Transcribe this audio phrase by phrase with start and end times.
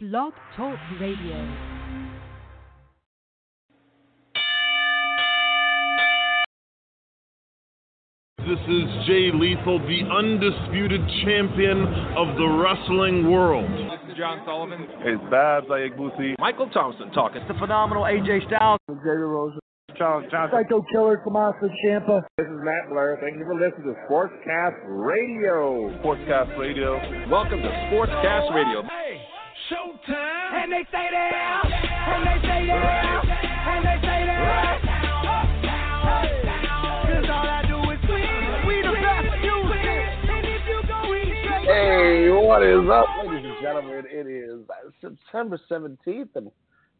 [0.00, 1.34] Blog Talk Radio.
[8.38, 11.82] This is Jay Lethal, the undisputed champion
[12.14, 13.68] of the wrestling world.
[13.68, 14.86] This is John Sullivan.
[15.00, 16.36] It's Babs Ayagbusi.
[16.38, 17.42] Michael Thompson talking.
[17.42, 18.78] It's the phenomenal AJ Styles.
[18.88, 19.58] Xavier Rose.
[19.96, 20.60] Charles Johnson.
[20.62, 22.22] Psycho Killer Tommaso Ciampa.
[22.36, 23.18] This is Matt Blair.
[23.20, 25.90] Thank you for listening to Sportscast Radio.
[25.98, 26.94] Sportscast Radio.
[27.28, 28.86] Welcome to Sportscast Radio.
[29.68, 30.64] Hey, showtime.
[30.64, 31.62] And they say that.
[32.08, 33.24] And they say that.
[33.68, 34.80] And they say that.
[37.08, 38.66] Cause all I do is win.
[38.66, 39.84] We the best music.
[40.28, 41.34] And if you go eat,
[41.66, 44.04] Hey, what is up, ladies and gentlemen?
[44.10, 44.60] It is
[45.00, 46.50] September 17th, and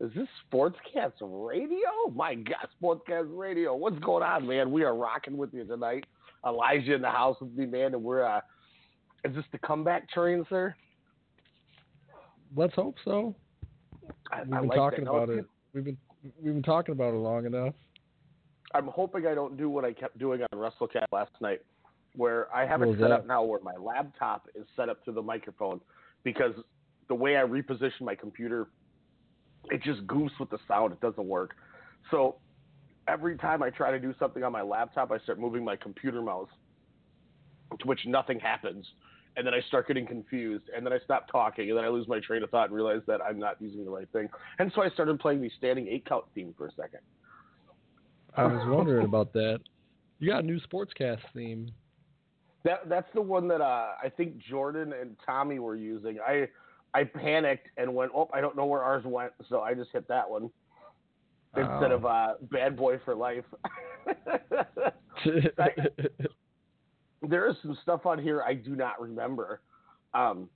[0.00, 2.12] is this Sportscast Radio?
[2.14, 3.74] My God, Sportscast Radio.
[3.74, 4.70] What's going on, man?
[4.70, 6.04] We are rocking with you tonight.
[6.46, 8.40] Elijah in the house with me, man, and we're, uh,
[9.24, 10.74] is this the comeback train, sir?
[12.56, 13.34] Let's hope so.
[14.32, 15.10] I, We've I been like talking that.
[15.10, 15.44] about it.
[15.72, 15.96] We've been
[16.42, 17.74] we've been talking about it long enough.
[18.74, 21.60] I'm hoping I don't do what I kept doing on WrestleCast last night,
[22.16, 23.10] where I have What it set that?
[23.12, 25.80] up now where my laptop is set up to the microphone
[26.24, 26.52] because
[27.08, 28.68] the way I reposition my computer,
[29.70, 30.92] it just goofs with the sound.
[30.92, 31.54] It doesn't work.
[32.10, 32.36] So
[33.06, 36.20] every time I try to do something on my laptop, I start moving my computer
[36.20, 36.50] mouse,
[37.78, 38.86] to which nothing happens.
[39.36, 42.08] And then I start getting confused, and then I stop talking, and then I lose
[42.08, 44.28] my train of thought and realize that I'm not using the right thing.
[44.58, 47.00] And so I started playing the standing eight count theme for a second.
[48.36, 49.60] I was wondering about that.
[50.18, 51.70] You got a new sportscast theme.
[52.64, 56.18] That that's the one that uh, I think Jordan and Tommy were using.
[56.26, 56.48] I
[56.92, 60.08] I panicked and went, oh, I don't know where ours went, so I just hit
[60.08, 60.50] that one
[61.56, 61.96] instead Oh.
[61.96, 63.44] of uh, Bad Boy for Life.
[65.58, 65.74] I-
[67.22, 69.60] there is some stuff on here I do not remember.
[70.14, 70.48] Um,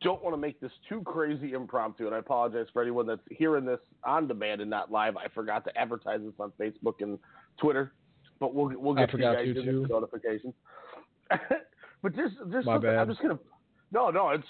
[0.00, 3.64] don't want to make this too crazy impromptu, and I apologize for anyone that's hearing
[3.64, 5.16] this on demand and not live.
[5.16, 7.18] I forgot to advertise this on Facebook and
[7.60, 7.92] Twitter,
[8.38, 9.86] but we'll we'll get to you guys to, in the too.
[9.88, 10.54] notifications.
[12.02, 12.98] but there's there's My something bad.
[13.00, 13.38] I'm just gonna
[13.90, 14.46] no no it's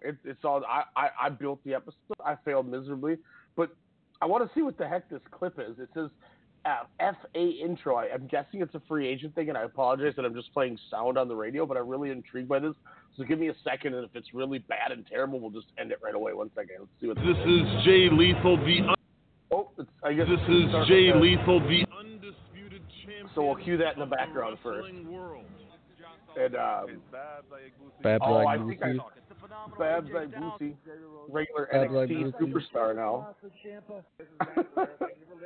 [0.00, 3.16] it, it's all I, I I built the episode I failed miserably,
[3.56, 3.70] but
[4.20, 5.78] I want to see what the heck this clip is.
[5.78, 6.10] It says
[6.64, 7.96] uh, FA intro.
[7.96, 10.78] I, I'm guessing it's a free agent thing, and I apologize that I'm just playing
[10.90, 12.74] sound on the radio, but I'm really intrigued by this.
[13.16, 15.90] So give me a second, and if it's really bad and terrible, we'll just end
[15.92, 16.32] it right away.
[16.32, 16.76] One second.
[16.80, 18.94] Let's see what This is Jay Lethal, the un-
[19.52, 21.12] Oh, it's, I guess this is start Jay.
[21.12, 23.28] Lethal, the undisputed champion.
[23.34, 24.88] So we'll cue that in the of background first.
[25.06, 25.44] World.
[26.40, 28.02] And um, It's Babs Ayagbusi.
[28.04, 29.02] Babs Oh, I like think I- Lucy.
[29.78, 30.74] Babs like Boosie,
[31.28, 32.52] regular Babs like NXT Boosie.
[32.72, 33.34] superstar now.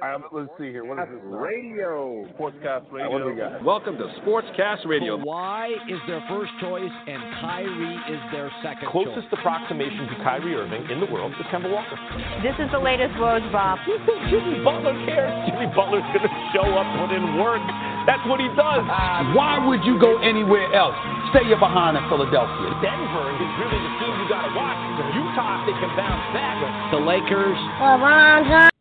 [0.02, 0.82] um, let's see here.
[0.84, 1.22] What is this?
[1.28, 2.26] Radio.
[2.34, 3.50] Sportscast Uh, what do we Radio.
[3.56, 3.64] got?
[3.64, 5.18] Welcome to Sportscast Radio.
[5.22, 9.38] Kawhi is their first choice and Kyrie is their second Closest choice.
[9.38, 11.94] approximation to Kyrie Irving in the world is Kemba Walker.
[12.42, 13.78] This is the latest Woj Bomb.
[13.86, 15.30] You think Jimmy Butler cares?
[15.48, 17.62] Jimmy Butler's going to show up, put in work.
[18.04, 18.84] That's what he does.
[19.32, 20.96] Why would you go anywhere else?
[21.32, 22.68] Stay your behind in Philadelphia.
[22.82, 24.78] Denver is really the team you got to watch.
[25.16, 26.58] Utah, if they can bounce back.
[26.92, 27.58] The Lakers.
[27.80, 28.73] I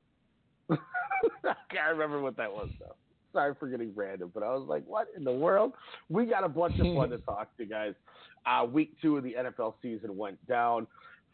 [1.73, 2.95] can't remember what that was though.
[3.33, 5.73] Sorry for getting random, but I was like, "What in the world?"
[6.09, 7.93] We got a bunch of fun to talk to, guys.
[8.45, 10.85] Uh, week two of the NFL season went down,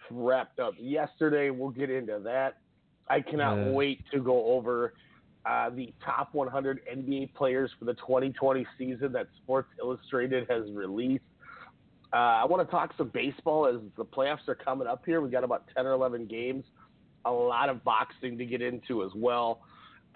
[0.09, 1.49] wrapped up yesterday.
[1.49, 2.57] We'll get into that.
[3.09, 3.71] I cannot Yeah.
[3.71, 4.93] wait to go over
[5.45, 11.23] uh, the top 100 NBA players for the 2020 season that Sports Illustrated has released.
[12.13, 15.21] Uh, I want to talk some baseball as the playoffs are coming up here.
[15.21, 16.65] We got about 10 or 11 games,
[17.25, 19.61] a lot of boxing to get into as well.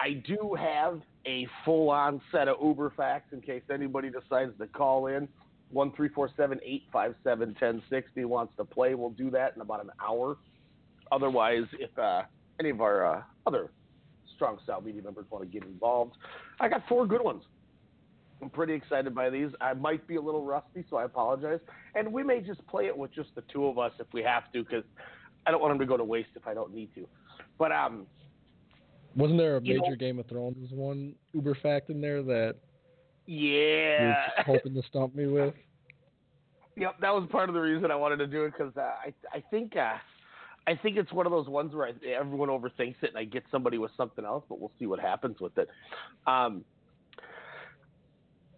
[0.00, 4.66] I do have a full on set of Uber facts in case anybody decides to
[4.66, 5.28] call in.
[5.70, 6.58] 1 857
[7.48, 8.94] 1060 wants to play.
[8.94, 10.36] We'll do that in about an hour.
[11.10, 12.22] Otherwise, if uh,
[12.60, 13.70] any of our uh, other
[14.34, 16.16] strong style media members want to get involved,
[16.60, 17.42] I got four good ones.
[18.42, 19.48] I'm pretty excited by these.
[19.60, 21.60] I might be a little rusty, so I apologize.
[21.94, 24.52] And we may just play it with just the two of us if we have
[24.52, 24.84] to, because
[25.46, 27.06] I don't want them to go to waste if I don't need to.
[27.58, 28.06] But um,
[29.16, 32.56] Wasn't there a You major know- Game of Thrones one Uber fact in there that
[33.26, 33.58] you were
[34.08, 35.54] yeah, hoping to stump me with?
[36.76, 39.14] Yep, that was part of the reason I wanted to do it because uh, I
[39.32, 39.94] I think uh,
[40.66, 43.44] I think it's one of those ones where I, everyone overthinks it and I get
[43.50, 45.68] somebody with something else, but we'll see what happens with it.
[46.26, 46.64] Um,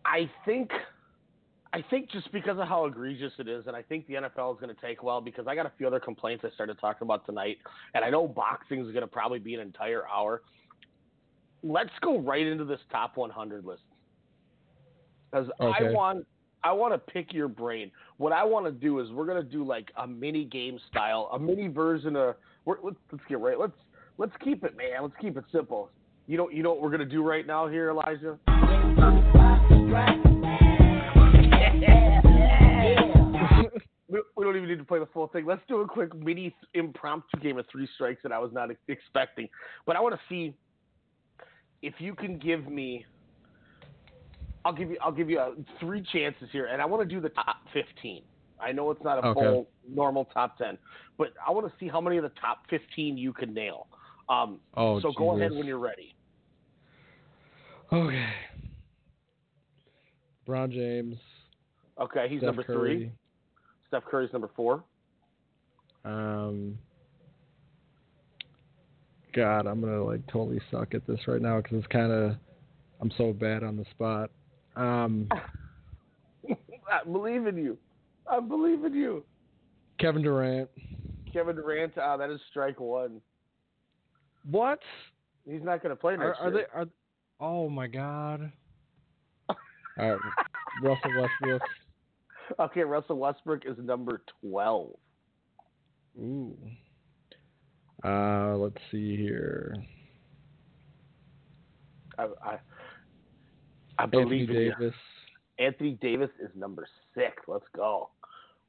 [0.05, 0.71] I think
[1.77, 4.61] I think just because of how egregious it is, and I think the NFL is
[4.61, 7.05] going to take a while because I got a few other complaints I started talking
[7.05, 7.59] about tonight,
[7.93, 10.41] and I know boxing is going to probably be an entire hour.
[11.63, 13.83] Let's go right into this top 100 list
[15.31, 16.27] because I want
[16.65, 17.91] I want to pick your brain.
[18.17, 21.39] What I want to do is we're gonna do like a mini game style, a
[21.39, 22.37] mini version of.
[22.65, 23.59] We're, let's let's get right.
[23.59, 23.77] Let's
[24.17, 25.03] let's keep it, man.
[25.03, 25.91] Let's keep it simple.
[26.27, 28.39] You know you know what we're gonna do right now here, Elijah.
[34.17, 35.47] We, we don't even need to play the full thing.
[35.47, 39.49] Let's do a quick mini impromptu game of three strikes that I was not expecting.
[39.87, 40.55] But I want to see
[41.83, 43.05] if you can give me.
[44.65, 44.99] I'll give you.
[45.01, 48.23] I'll give you uh three chances here, and I want to do the top fifteen.
[48.59, 49.41] I know it's not a Okay.
[49.41, 50.79] full normal top ten,
[51.19, 53.87] but I want to see how many of the top fifteen you can nail.
[54.29, 56.17] Um, Oh, so go ahead when you're ready.
[57.93, 58.27] Okay.
[60.49, 61.17] LeBron James.
[62.01, 63.13] Okay, he's Steph number Curry, three.
[63.89, 64.85] Steph Curry's number four.
[66.05, 66.79] Um.
[69.35, 72.37] God, I'm gonna like totally suck at this right now because it's kind of
[73.01, 74.31] I'm so bad on the spot.
[74.77, 75.29] Um,
[76.51, 77.77] I believe in you.
[78.31, 79.25] I believe in you.
[79.99, 80.71] Kevin Durant.
[81.33, 81.97] Kevin Durant.
[81.99, 83.21] Uh, that is strike one.
[84.51, 84.81] What?
[85.49, 86.67] He's not going to play Are, next are year.
[86.75, 86.81] they?
[86.81, 86.87] Are
[87.41, 88.51] oh my God.
[89.49, 89.57] All
[89.99, 90.19] right,
[90.83, 91.63] Russell Westbrook.
[92.59, 94.91] Okay, Russell Westbrook is number twelve.
[96.19, 96.57] Ooh.
[98.05, 99.75] Uh, let's see here.
[102.19, 102.59] I I,
[103.99, 104.71] I Anthony believe in you.
[104.73, 104.95] Davis.
[105.59, 107.33] Anthony Davis is number six.
[107.49, 108.11] Let's go.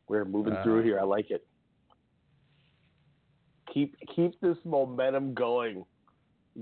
[0.07, 0.99] We're moving through Uh, here.
[0.99, 1.45] I like it.
[3.73, 5.85] Keep keep this momentum going,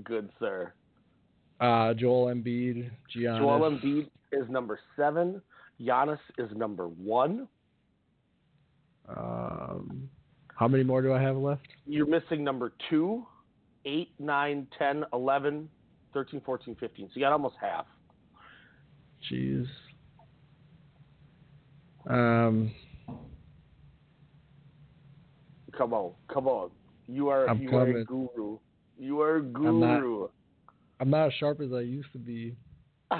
[0.04, 0.72] good sir.
[1.60, 2.90] Uh, Joel Embiid.
[3.14, 3.38] Giannis.
[3.38, 5.40] Joel Embiid is number seven.
[5.80, 7.48] Giannis is number one.
[9.08, 10.08] Um,
[10.54, 11.66] how many more do I have left?
[11.86, 13.26] You're missing number two,
[13.84, 15.68] eight, nine, 10, 11,
[16.12, 17.06] 13, 14, 15.
[17.06, 17.86] So you got almost half.
[19.30, 19.66] Jeez.
[22.08, 22.72] Um,
[25.76, 26.70] Come on, come on.
[27.06, 28.58] You are I'm you are a guru.
[28.98, 30.28] You are a I'm not- guru.
[30.98, 32.56] I'm not as sharp as I used to be.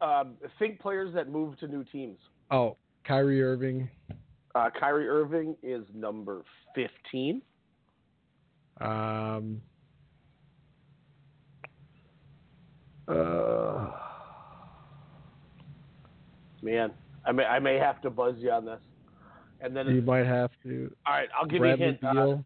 [0.00, 2.18] um, think players that move to new teams.
[2.50, 3.88] Oh, Kyrie Irving.
[4.54, 6.42] Uh, Kyrie Irving is number
[6.74, 7.42] 15.
[8.80, 9.60] Um,
[13.08, 13.90] uh,
[16.62, 16.90] Man,
[17.24, 18.80] I may I may have to buzz you on this.
[19.60, 20.92] And then you might have to.
[21.06, 22.18] all right, I'll give Bradley you a hint.
[22.18, 22.36] Uh,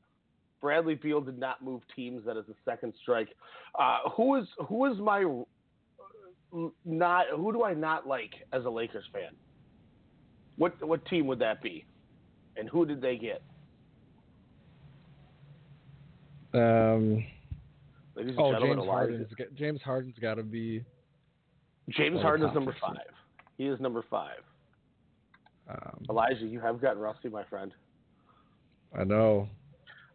[0.60, 2.25] Bradley Beal did not move teams.
[2.25, 3.28] That is a second strike.
[3.78, 5.43] Uh, who is who is my uh,
[6.84, 9.31] not who do I not like as a Lakers fan?
[10.56, 11.84] What what team would that be?
[12.56, 13.43] And who did they get?
[16.54, 17.25] Um,
[18.14, 18.88] Ladies and oh, gentlemen, James.
[18.88, 20.84] Harden's got, James Harden's got to be.
[21.88, 22.96] James Harden is number five.
[23.56, 24.43] He is number five.
[25.69, 27.72] Um, Elijah, you have gotten rusty, my friend.
[28.98, 29.48] I know.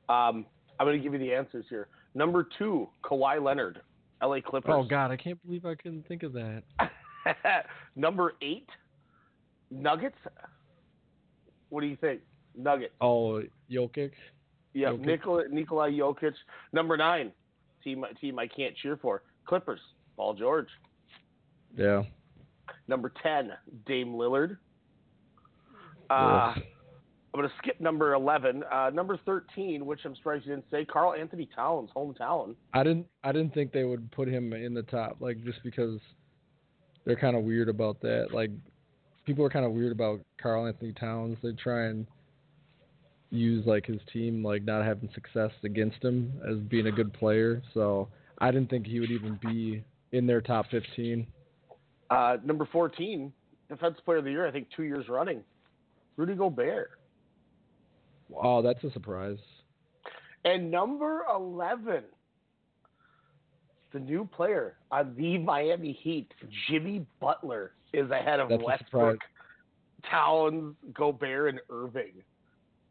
[0.09, 0.45] Um,
[0.79, 1.87] I'm going to give you the answers here.
[2.13, 3.81] Number two, Kawhi Leonard,
[4.21, 4.41] L.A.
[4.41, 4.73] Clippers.
[4.73, 6.63] Oh God, I can't believe I couldn't think of that.
[7.95, 8.69] Number eight,
[9.69, 10.17] Nuggets.
[11.69, 12.21] What do you think?
[12.55, 12.93] Nuggets.
[13.01, 14.11] Oh, Jokic.
[14.73, 15.05] Yeah, Jokic.
[15.05, 16.33] Nikola Nikola Jokic.
[16.73, 17.31] Number nine,
[17.83, 19.23] team team I can't cheer for.
[19.45, 19.81] Clippers.
[20.15, 20.67] Paul George.
[21.75, 22.03] Yeah.
[22.87, 23.51] Number ten,
[23.85, 24.57] Dame Lillard.
[26.09, 26.55] Uh.
[27.33, 28.63] I'm going to skip number 11.
[28.71, 32.55] Uh, number 13, which I'm surprised you didn't say, Karl-Anthony Towns, hometown.
[32.73, 33.05] I didn't.
[33.23, 35.99] I didn't think they would put him in the top, like just because
[37.05, 38.29] they're kind of weird about that.
[38.33, 38.51] Like
[39.25, 41.37] people are kind of weird about Karl-Anthony Towns.
[41.43, 42.07] They try and
[43.29, 47.61] use like his team like not having success against him as being a good player.
[47.73, 48.07] So
[48.39, 51.27] I didn't think he would even be in their top 15.
[52.09, 53.33] Uh, number 14,
[53.69, 55.41] defense Player of the Year, I think two years running,
[56.15, 56.91] Rudy Gobert.
[58.35, 59.37] Oh, that's a surprise.
[60.45, 62.03] And number 11,
[63.93, 66.31] the new player on the Miami Heat,
[66.69, 69.19] Jimmy Butler, is ahead of That's Westbrook.
[70.09, 72.13] Towns, Gobert, and Irving.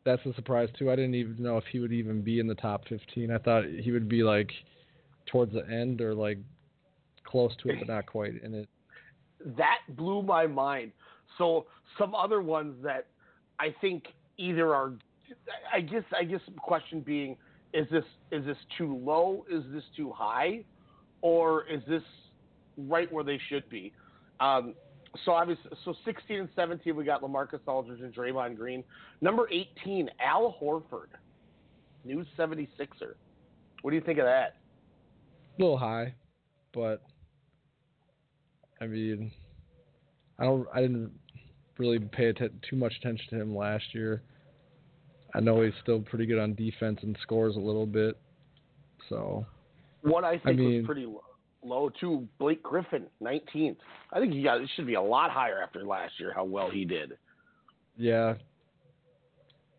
[0.05, 0.91] That's a surprise too.
[0.91, 3.31] I didn't even know if he would even be in the top 15.
[3.31, 4.51] I thought he would be like
[5.27, 6.39] towards the end or like
[7.25, 8.69] close to it, but not quite in it.
[9.57, 10.93] that blew my mind.
[11.39, 11.67] So
[11.99, 13.07] some other ones that
[13.59, 14.05] I think
[14.39, 14.93] either are,
[15.73, 17.37] I guess, I guess the question being,
[17.73, 19.45] is this is this too low?
[19.51, 20.65] Is this too high,
[21.21, 22.03] or is this
[22.79, 23.93] right where they should be?
[24.41, 24.75] Um,
[25.25, 28.85] so obviously, so 16 and 17, we got Lamarcus Aldridge and Draymond Green.
[29.21, 31.09] Number 18, Al Horford,
[32.05, 33.15] new 76er.
[33.83, 34.57] What do you think of that?
[35.59, 36.15] A little high,
[36.75, 37.03] but
[38.81, 39.33] I mean,
[40.39, 40.67] I don't.
[40.75, 41.13] I didn't
[41.79, 44.23] really pay atten- too much attention to him last year.
[45.37, 48.17] I know he's still pretty good on defense and scores a little bit.
[49.09, 49.47] So
[50.03, 51.23] What I think mean- was pretty low,
[51.63, 52.27] low too.
[52.39, 53.77] Blake Griffin, 19th.
[54.13, 56.33] I think he got it should be a lot higher after last year.
[56.35, 57.19] How well he did.
[57.99, 58.35] yeah,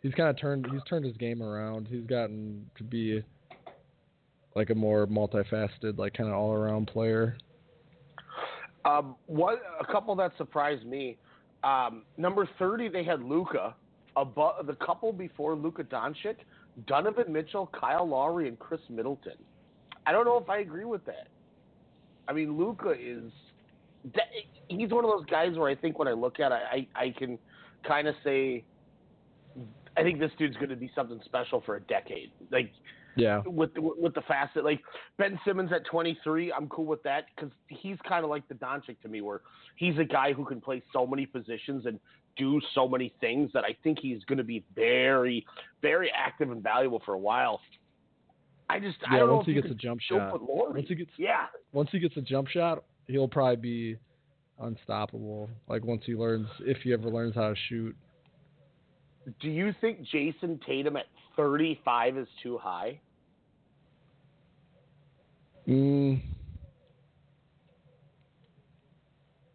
[0.01, 0.67] he's kind of turned.
[0.71, 1.87] He's turned his game around.
[1.87, 3.23] He's gotten to be
[4.55, 7.35] like a more multifaceted, like kind of all around player.
[8.85, 11.17] Um, what a couple that surprised me.
[11.63, 13.75] Um, number 30, they had Luka.
[14.17, 16.37] Above the couple before Luka Doncic,
[16.87, 19.37] Donovan Mitchell, Kyle Lowry, and Khris Middleton.
[20.05, 21.27] I don't know if I agree with that.
[22.27, 23.31] I mean, Luka is
[24.67, 27.13] he's one of those guys where I think when I look at it, I I
[27.17, 27.37] can
[27.87, 28.63] kind of say
[29.95, 32.31] I think this dude's going to be something special for a decade.
[32.51, 32.71] Like
[33.17, 34.81] Yeah, with the, with the facet like
[35.17, 39.01] Ben Simmons at 23, I'm cool with that because he's kind of like the Doncic
[39.01, 39.41] to me, where
[39.75, 41.99] he's a guy who can play so many positions and
[42.37, 45.45] do so many things that I think he's going to be very,
[45.81, 47.59] very active and valuable for a while.
[48.69, 49.19] I just I yeah.
[49.19, 52.17] don't Once if he gets a jump shot, once he gets yeah, once he gets
[52.17, 53.97] a jump shot, he'll probably be
[54.59, 55.49] unstoppable.
[55.67, 57.95] Like once he learns, if he ever learns how to shoot.
[59.41, 61.05] do you think Jayson Tatum at
[61.37, 62.99] 35 is too high?
[65.67, 66.21] Mm,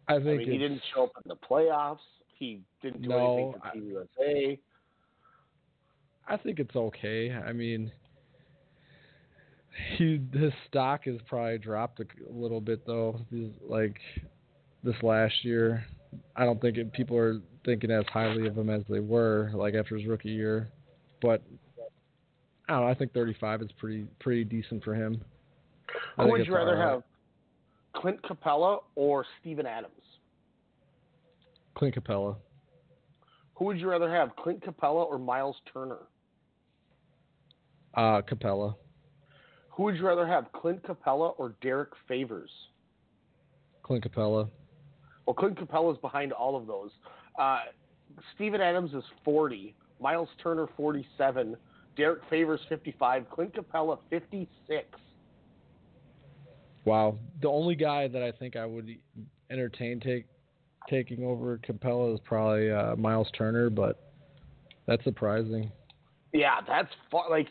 [0.07, 1.97] I I think mean, he didn't show up in the playoffs.
[2.37, 4.59] He didn't do No, anything for Team USA.
[6.27, 7.31] I think it's okay.
[7.33, 7.91] I mean,
[9.97, 13.19] he his stock has probably dropped a, a little bit though.
[13.29, 13.97] He's like
[14.83, 15.85] this last year.
[16.35, 19.73] I don't think it, people are thinking as highly of him as they were like
[19.73, 20.69] after his rookie year.
[21.21, 21.41] But
[22.69, 22.87] I don't know.
[22.87, 25.23] I think 35 is pretty pretty decent for him.
[26.17, 26.91] Who would you rather right.
[26.91, 27.03] have,
[27.95, 29.93] Clint Capela or Steven Adams?
[31.75, 32.35] Clint Capela.
[33.55, 35.99] Who would you rather have, Clint Capela or Miles Turner?
[37.93, 38.75] Uh, Capela.
[39.69, 42.49] Who would you rather have, Clint Capela or Derrick Favors?
[43.83, 44.49] Clint Capela.
[45.25, 46.91] Well, Clint Capela's behind all of those.
[47.39, 47.59] Uh,
[48.35, 51.55] Steven Adams is 40, Miles Turner 47,
[51.95, 54.85] Derrick Favors 55, Clint Capela 56.
[56.85, 57.17] Wow.
[57.41, 58.89] The only guy that I think I would
[59.49, 60.25] entertain take
[60.89, 64.11] taking over Capela is probably uh, Miles Turner, but
[64.85, 65.71] that's surprising.
[66.33, 67.23] Yeah, that's fun.
[67.29, 67.47] Like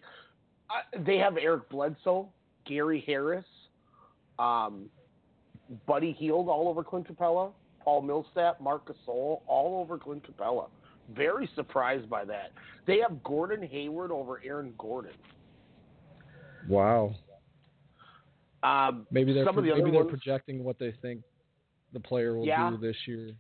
[0.71, 2.29] uh, they have Eric Bledsoe,
[2.67, 3.45] Gary Harris,
[4.39, 4.91] um,
[5.87, 10.69] Buddy Hield all over Clint Capela, Paul Millsap, Marc Gasol all over Clint Capela.
[11.15, 12.53] Very surprised by that.
[12.87, 15.13] They have Gordon Hayward over Aaron Gordon.
[16.69, 17.15] Wow.
[18.63, 21.23] Um, Maybe they're of the maybe they're ones, projecting what they think
[21.93, 22.71] the player will Yeah.
[22.71, 23.35] do this year.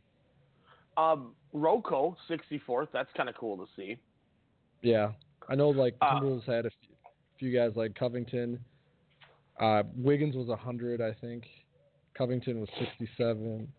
[0.98, 2.88] um, Rocco 64th.
[2.92, 3.96] That's kind of cool to see.
[4.82, 5.12] Yeah.
[5.48, 6.94] I know like Uh, Timberwolves had a few,
[7.38, 8.62] few guys like Covington.
[9.58, 11.48] Uh, Wiggins was 100, I think.
[12.14, 13.72] Covington was 67.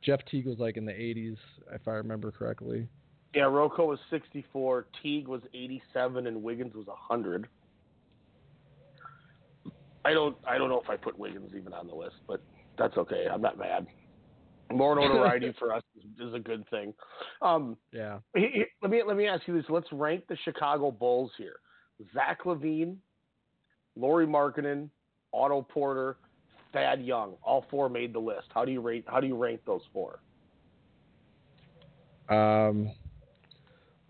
[0.00, 1.36] Jeff Teague was like in the 80s,
[1.72, 2.88] if I remember correctly.
[3.34, 7.46] Yeah, Rocco was 64, Teague was 87, and Wiggins was 100.
[10.08, 12.40] I don't, I don't know if I put Wiggins even on the list, but
[12.78, 13.26] that's okay.
[13.30, 13.86] I'm not mad.
[14.72, 16.94] More notoriety for us is, is a good thing.
[17.42, 18.18] Um, Yeah.
[18.34, 19.68] he- he- let me let me ask you this.
[19.68, 21.56] Let's rank the Chicago Bulls here.
[22.14, 22.96] Zach LaVine,
[23.96, 24.88] Lauri Markkanen,
[25.34, 26.16] Otto Porter,
[26.72, 27.34] Thad Young.
[27.42, 28.46] All four made the list.
[28.54, 29.04] How do you rate?
[29.08, 30.20] How do you rank those four?
[32.30, 32.86] Um,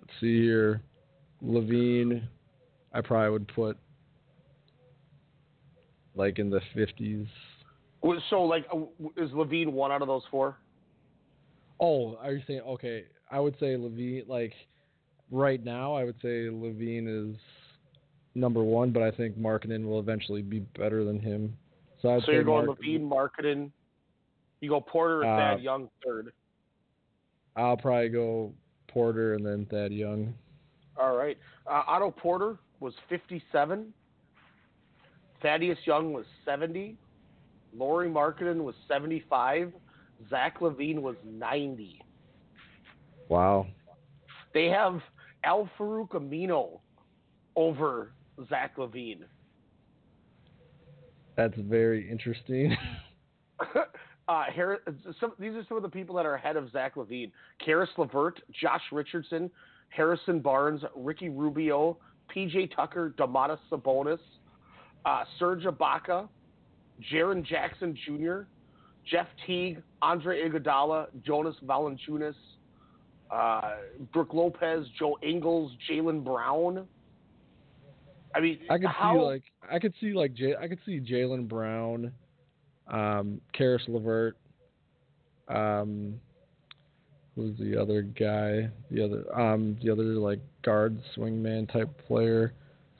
[0.00, 0.80] let's see here.
[1.44, 2.22] LaVine,
[2.92, 3.78] I probably would put
[6.18, 7.26] like in the 50s.
[8.28, 8.78] So, like, uh,
[9.16, 10.56] is LaVine one out of those four?
[11.80, 13.04] Oh, are you saying okay?
[13.30, 14.28] I would say LaVine.
[14.28, 14.52] Like
[15.30, 17.36] right now, I would say LaVine is
[18.34, 21.56] number one, but I think Markkanen will eventually be better than him.
[22.02, 23.70] So I'd so you're going Mark- LaVine, Markkanen.
[24.60, 26.32] You go Porter and Uh, Thad Young third.
[27.56, 28.52] I'll probably go
[28.88, 30.34] Porter and then Thad Young.
[31.00, 31.38] All right.
[31.66, 33.92] Uh, Otto Porter was 57.
[35.42, 36.96] Thaddeus Young was 70.
[37.76, 39.72] Lauri Markkanen was 75.
[40.30, 42.00] Zach LaVine was 90.
[43.28, 43.66] Wow.
[44.54, 45.00] They have
[45.44, 46.80] Al Farouk Amino
[47.56, 48.12] over
[48.48, 49.22] Zach LaVine.
[51.36, 52.76] That's very interesting.
[53.60, 53.84] uh,
[54.26, 54.82] Har-
[55.20, 57.30] some, these are some of the people that are ahead of Zach LaVine:
[57.64, 59.50] Caris LeVert, Josh Richardson,
[59.90, 61.98] Harrison Barnes, Ricky Rubio,
[62.34, 64.18] PJ Tucker, Domantas Sabonis,
[65.04, 66.28] uh, Serge Ibaka,
[67.12, 68.40] Jaren Jackson Jr.,
[69.10, 72.34] Jeff Teague, Andre Iguodala, Jonas Valanciunas,
[73.30, 73.76] uh,
[74.12, 76.86] Brook Lopez, Joe Ingles, Jaylen Brown.
[78.34, 81.00] I mean, I could how, see like I could see like J- I could see
[81.00, 82.12] Jaylen Brown,
[82.86, 84.36] um, Caris LeVert,
[85.48, 86.20] um,
[87.34, 88.68] who's the other guy?
[88.90, 92.52] The other um the other like guard swingman type player.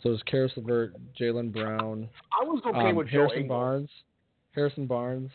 [0.02, 3.48] So it's Caris LeVert, Jaylen Brown, I was okay um, with Joe Harrison Ingles.
[3.48, 3.90] Barnes,
[4.54, 5.30] Harrison Barnes.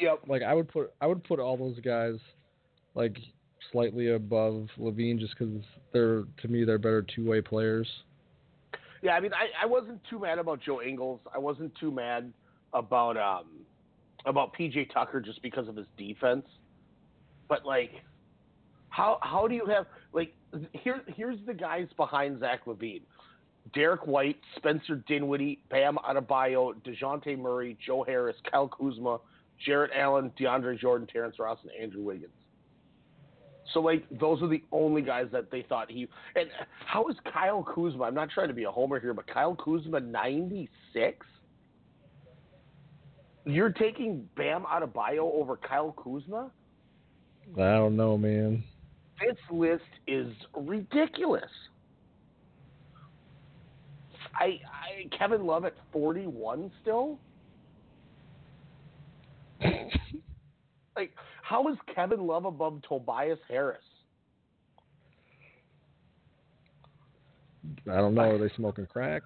[0.00, 0.22] Yep.
[0.26, 2.16] Like I would put I would put all those guys
[2.94, 3.16] like
[3.70, 5.62] slightly above LaVine just because
[5.92, 7.86] they're to me they're better two way players.
[9.02, 11.20] Yeah, I mean, I, I wasn't too mad about Joe Ingles.
[11.34, 12.32] I wasn't too mad
[12.74, 13.46] about um
[14.26, 16.46] about PJ Tucker just because of his defense.
[17.48, 17.92] But like,
[18.88, 20.34] how how do you have like
[20.72, 23.02] here here's the guys behind Zach LaVine:
[23.74, 29.18] Derrick White, Spencer Dinwiddie, Bam Adebayo, Dejounte Murray, Joe Harris, Kyle Kuzma,
[29.64, 32.32] Jarrett Allen, DeAndre Jordan, Terrence Ross, and Andrew Wiggins.
[33.72, 36.48] So like those are the only guys that they thought he and
[36.86, 38.04] how is Kyle Kuzma?
[38.04, 41.26] I'm not trying to be a homer here, but Kyle Kuzma 96.
[43.46, 46.50] You're taking Bam Adebayo over Kyle Kuzma?
[47.54, 48.62] I don't know, man.
[49.20, 51.50] This list is ridiculous.
[54.34, 57.18] I, I Kevin Love at 41 still.
[60.96, 61.10] like,
[61.42, 63.82] how is Kevin Love above Tobias Harris?
[67.90, 68.22] I don't know.
[68.22, 69.22] Are they smoking crack?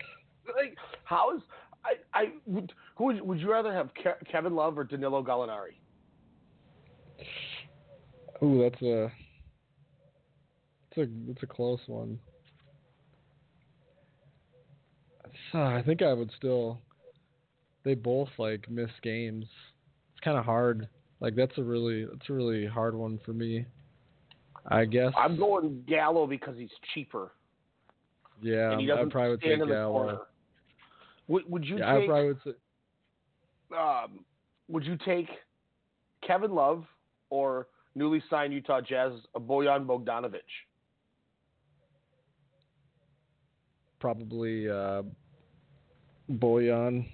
[0.47, 1.43] Like, how is
[1.85, 5.75] I I would who would, would you rather have Ke- Kevin Love or Danilo Gallinari?
[8.43, 9.13] Ooh, that's a
[10.97, 12.19] that's a that's a close one.
[15.53, 16.81] So I think I would still.
[17.85, 19.45] They both like miss games.
[20.13, 20.89] It's kind of hard.
[21.21, 23.67] Like that's a really that's a really hard one for me.
[24.69, 25.13] I guess.
[25.17, 27.33] I'm going Gallo because he's cheaper
[28.43, 30.27] yeah, and he I probably would take Gallo.
[31.29, 33.77] Would, would you Yeah, I take probably would say.
[33.79, 34.25] um,
[34.69, 35.29] would you take
[36.27, 36.85] Kevin Love
[37.31, 40.41] or newly signed Utah Jazz Bojan Bogdanovic?
[44.01, 45.03] Probably uh,
[46.31, 47.07] Boyan.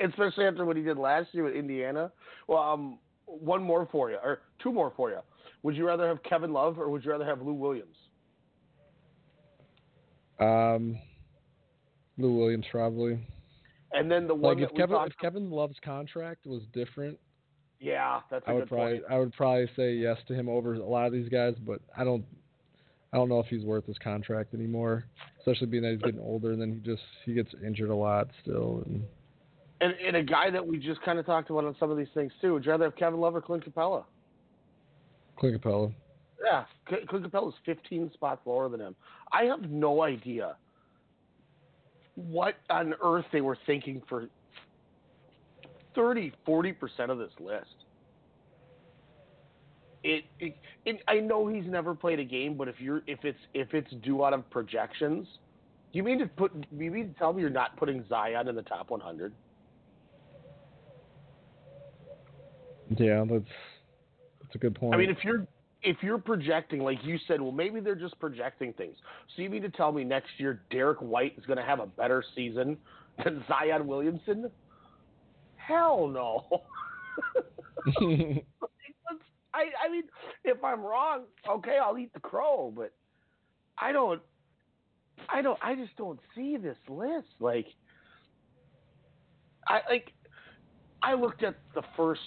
[0.00, 2.10] Especially after what he did last year with Indiana.
[2.48, 5.18] Well, um, one more for you, or two more for you.
[5.62, 7.96] Would you rather have Kevin Love or would you rather have Lou Williams?
[10.38, 10.98] Um,
[12.18, 13.18] Lou Williams probably.
[13.92, 17.18] And then the one Like if Kevin if Kevin Love's contract was different,
[17.80, 19.04] Yeah, that's a I would probably point.
[19.10, 22.04] I would probably say yes to him over a lot of these guys, but I
[22.04, 22.24] don't
[23.14, 25.04] I don't know if he's worth his contract anymore.
[25.38, 28.26] Especially being that he's getting older and then he just he gets injured a lot
[28.42, 29.04] still and
[29.80, 32.08] And, and a guy that we just kind of talked about on some of these
[32.12, 32.54] things too.
[32.54, 34.04] Would you rather have Kevin Love or Clint Capela?
[35.38, 35.94] Clint Capela.
[36.44, 38.96] Yeah, Cl- Clint Capela's 15 spots lower than him.
[39.32, 40.56] I have no idea
[42.16, 44.28] what on earth they were thinking for
[45.94, 46.74] 30, 40%
[47.10, 47.83] of this list.
[50.04, 53.38] It, it, it, I know he's never played a game, but if you're if it's
[53.54, 55.26] if it's due out of projections,
[55.92, 58.62] you mean to put you mean to tell me you're not putting Zion in the
[58.62, 59.32] top 100?
[62.98, 63.44] Yeah, that's
[64.42, 64.94] that's a good point.
[64.94, 65.46] I mean, if you're
[65.82, 68.96] if you're projecting, like you said, well, maybe they're just projecting things.
[69.34, 71.86] So you mean to tell me next year Derrick White is going to have a
[71.86, 72.76] better season
[73.24, 74.50] than Zion Williamson?
[75.56, 76.62] Hell no.
[79.54, 80.04] I I mean,
[80.44, 82.92] if I'm wrong, okay, I'll eat the crow, but
[83.80, 84.20] I don't.
[85.32, 85.58] I don't.
[85.62, 87.28] I just don't see this list.
[87.40, 87.66] Like,
[89.68, 90.12] I like.
[91.02, 92.22] I looked at the first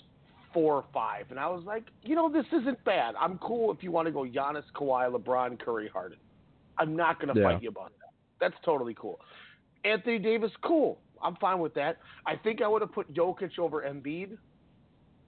[0.53, 3.15] four or five, and I was like, you know, this isn't bad.
[3.19, 6.17] I'm cool if you want to go Giannis, Kawhi, LeBron, Curry, Harden.
[6.77, 7.43] I'm not going to Yeah.
[7.43, 8.11] fight you about that.
[8.39, 9.19] That's totally cool.
[9.83, 11.01] Anthony Davis, cool.
[11.21, 11.97] I'm fine with that.
[12.25, 14.37] I think I would have put Jokic over Embiid,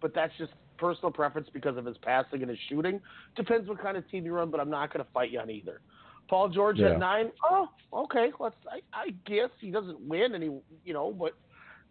[0.01, 2.99] but that's just personal preference because of his passing and his shooting.
[3.35, 5.49] Depends what kind of team you run, but I'm not going to fight you on
[5.49, 5.81] either.
[6.29, 6.91] Paul George Yeah.
[6.93, 7.31] at nine.
[7.49, 8.31] Oh, okay.
[8.39, 8.55] Let's.
[8.71, 10.49] I, I guess he doesn't win any,
[10.85, 11.33] you know, but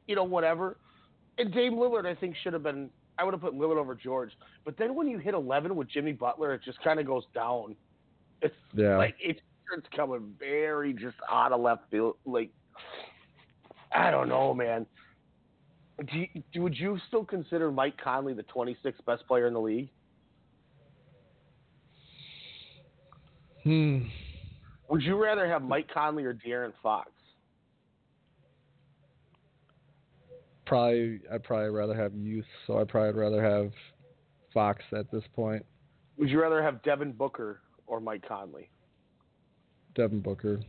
[0.06, 0.76] you know, whatever.
[1.38, 2.88] And Dame Lillard, I think, should have been.
[3.18, 4.30] I would have put Lillard over George.
[4.64, 7.74] But then when you hit 11 with Jimmy Butler, it just kind of goes down.
[8.40, 8.96] It's Yeah.
[8.96, 9.40] like it,
[9.76, 12.14] it's coming very just out of left field.
[12.24, 12.50] Like
[13.92, 14.86] I don't know, man.
[15.98, 19.90] Do you, would you still consider Mike Conley the 26th best player in the league?
[23.64, 24.02] hmm.
[24.88, 27.10] Would you rather have Mike Conley or De'Aaron Fox?
[30.68, 33.72] probably I'd probably rather have youth, so I'd probably rather have
[34.54, 35.64] Fox at this point.
[36.18, 38.70] Would you rather have Devin Booker or Mike Conley?
[39.94, 40.60] Devin Booker.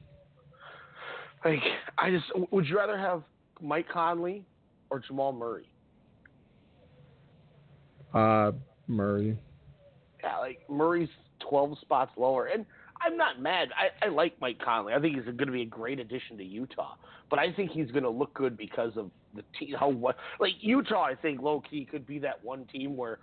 [1.46, 1.62] Like,
[1.98, 3.24] I just would you rather have
[3.62, 4.46] Mike Conley
[4.89, 5.69] or Jamal Murray?
[8.13, 8.52] Uh,
[8.88, 9.38] Murray.
[10.23, 11.10] Yeah, like Murray's
[11.47, 12.65] twelve spots lower, and
[13.02, 13.69] I'm not mad.
[13.78, 14.93] I, I like Mike Conley.
[14.93, 16.95] I think he's going to be a great addition to Utah,
[17.30, 19.75] but I think he's going to look good because of the team.
[19.80, 21.04] How what like Utah?
[21.04, 23.19] I think low key could be that one team where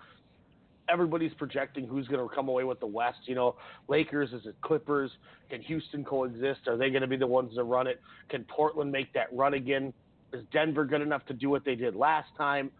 [0.88, 3.18] everybody's projecting who's going to come away with the West.
[3.24, 3.57] You know,
[3.88, 5.11] Lakers, is it Clippers?
[5.50, 6.68] Can Houston coexist?
[6.68, 8.00] Are they going to be the ones to run it?
[8.29, 9.92] Can Portland make that run again?
[10.37, 12.70] Is Denver good enough to do what they did last time?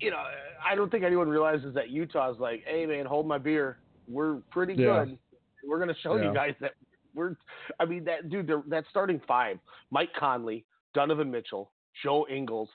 [0.00, 0.22] You know,
[0.64, 3.78] I don't think anyone realizes that Utah's like, hey man, hold my beer.
[4.08, 5.04] We're pretty Yeah.
[5.04, 5.18] good.
[5.66, 6.28] We're going to show Yeah.
[6.28, 6.72] you guys that
[7.14, 7.36] we're.
[7.78, 9.58] I mean, that dude, that starting five:
[9.90, 10.64] Mike Conley,
[10.94, 11.70] Donovan Mitchell,
[12.02, 12.70] Joe Ingles,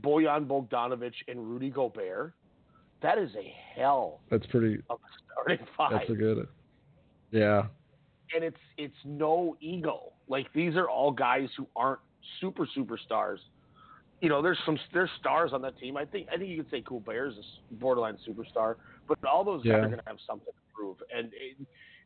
[0.00, 2.34] Bojan Bogdanovic, and Rudy Gobert.
[3.02, 4.80] That is a hell That's pretty.
[4.90, 6.46] of a starting five That's a good.
[7.32, 7.66] Yeah.
[8.34, 10.12] and it's it's no ego.
[10.28, 12.00] Like these are all guys who aren't
[12.40, 13.38] super superstars.
[14.20, 15.96] You know, there's some there's stars on that team.
[15.96, 18.76] I think I think you could say Gobert's a s- borderline superstar,
[19.08, 21.56] but all those guys are going to have something to prove, and it,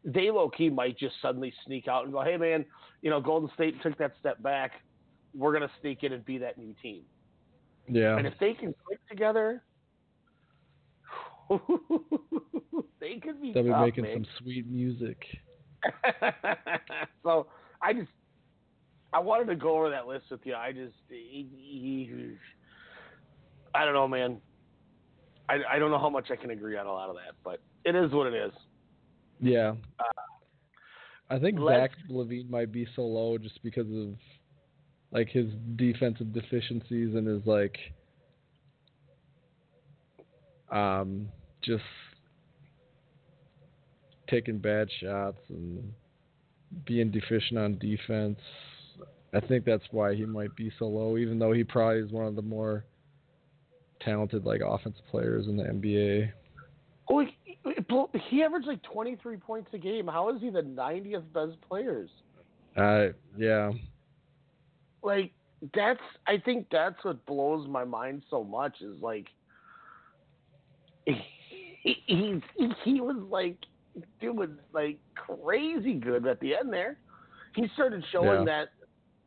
[0.05, 2.65] they low key might just suddenly sneak out and go, "Hey man,
[3.03, 4.73] you know, Golden State took that step back.
[5.35, 7.03] We're going to sneak in and be that new team."
[7.89, 8.17] Yeah.
[8.17, 9.63] And if they can click together,
[13.01, 13.53] they could be.
[13.53, 14.15] They'll be making man.
[14.15, 15.19] some sweet music.
[17.23, 17.47] so
[17.83, 18.09] I just
[19.15, 20.55] I wanted to go over that list with you.
[20.55, 20.95] I just
[23.75, 24.39] I don't know, man.
[25.49, 27.61] I, I don't know how much I can agree on a lot of that, but
[27.85, 28.53] it is what it is.
[29.41, 29.75] Yeah.
[30.01, 30.05] Uh,
[31.31, 34.15] I think Zach LaVine might be so low just because of
[35.13, 35.47] like his
[35.77, 37.77] defensive deficiencies and his like
[40.73, 41.29] um
[41.63, 41.85] just
[44.29, 45.93] taking bad shots and
[46.85, 48.39] being deficient on defense.
[49.35, 52.27] I think that's why he might be so low, even though he probably is one
[52.27, 52.85] of the more
[54.01, 56.31] talented like offensive players in the NBA.
[57.11, 57.59] Oh, he,
[58.29, 60.07] he- averaged like 23 points a game.
[60.07, 62.11] How is he the 90th best players?
[62.77, 63.71] Uh yeah.
[65.03, 65.33] Like
[65.75, 69.29] that's I think that's what blows my mind so much is like
[71.07, 71.15] he
[71.83, 73.57] he, he, he was like
[74.21, 76.99] doing like crazy good at the end there.
[77.55, 78.45] He started showing Yeah.
[78.45, 78.69] that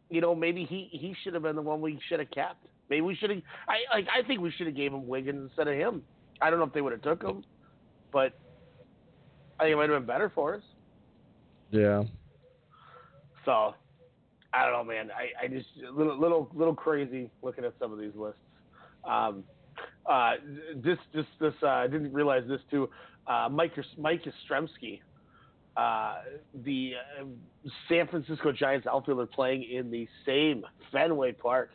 [0.10, 2.66] you know maybe he he should have been the one we should have kept.
[2.90, 3.42] Maybe we should have.
[3.68, 6.04] I like I think we should have gave him Wiggins instead of him.
[6.42, 7.44] I don't know if they would have took him,
[8.12, 8.34] but
[9.60, 10.62] I think it might have been better for us.
[11.72, 12.04] Yeah.
[13.46, 13.74] So
[14.54, 15.10] I don't know, man.
[15.12, 18.40] I, I just a little little little crazy looking at some of these lists.
[19.04, 19.44] Um,
[20.06, 20.34] uh,
[20.76, 22.90] this this this uh, I didn't realize this too.
[23.28, 25.02] Uh, Mike Mike Yastrzemski,
[25.78, 26.16] uh,
[26.66, 27.26] the uh,
[27.88, 31.72] San Francisco Giants outfielder playing in the same Fenway Park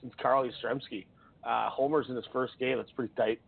[0.00, 1.06] since Carl Yastrzemski.
[1.44, 2.76] Uh, homers in his first game.
[2.76, 3.40] That's pretty tight.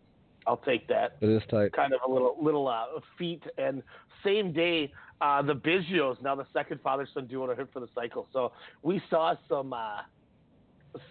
[0.46, 1.72] I'll take that It is tight.
[1.72, 2.84] kind of a little little uh,
[3.18, 3.42] feat.
[3.58, 3.82] And
[4.24, 7.88] same day, uh, the Biggios now the second father son duo to hit for the
[7.94, 8.28] cycle.
[8.32, 10.02] So we saw some uh,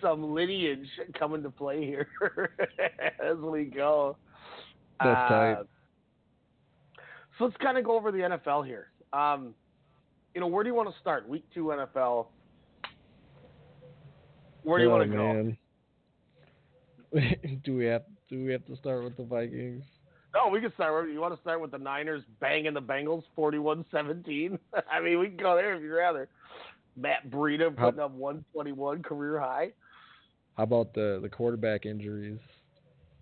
[0.02, 0.88] some lineage
[1.20, 2.08] come into play here
[3.24, 4.16] as we go.
[5.04, 5.58] That's Uh, tight.
[7.38, 8.88] So let's kind of go over the NFL here.
[9.14, 9.54] Um,
[10.34, 11.28] you know, where do you want to start?
[11.28, 12.28] Week two NFL.
[14.64, 15.56] Where do you oh, want to go?
[17.64, 19.84] do we have do we have to start with the Vikings?
[20.36, 21.10] No, we can start.
[21.10, 24.60] You want to start with the Niners banging the Bengals 41-17?
[24.92, 26.28] I mean, we can go there if you'd rather.
[26.98, 29.72] Matt Breida How- putting up 121 career high.
[30.56, 32.40] How about the the quarterback injuries?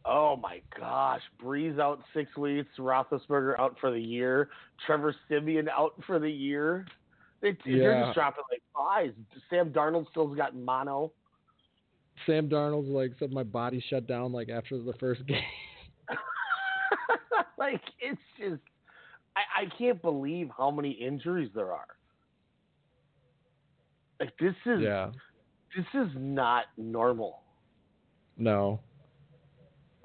[0.08, 4.50] Oh my gosh, Brees out six weeks, Roethlisberger out for the year,
[4.86, 6.86] Trevor Siemian out for the year.
[7.42, 9.12] They, They're just dropping like flies.
[9.50, 11.12] Sam Darnold still's got mono.
[12.26, 15.42] Sam Darnold's like said my body shut down like after the first game.
[17.58, 18.62] like it's just,
[19.36, 21.88] I, I can't believe how many injuries there are.
[24.20, 25.10] Like this is yeah.
[25.76, 27.42] this is not normal.
[28.38, 28.80] No.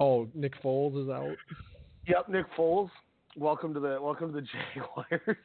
[0.00, 1.36] Oh, Nick Foles is out.
[2.06, 2.88] Yep, Nick Foles.
[3.36, 5.36] Welcome to the welcome to the Jaguars.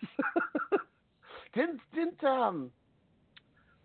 [1.53, 2.71] didn't didn't um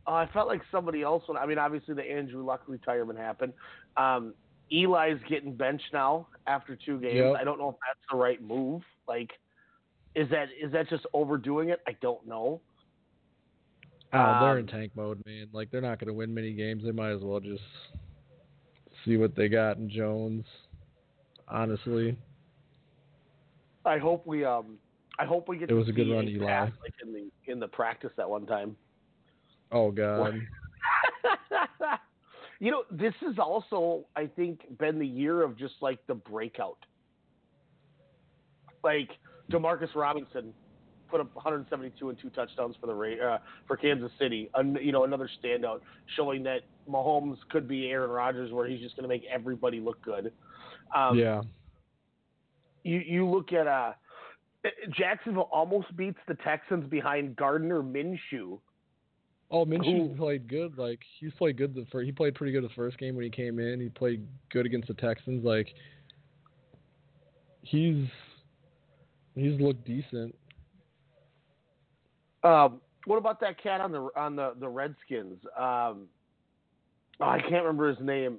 [0.07, 3.53] oh, I felt like somebody else when I mean obviously the Andrew Luck retirement happened.
[3.97, 4.33] Um
[4.73, 7.17] Eli's getting benched now after two games.
[7.17, 7.37] Yep.
[7.41, 8.83] I don't know if that's the right move.
[9.07, 9.31] Like
[10.15, 11.81] is that is that just overdoing it?
[11.87, 12.61] I don't know.
[14.13, 15.49] Oh, they're Um, in tank mode, man.
[15.53, 16.83] Like they're not going to win many games.
[16.85, 17.63] They might as well just
[19.05, 20.45] see what they got in Jones.
[21.49, 22.17] Honestly,
[23.85, 24.79] I hope we um
[25.19, 26.47] I hope we get It was to a good run, Eli.
[26.47, 28.77] pass, like in the in the practice that one time.
[29.73, 30.35] oh god,
[32.61, 36.79] you know, this is also I think been the year of just like the breakout.
[38.83, 39.11] Like
[39.51, 40.55] Demarcus Robinson
[41.11, 44.51] put up 172 and two touchdowns for the Ra- uh, for Kansas City.
[44.55, 45.81] An, you know, another standout
[46.17, 50.01] showing that Mahomes could be Aaron Rodgers, where he's just going to make everybody look
[50.03, 50.33] good.
[50.95, 51.43] Um, yeah,
[52.85, 53.93] you you look at uh
[54.97, 58.59] Jacksonville almost beats the Texans behind Gardner Minshew.
[59.51, 60.79] Oh, Minshew Who- played good.
[60.79, 61.75] Like he's played good.
[61.75, 63.81] The first, he played pretty good the first game when he came in.
[63.81, 65.45] He played good against the Texans.
[65.45, 65.69] Like
[67.63, 68.07] he's
[69.35, 70.35] he's looked decent.
[72.43, 75.39] Um, what about that cat on the on the the Redskins?
[75.57, 76.07] Um,
[77.21, 78.39] oh, I can't remember his name,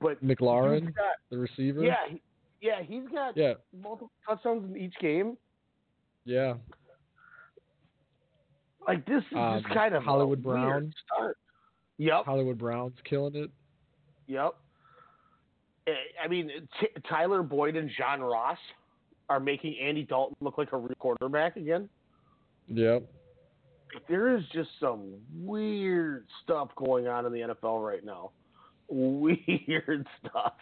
[0.00, 1.82] but McLaurin, got- the receiver.
[1.82, 2.20] yeah, he,
[2.60, 5.36] yeah, he's got yeah, multiple touchdowns in each game.
[6.24, 6.54] yeah.
[8.86, 10.92] Like this is Um, just kind of a Hollywood Brown.
[11.06, 11.38] Start.
[11.98, 13.50] Yep, Hollywood Brown's killing it.
[14.26, 14.54] yep.
[15.86, 18.58] Eh, I mean, T- Tyler Boyd and John Ross
[19.28, 21.88] are making Andy Dalton look like a real quarterback again.
[22.68, 23.04] Yep.
[24.08, 28.30] There is just some weird stuff going on in the NFL right now.
[28.88, 30.52] Weird stuff.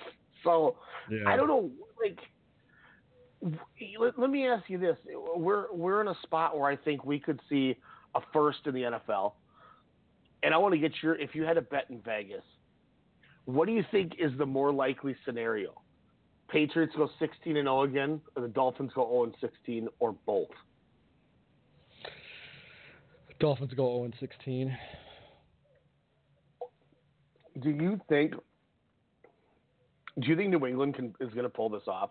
[0.45, 0.77] So
[1.11, 1.25] Yeah.
[1.27, 1.71] I don't know.
[2.01, 2.19] Like,
[3.99, 4.97] let, let me ask you this:
[5.37, 7.77] We're we're in a spot where I think we could see
[8.15, 9.33] a first in the NFL,
[10.43, 12.45] and I want to get your if you had a bet in Vegas,
[13.47, 15.73] what do you think is the more likely scenario?
[16.49, 20.49] Patriots go 16 and 0 again, or the Dolphins go 0 and 16, or both?
[23.41, 24.77] Dolphins go 0 16.
[27.61, 28.35] Do you think?
[30.21, 32.11] Do you think New England can, is going to pull this off?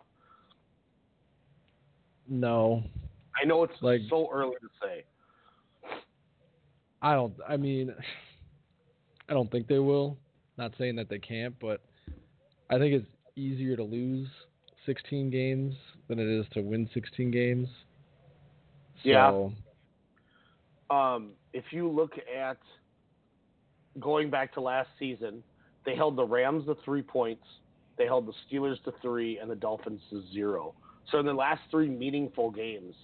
[2.28, 2.84] No,
[3.42, 5.04] I know it's Like- so early to say.
[7.02, 7.34] I don't.
[7.48, 7.94] I mean,
[9.30, 10.18] I don't think they will.
[10.58, 11.82] Not saying that they can't, but
[12.70, 14.28] I think it's easier to lose
[14.86, 15.76] 16 games
[16.10, 17.70] than it is to win 16 games.
[19.04, 19.48] Yeah.
[20.90, 22.58] Um, if you look at
[24.00, 25.44] going back to last season,
[25.86, 27.44] they held the Rams to three points,
[27.98, 30.74] they held the Steelers to three, and the Dolphins to zero.
[31.12, 32.96] So in the last three meaningful games,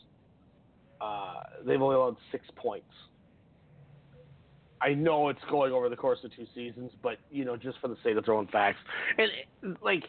[1.01, 2.91] uh, they've only allowed six points.
[4.81, 7.87] I know it's going over the course of two seasons, but you know, just for
[7.87, 8.79] the sake of throwing facts,
[9.17, 10.03] and like,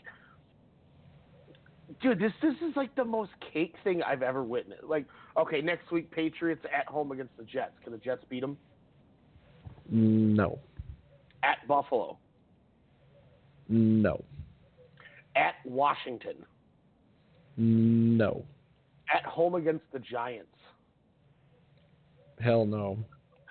[2.02, 4.85] dude, this this is like the most cake thing I've ever witnessed.
[4.85, 5.06] Like,
[5.37, 7.72] okay, next week Patriots at home against the Jets.
[7.82, 8.56] Can the Jets beat them?
[9.90, 10.59] no.
[11.42, 12.18] At Buffalo,
[13.68, 14.24] No.
[15.37, 16.35] at Washington,
[17.56, 18.44] No.
[19.14, 20.48] at home against the Giants,
[22.40, 22.98] Hell no.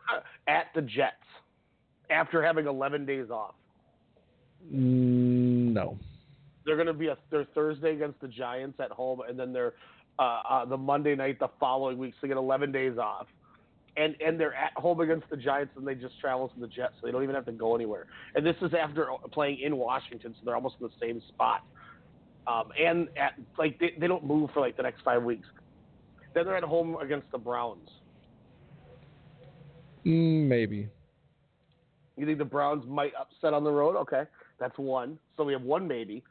[0.48, 1.16] at the Jets,
[2.10, 3.56] after having 11 days off.
[4.70, 5.98] No.
[6.66, 9.74] They're going to be a their Thursday against the Giants at home, and then they're
[10.18, 12.14] uh, uh, the Monday night the following week.
[12.16, 13.28] So they get 11 days off,
[13.98, 16.94] and and they're at home against the Giants, and they just travel to the Jets,
[17.00, 18.08] so they don't even have to go anywhere.
[18.34, 21.64] And this is after playing in Washington, so they're almost in the same spot.
[22.48, 25.48] Um, and at like they, they don't move for like the next five weeks.
[26.34, 27.90] Then they're at home against the Browns.
[30.06, 30.90] Mm, maybe.
[32.18, 33.96] You think the Browns might upset on the road?
[33.98, 34.24] Okay,
[34.60, 35.18] that's one.
[35.38, 36.24] So we have one maybe.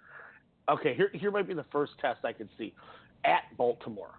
[0.69, 2.73] Okay, here here might be the first test I could see
[3.25, 4.15] at Baltimore.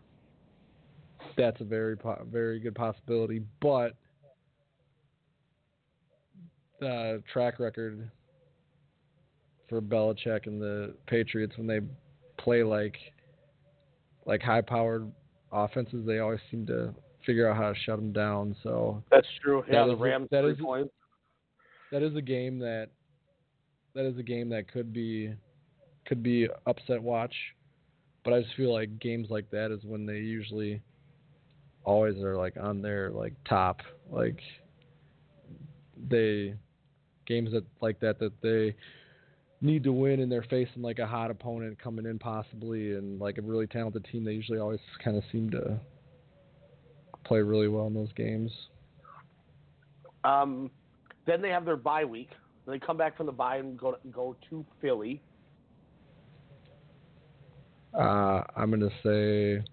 [1.37, 3.93] That's a very po- very good possibility, but
[6.79, 8.09] the track record
[9.69, 11.79] for Belichick and the Patriots when they
[12.37, 12.95] play like
[14.25, 15.11] like high powered
[15.51, 16.93] offenses, they always seem to
[17.25, 18.55] figure out how to shut them down.
[18.61, 19.63] So That's true.
[19.67, 20.89] Yeah, That the a- Rams that three is a-
[21.91, 22.89] that is a game that
[23.95, 25.33] that is a game that could be
[26.05, 27.33] could be upset watch.
[28.23, 30.81] But I just feel like games like that is when they usually
[31.83, 33.81] always are like on their like top.
[34.11, 34.39] Like
[36.09, 36.55] they
[37.27, 38.75] games that like that that they
[39.61, 43.37] need to win and they're facing like a hot opponent coming in possibly and like
[43.37, 45.79] a really talented team they usually always kind of seem to
[47.25, 48.51] play really well in those games.
[50.23, 50.71] Um,
[51.25, 52.29] then they have their bye week.
[52.67, 55.21] They come back from the bye and go to, go to Philly.
[57.97, 59.63] Uh, I'm gonna say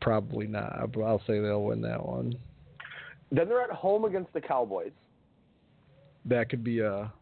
[0.00, 2.34] probably not, but I'll say they'll win that one.
[3.30, 4.92] Then they're at home against the Cowboys.
[6.26, 7.12] that could be a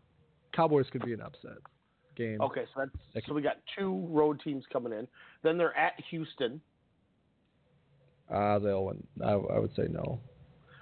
[0.55, 1.59] Cowboys could be an upset
[2.17, 2.41] game.
[2.41, 5.09] Okay, so that's That so we got two road teams coming in.
[5.43, 6.61] Then they're at Houston.
[8.33, 9.03] Uh, they'll win.
[9.25, 10.21] I, I would say no.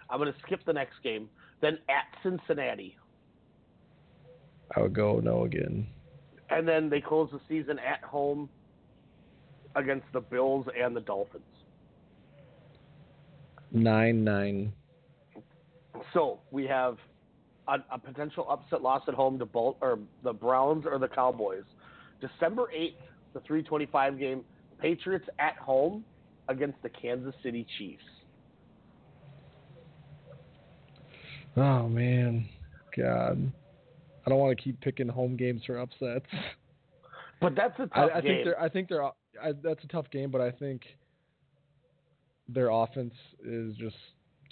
[0.08, 1.28] I'm going to skip the next game.
[1.60, 2.96] Then at Cincinnati,
[4.76, 5.86] I would go no again.
[6.50, 8.48] And then they close the season at home
[9.76, 11.44] against the Bills and the Dolphins.
[13.72, 14.72] Nine nine.
[16.12, 16.96] So we have
[17.68, 21.62] a, a potential upset loss at home to Bol- or the Browns or the Cowboys.
[22.20, 22.94] December 8th,
[23.32, 24.44] the 325 game,
[24.80, 26.04] Patriots at home
[26.48, 28.02] against the Kansas City Chiefs.
[31.56, 32.46] Oh man,
[32.96, 33.52] God.
[34.26, 36.26] I don't want to keep picking home games for upsets.
[37.40, 38.22] But that's a tough I, I game.
[38.22, 38.60] think they're.
[38.60, 39.04] I think they're.
[39.04, 40.82] I, that's a tough game, but I think
[42.48, 43.96] their offense is just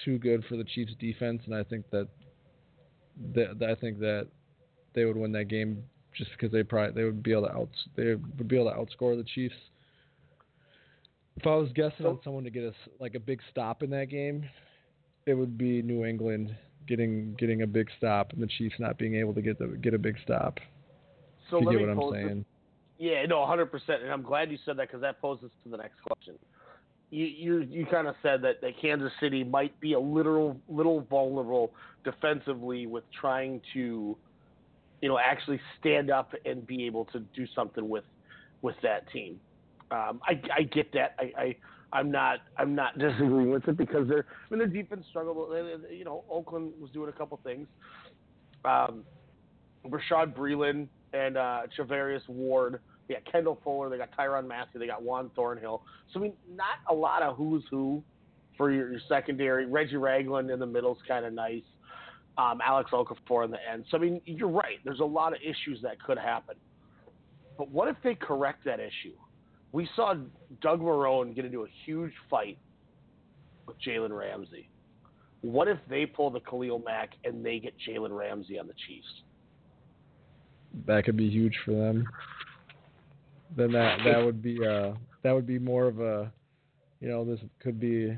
[0.05, 2.09] too good for the Chiefs' defense, and I think that,
[3.35, 4.29] that I think that
[4.95, 5.83] they would win that game
[6.17, 8.77] just because they probably they would be able to outs they would be able to
[8.77, 9.55] outscore the Chiefs.
[11.37, 14.09] If I was guessing on someone to get us like a big stop in that
[14.11, 14.49] game,
[15.27, 16.57] it would be New England
[16.89, 19.95] getting getting a big stop and the Chiefs not being able to get the get
[19.95, 20.59] a big stop.
[21.51, 22.45] So you get me what I'm pose this- saying.
[23.01, 23.71] Yeah, no, 100%.
[24.03, 26.35] And I'm glad you said that because that poses to the next question.
[27.11, 31.03] You you, you kind of said that, that Kansas City might be a little little
[31.03, 31.73] vulnerable
[32.05, 34.17] defensively with trying to,
[35.01, 38.05] you know, actually stand up and be able to do something with
[38.63, 39.39] with that team.
[39.91, 41.15] Um, I, I get that.
[41.19, 41.57] I, I
[41.93, 45.51] I'm not I'm not disagreeing with it because they're I mean their defense struggled.
[45.91, 47.67] You know, Oakland was doing a couple things.
[48.65, 49.05] Um,
[49.87, 52.81] Bashaud Breeland and uh, Charvarius Ward.
[53.07, 53.89] They got Kendall Fuller.
[53.89, 54.79] They got Tyrann Mathieu.
[54.79, 55.83] They got Juan Thornhill.
[56.13, 58.03] So I mean, not a lot of who's who
[58.57, 59.67] for your, your secondary.
[59.67, 61.63] Reggie Ragland in the middle is kind of nice.
[62.37, 63.85] Um, Alex Okafor in the end.
[63.91, 64.79] So I mean, you're right.
[64.85, 66.57] There's a lot of issues that could happen.
[67.57, 69.17] But what if they correct that issue?
[69.73, 70.15] We saw
[70.61, 72.59] Doug Marrone get into a huge fight
[73.67, 74.69] with Jalen Ramsey.
[75.43, 79.07] What if they pull the Khalil Mack and they get Jalen Ramsey on the Chiefs?
[80.87, 82.07] that could be huge for them.
[83.57, 86.31] Then that that would be uh that would be more of a
[87.01, 88.17] you know this could be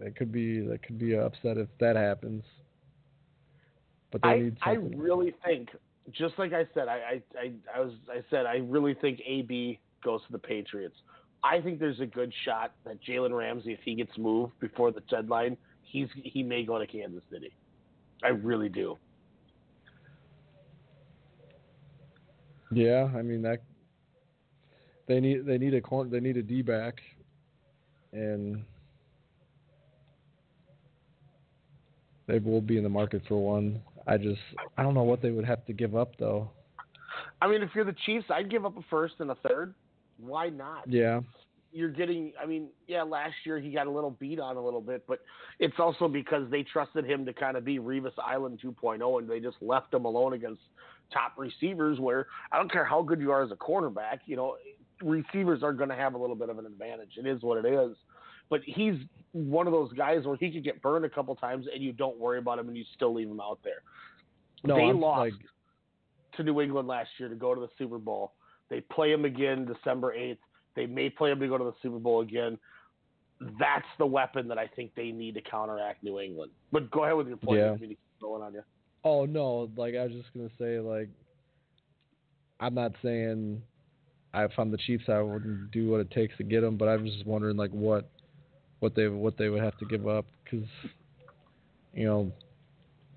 [0.00, 2.44] that could be that could be a upset if that happens.
[4.10, 5.68] But they I, need I really think,
[6.12, 9.78] just like I said, I, I, I, I was I said I really think AB
[10.02, 10.96] goes to the Patriots.
[11.44, 15.02] I think there's a good shot that Jalen Ramsey, if he gets moved before the
[15.08, 17.52] deadline, he's he may go to Kansas City.
[18.24, 18.98] I really do.
[22.70, 23.62] yeah, I mean that
[25.06, 27.00] they need they need a corner they need a D back
[28.12, 28.62] and
[32.26, 33.80] they will be in the market for one.
[34.06, 34.40] I just
[34.76, 36.50] I don't know what they would have to give up though.
[37.40, 39.74] I mean, if you're the Chiefs, I'd give up a first and a third.
[40.18, 40.90] Why not?
[40.90, 41.20] Yeah.
[41.70, 42.32] You're getting.
[42.42, 45.20] I mean, yeah, last year he got a little beat on a little bit, but
[45.58, 49.38] it's also because they trusted him to kind of be Revis Island 2.0, and they
[49.38, 50.62] just left him alone against
[51.12, 52.00] top receivers.
[52.00, 54.56] Where I don't care how good you are as a cornerback, you know,
[55.02, 57.12] receivers are going to have a little bit of an advantage.
[57.16, 57.96] It is what it is.
[58.50, 58.94] But he's
[59.32, 62.18] one of those guys where he could get burned a couple times, and you don't
[62.18, 63.82] worry about him, and you still leave him out there.
[64.64, 65.32] No, they I'm lost like
[66.36, 68.32] to New England last year to go to the Super Bowl.
[68.70, 70.38] They play him again December 8th.
[70.76, 72.58] They may play him to go to the Super Bowl again.
[73.58, 76.50] That's the weapon that I think they need to counteract New England.
[76.72, 77.58] But go ahead with your point.
[77.58, 77.66] Yeah.
[77.66, 78.62] I didn't mean to keep going on you.
[79.04, 81.08] Oh no, like I was just gonna say, like
[82.60, 83.62] I'm not saying
[84.34, 86.88] I- if I'm the Chiefs, I wouldn't do what it takes to get them, but
[86.88, 88.10] I was just wondering like what
[88.80, 90.66] what they what they would have to give up because
[91.94, 92.32] you know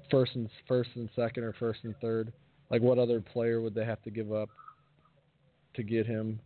[0.09, 2.31] first and first and second or first and third,
[2.69, 4.49] like what other player would they have to give up
[5.75, 6.39] to get him?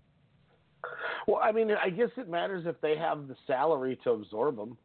[1.27, 4.77] Well, I mean, I guess it matters if they have the salary to absorb him.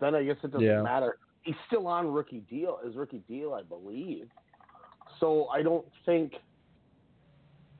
[0.00, 0.82] Then I guess it doesn't Yeah.
[0.82, 1.18] matter.
[1.42, 4.30] He's still on rookie deal, his rookie deal, I believe.
[5.20, 6.32] So I don't think.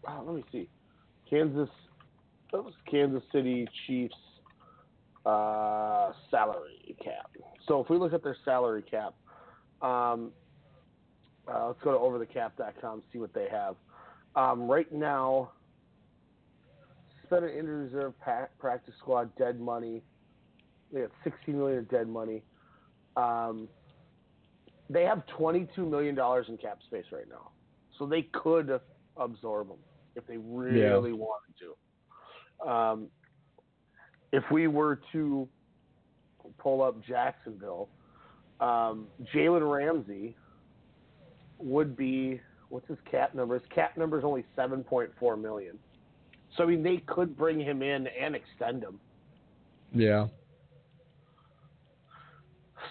[0.06, 0.68] Oh, let me see.
[1.28, 1.70] Kansas.
[2.52, 4.14] That was Kansas City Chiefs
[5.26, 7.30] uh, salary cap.
[7.66, 9.14] So if we look at their salary cap,
[9.82, 10.30] um,
[11.48, 13.76] uh, let's go to overthecap.com see what they have.
[14.36, 15.52] Um, right now,
[17.26, 18.14] spent an injury reserve
[18.58, 20.02] practice squad dead money.
[20.92, 22.42] They got 16 million of dead money.
[23.16, 23.68] Um,
[24.90, 27.50] they have 22 million dollars in cap space right now,
[27.98, 28.80] so they could
[29.16, 29.78] absorb them
[30.14, 32.68] if they really wanted to.
[32.68, 33.06] Um,
[34.32, 35.48] if we were to
[36.58, 37.88] pull up Jacksonville,
[38.60, 40.36] um, Jalen Ramsey
[41.58, 43.54] would be what's his cap number?
[43.54, 45.78] His cap number is only seven point four million.
[46.56, 49.00] So I mean, they could bring him in and extend him.
[49.92, 50.28] Yeah.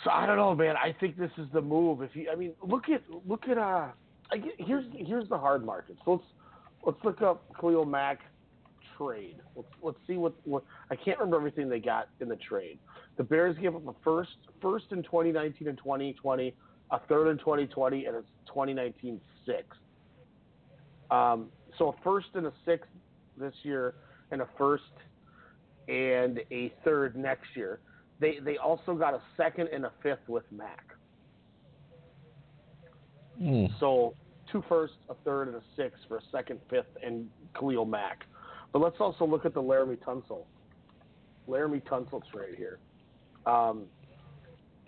[0.03, 0.75] So I don't know, man.
[0.75, 2.01] I think this is the move.
[2.01, 3.87] If you, I mean, look at look at uh,
[4.31, 5.97] I get, here's here's the hard market.
[6.03, 6.23] So let's
[6.85, 8.19] let's look up Khalil Mack
[8.97, 9.37] trade.
[9.55, 12.79] Let's let's see what what I can't remember everything they got in the trade.
[13.17, 16.53] The Bears gave up a first first in 2019 and 2020,
[16.91, 19.79] a third in 2020, and a 2019 sixth.
[21.11, 21.47] Um,
[21.77, 22.89] so a first and a sixth
[23.37, 23.95] this year,
[24.31, 24.83] and a first
[25.87, 27.79] and a third next year.
[28.19, 30.85] They they also got a second and a fifth with Mack.
[33.37, 33.65] Hmm.
[33.79, 34.15] So
[34.51, 37.29] two firsts, a third, and a sixth for a second, fifth, and
[37.59, 38.25] Khalil Mack.
[38.71, 40.45] But let's also look at the Laremy Tunsil.
[41.47, 42.79] Laremy Tunsil trade here.
[43.45, 43.85] Um,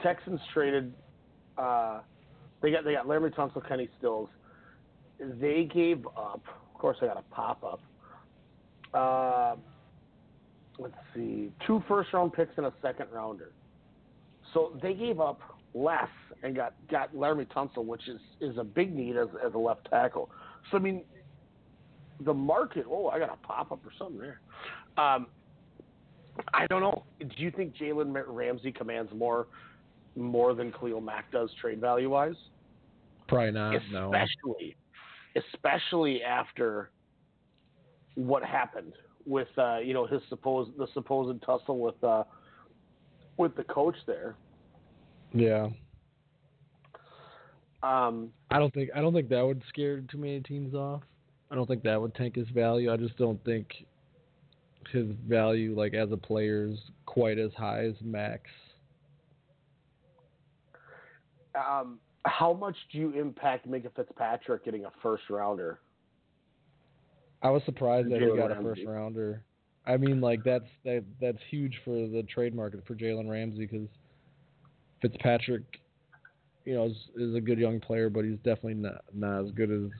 [0.01, 0.93] Texans traded.
[1.57, 2.01] Uh,
[2.61, 4.29] they got they got Laremy Tunsil, Kenny Stills.
[5.19, 6.41] They gave up.
[6.73, 7.79] Of course, I got a pop up.
[8.95, 9.55] Uh,
[10.79, 13.51] let's see, two first round picks and a second rounder.
[14.53, 15.41] So they gave up
[15.73, 16.07] less
[16.43, 19.89] and got got Laremy Tunsil, which is is a big need as as a left
[19.89, 20.29] tackle.
[20.71, 21.03] So I mean,
[22.21, 22.85] the market.
[22.89, 24.39] Oh, I got a pop up or something there.
[24.97, 25.27] Um,
[26.53, 27.03] I don't know.
[27.19, 29.47] Do you think Jalen Ramsey commands more
[30.15, 32.35] more than Khalil Mack does trade value wise?
[33.27, 33.81] Probably not.
[33.91, 34.13] no.
[34.13, 34.75] Especially,
[35.35, 36.91] especially after
[38.15, 38.93] what happened
[39.25, 42.23] with uh, you know his supposed the supposed tussle with uh,
[43.37, 44.35] with the coach there.
[45.33, 45.69] Yeah.
[47.83, 51.03] Um, I don't think I don't think that would scare too many teams off.
[51.51, 52.91] I don't think that would tank his value.
[52.91, 53.67] I just don't think
[54.91, 58.49] his value, like as a player, is quite as high as Mack's.
[61.55, 65.79] Um, how much do you impact Minkah Fitzpatrick getting a first rounder?
[67.45, 69.43] I was surprised that he Jalen got a first rounder.
[69.85, 73.87] I mean, like that's that that's huge for the trade market for Jalen Ramsey because
[74.99, 75.61] Fitzpatrick,
[76.65, 79.69] you know, is, is a good young player, but he's definitely not not as good
[79.69, 79.91] as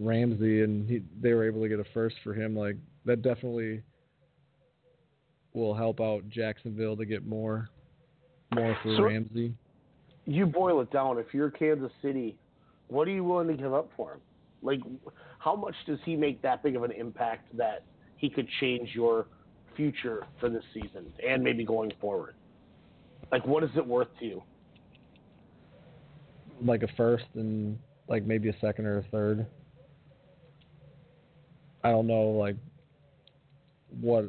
[0.00, 2.56] Ramsey, and he they were able to get a first for him.
[2.56, 2.74] Like
[3.04, 3.80] that definitely
[5.54, 7.68] will help out Jacksonville to get more
[8.52, 9.54] more for So- Ramsey.
[10.24, 11.18] You boil it down.
[11.18, 12.36] If you're Kansas City,
[12.88, 14.20] what are you willing to give up for him?
[14.62, 14.80] Like,
[15.42, 17.84] how much does he make that big of an impact that
[18.16, 19.26] he could change your
[19.76, 22.34] future for this season and maybe going forward?
[23.30, 24.42] Like, what is it worth to you?
[26.64, 27.78] like a first and
[28.08, 29.46] like maybe a second or a third.
[31.84, 32.56] I don't know like
[34.00, 34.26] what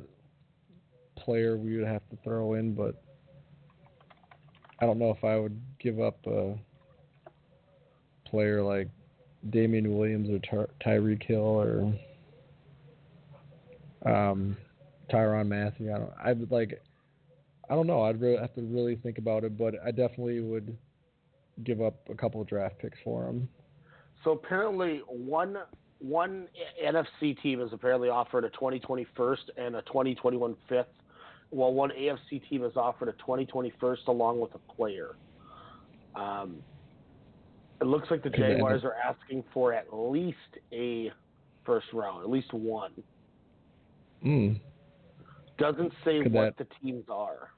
[1.15, 3.01] player we would have to throw in, but
[4.79, 6.55] I don't know if I would give up a
[8.25, 8.89] player like
[9.49, 11.93] Damien Williams or Ty- Tyreek Hill or
[14.05, 14.57] um,
[15.11, 15.93] Tyrann Mathieu.
[15.93, 16.13] I don't.
[16.23, 16.81] I would like.
[17.69, 18.03] I don't know.
[18.03, 20.77] I'd really have to really think about it, but I definitely would
[21.63, 23.47] give up a couple of draft picks for him.
[24.23, 25.57] So apparently, one
[25.99, 26.47] one
[26.83, 30.87] NFC team has apparently offered a 2020 first and a 2021 fifth,
[31.49, 35.15] while one AFC team has offered a 2020 first along with a player.
[36.15, 36.57] Um,
[37.83, 40.37] it looks like the Jaguars are asking for at least
[40.71, 41.11] a
[41.65, 42.91] first round, at least one.
[44.25, 44.57] Mm.
[45.57, 47.49] Doesn't say Could what that- the teams are.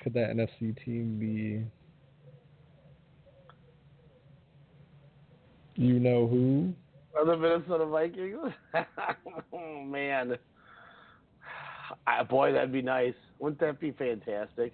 [0.00, 1.64] Could that NFC team be?
[5.80, 6.72] You know who?
[7.16, 8.52] Are the Minnesota Vikings?
[9.52, 10.36] oh man,
[12.08, 13.14] I, boy, that'd be nice.
[13.38, 14.72] Wouldn't that be fantastic?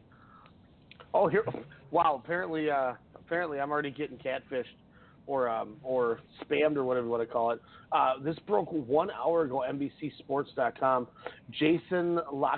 [1.12, 1.44] Oh, here!
[1.90, 2.20] Wow.
[2.24, 2.94] Apparently, uh,
[3.30, 4.64] apparently, I'm already getting catfished,
[5.28, 7.60] or um, or spammed, or whatever you want to call it.
[7.92, 9.62] Uh, this broke one hour ago.
[9.70, 11.06] NBCSports.com.
[11.52, 12.56] Jason La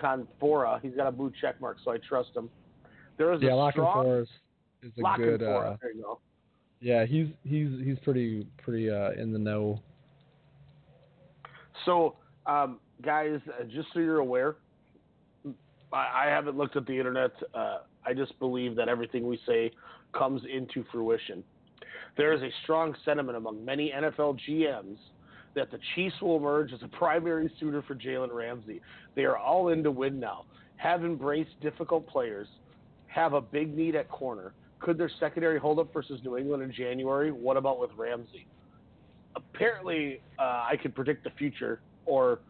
[0.00, 0.80] Canfora.
[0.80, 2.48] He's got a blue check mark, so I trust him.
[3.18, 4.30] There is Yeah, a Lock and strong Forest
[4.82, 5.42] is a good.
[5.42, 6.20] Uh, there you go.
[6.80, 9.80] yeah, he's he's he's pretty pretty uh, in the know.
[11.84, 14.56] So, um, guys, uh, just so you're aware,
[15.92, 17.32] I, I haven't looked at the internet.
[18.06, 19.70] I just believe that everything we say
[20.12, 21.42] comes into fruition.
[22.16, 24.98] There is a strong sentiment among many NFL GMs
[25.54, 28.80] that the Chiefs will emerge as a primary suitor for Jalen Ramsey.
[29.14, 30.44] They are all in to win now,
[30.76, 32.48] have embraced difficult players,
[33.08, 34.52] have a big need at corner.
[34.78, 37.32] Could their secondary hold up versus New England in January?
[37.32, 38.46] What about with Ramsey?
[39.36, 42.40] apparently uh, I could predict the future, or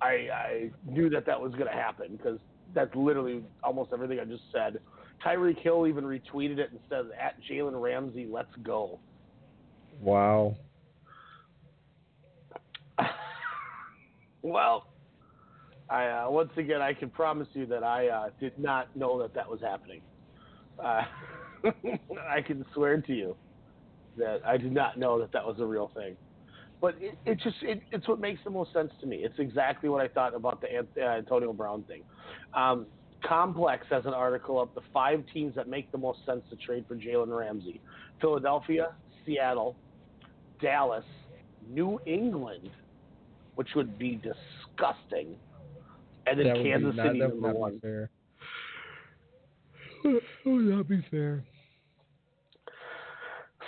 [0.00, 2.38] I, I knew that that was going to happen because
[2.74, 4.78] that's literally almost everything I just said.
[5.24, 8.98] Tyreek Hill even retweeted it and says, "At Jalen Ramsey, let's go."
[10.00, 10.56] Wow.
[14.44, 14.86] Well,
[15.88, 19.34] I uh, once again I can promise you that I uh, did not know that
[19.34, 20.00] that was happening.
[20.82, 21.02] Uh,
[22.28, 23.36] I can swear to you
[24.16, 26.16] that I did not know that that was a real thing.
[26.82, 29.18] But it, it just it, it's what makes the most sense to me.
[29.18, 32.02] It's exactly what I thought about the Ant- uh, Antonio Brown thing.
[32.54, 32.86] Um,
[33.24, 36.84] Complex has an article up the five teams that make the most sense to trade
[36.88, 37.80] for Jalen Ramsey:
[38.20, 38.88] Philadelphia,
[39.24, 39.76] Seattle,
[40.60, 41.04] Dallas,
[41.70, 42.68] New England,
[43.54, 45.36] which would be disgusting,
[46.26, 47.74] and then Kansas be, not, City that would number one.
[47.74, 48.10] be fair.
[50.04, 51.44] That would not be fair.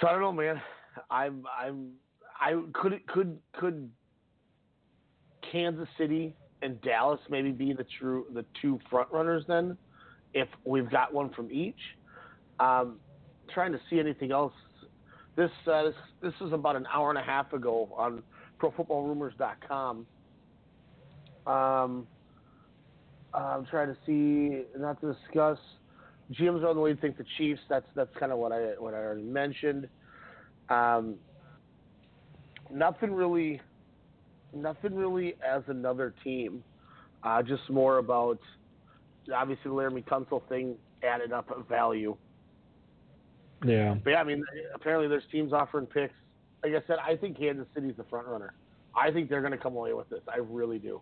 [0.01, 0.61] So I don't know, man.
[1.09, 1.93] I'm I'm
[2.41, 3.91] I could could could
[5.51, 9.77] Kansas City and Dallas maybe be the true the two front runners then,
[10.33, 11.81] if we've got one from each.
[12.61, 12.99] Um,
[13.53, 14.53] trying to see anything else.
[15.37, 18.23] This uh, this this was about an hour and a half ago on
[18.61, 20.07] ProFootballRumors.com.
[21.47, 22.07] Um,
[23.35, 25.59] I'm trying to see, not to discuss.
[26.33, 27.61] GMs are on the way to think the Chiefs.
[27.69, 29.89] That's that's kind of what I what I already mentioned.
[30.71, 31.17] Um,
[32.75, 33.61] nothing really,
[34.53, 36.63] nothing really as another team.
[37.23, 38.39] Uh, just more about
[39.35, 42.17] obviously the Laremy Tunsil thing added up a value.
[43.65, 43.95] Yeah.
[44.03, 44.45] But yeah, I mean,
[44.75, 46.13] apparently there's teams offering picks.
[46.63, 48.53] Like I said, I think Kansas City's the front runner.
[48.95, 50.21] I think they're going to come away with this.
[50.29, 51.01] I really do.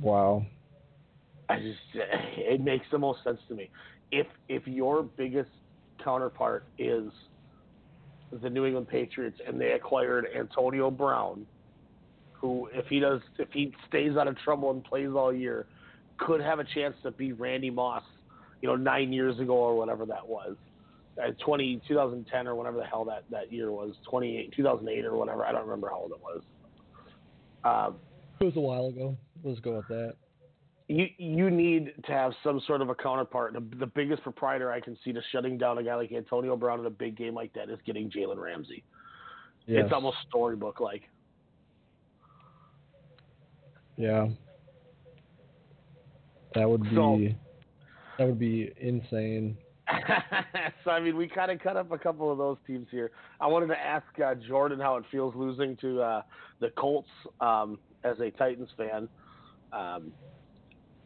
[0.00, 0.46] Wow.
[1.48, 3.70] I just it makes the most sense to me.
[4.10, 5.50] If if your biggest
[6.02, 7.12] counterpart is
[8.32, 11.46] the New England Patriots and they acquired Antonio Brown,
[12.32, 15.66] who if he does if he stays out of trouble and plays all year,
[16.18, 18.02] could have a chance to be Randy Moss,
[18.62, 20.56] you know, nine years ago or whatever that was.
[21.20, 25.44] Uh, 20, 2010 or whatever the hell that, that year was, 28, 2008 or whatever.
[25.44, 26.42] I don't remember how old it was.
[27.64, 27.96] Um,
[28.40, 29.16] It was a while ago.
[29.44, 30.14] Let's go with that.
[30.90, 33.52] You you need to have some sort of a counterpart.
[33.52, 36.80] The, the biggest proprietor I can see to shutting down a guy like Antonio Brown
[36.80, 38.82] in a big game like that is getting Jalen Ramsey.
[39.66, 39.84] Yes.
[39.84, 41.02] It's almost storybook like.
[43.96, 44.28] Yeah.
[46.56, 47.28] That would be So-
[48.18, 49.56] that would be insane.
[50.84, 53.12] so I mean, we kind of cut up a couple of those teams here.
[53.40, 56.22] I wanted to ask uh, Jordan how it feels losing to uh,
[56.60, 57.08] the Colts
[57.40, 59.08] um, as a Titans fan.
[59.72, 60.12] Um,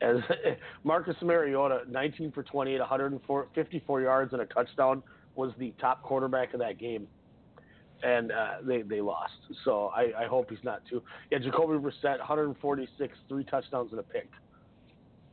[0.01, 0.17] as
[0.85, 5.03] Marcus Mariota, 19 for 28, 154 yards and a touchdown,
[5.35, 7.07] was the top quarterback of that game,
[8.03, 9.33] and uh, they they lost.
[9.65, 11.03] So I, I hope he's not too.
[11.31, 14.31] Yeah, Jacoby Brissett, 146, three touchdowns and a pick.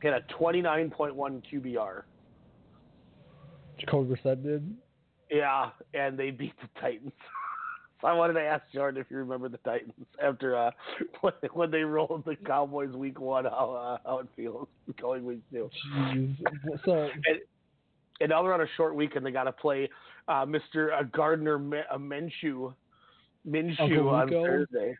[0.00, 2.02] He had a 29.1 QBR.
[3.78, 4.76] Jacoby Brissett did.
[5.30, 7.12] Yeah, and they beat the Titans.
[8.04, 9.92] I wanted to ask Jordan if you remember the Titans
[10.22, 10.70] after uh,
[11.20, 14.68] when, when they rolled the Cowboys week one, how uh, how it feels
[15.00, 15.70] going week two.
[16.84, 17.38] So And,
[18.20, 19.88] and now they're on a short week and they got to play
[20.28, 20.98] uh, Mr.
[20.98, 22.74] Uh, Gardner Me- uh, Minshew
[23.48, 24.96] Minshew on Thursday.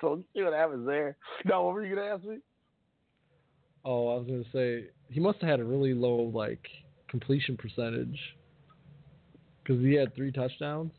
[0.00, 1.16] so let's see what happens there.
[1.44, 2.38] No, what were you gonna ask me?
[3.84, 6.66] oh, I was gonna say he must have had a really low like
[7.08, 8.18] completion percentage
[9.62, 10.92] because he had three touchdowns.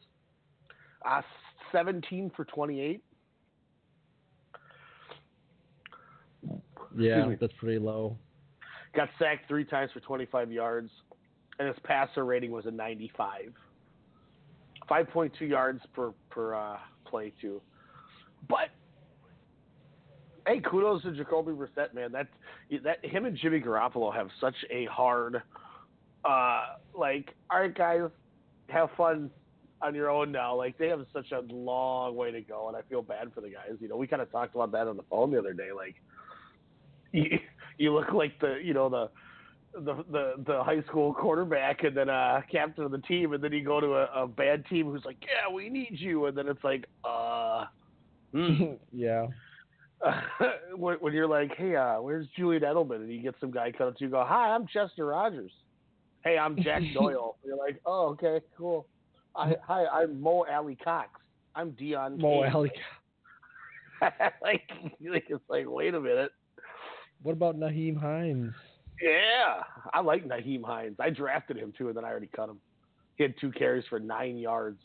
[1.05, 1.21] Uh,
[1.71, 3.03] 17 for 28.
[6.97, 8.17] Yeah, that's pretty low.
[8.95, 10.89] Got sacked three times for 25 yards,
[11.59, 13.53] and his passer rating was a 95.
[14.89, 17.61] 5.2 yards per per uh, play too.
[18.47, 18.69] But
[20.47, 22.11] hey, kudos to Jacoby Brissett, man.
[22.11, 22.27] That
[22.83, 25.43] that him and Jimmy Garoppolo have such a hard,
[26.25, 26.61] uh,
[26.97, 28.09] like, all right, guys,
[28.69, 29.29] have fun
[29.81, 30.55] on your own now.
[30.55, 33.49] Like they have such a long way to go, and I feel bad for the
[33.49, 33.77] guys.
[33.79, 35.71] You know, we kind of talked about that on the phone the other day.
[35.75, 35.95] Like,
[37.11, 37.39] you,
[37.77, 39.09] you look like the you know the
[39.73, 43.51] the the the high school quarterback and then uh captain of the team and then
[43.51, 46.47] you go to a, a bad team who's like yeah we need you and then
[46.47, 47.65] it's like uh
[48.33, 48.73] hmm.
[48.91, 49.27] yeah.
[50.75, 53.89] when, when you're like hey uh where's Julian Edelman and you get some guy come
[53.89, 55.51] up to you go hi I'm Chester Rogers
[56.23, 58.87] hey I'm Jack Doyle you're like oh okay cool
[59.35, 61.09] I, hi I'm Mo Alie-Cox
[61.55, 62.71] I'm Dion Mo Kane." Alley.
[64.41, 64.69] like
[65.01, 66.31] it's like wait a minute
[67.23, 68.53] What about Nyheim Hines?
[69.01, 69.63] Yeah,
[69.93, 70.97] I like Nyheim Hines.
[70.99, 72.59] I drafted him too, and then I already cut him.
[73.15, 74.81] He had two carries for nine yards.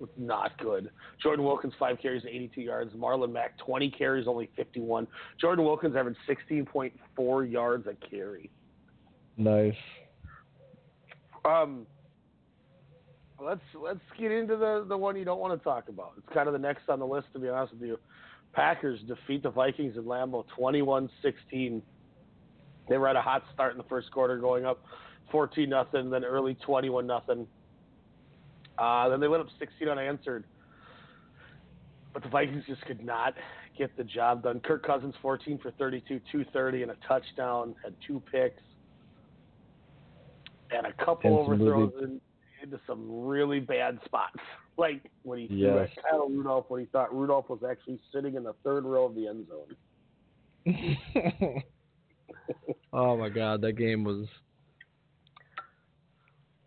[0.00, 0.90] was not good.
[1.22, 2.94] Jordan Wilkins five carries, 82 yards.
[2.94, 5.06] Marlon Mack 20 carries, only 51.
[5.40, 8.50] Jordan Wilkins averaged 16.4 yards a carry.
[9.36, 9.74] Nice.
[11.44, 11.86] Um,
[13.40, 16.12] let's let's get into the the one you don't want to talk about.
[16.18, 17.98] It's kind of the next on the list, to be honest with you.
[18.52, 21.80] Packers defeat the Vikings in Lambeau 21-16.
[22.88, 24.82] They were at a hot start in the first quarter, going up
[25.30, 27.46] 14 nothing, then early 21 nothing.
[28.76, 30.44] Uh, then they went up 16 unanswered.
[32.12, 33.34] But the Vikings just could not
[33.78, 34.58] get the job done.
[34.58, 38.62] Kirk Cousins 14 for 32, 230 and a touchdown, had two picks
[40.76, 42.20] and a couple overthrows in,
[42.62, 44.36] into some really bad spots.
[44.78, 45.90] Like when he threw Yes.
[45.98, 49.14] at Kyle Rudolph when he thought Rudolph was actually sitting in the third row of
[49.14, 49.76] the end zone.
[52.94, 54.26] oh my god, that game was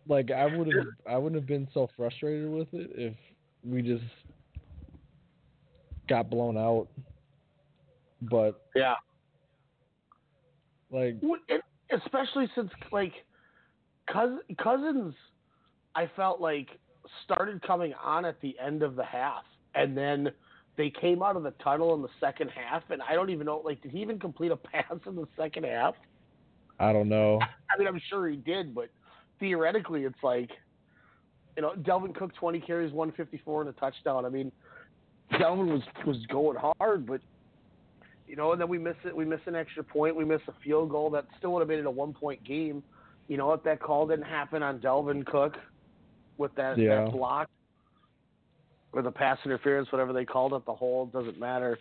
[0.06, 3.14] like I would have I wouldn't have been so frustrated with it if
[3.64, 4.04] we just
[6.08, 6.86] got blown out.
[8.22, 8.94] But Yeah.
[10.90, 11.16] like
[11.90, 13.12] especially since like
[14.10, 15.14] Cousins, Cousins,
[15.94, 16.68] I felt like
[17.24, 19.44] started coming on at the end of the half,
[19.74, 20.30] and then
[20.76, 23.62] they came out of the tunnel in the second half, and I don't even know
[23.64, 25.94] like did he even complete a pass in the second half?
[26.80, 27.38] I don't know.
[27.70, 28.90] I mean, I'm sure he did, but
[29.38, 30.50] theoretically, it's like
[31.56, 34.24] you know, Dalvin Cook 20 carries, 154 and a touchdown.
[34.24, 34.50] I mean,
[35.32, 37.20] Dalvin was was going hard, but
[38.26, 39.14] you know, and then we miss it.
[39.14, 40.16] We miss an extra point.
[40.16, 42.82] We miss a field goal that still would have made it a one point game.
[43.28, 45.56] You know, if that call didn't happen on Dalvin Cook
[46.36, 47.04] with that, Yeah.
[47.04, 47.48] that block
[48.92, 51.78] or the pass interference, whatever they called it, the hold doesn't matter.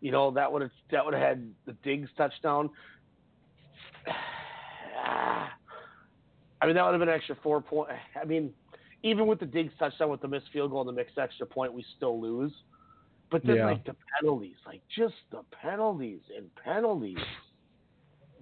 [0.00, 2.70] You know, that would have that would have had the Diggs touchdown.
[6.58, 7.90] I mean, that would have been an extra four point.
[8.20, 8.54] I mean,
[9.02, 11.72] even with the Diggs touchdown, with the missed field goal and the mixed extra point,
[11.72, 12.52] we still lose.
[13.30, 13.66] But then, Yeah.
[13.66, 17.18] like the penalties, like just the penalties and penalties.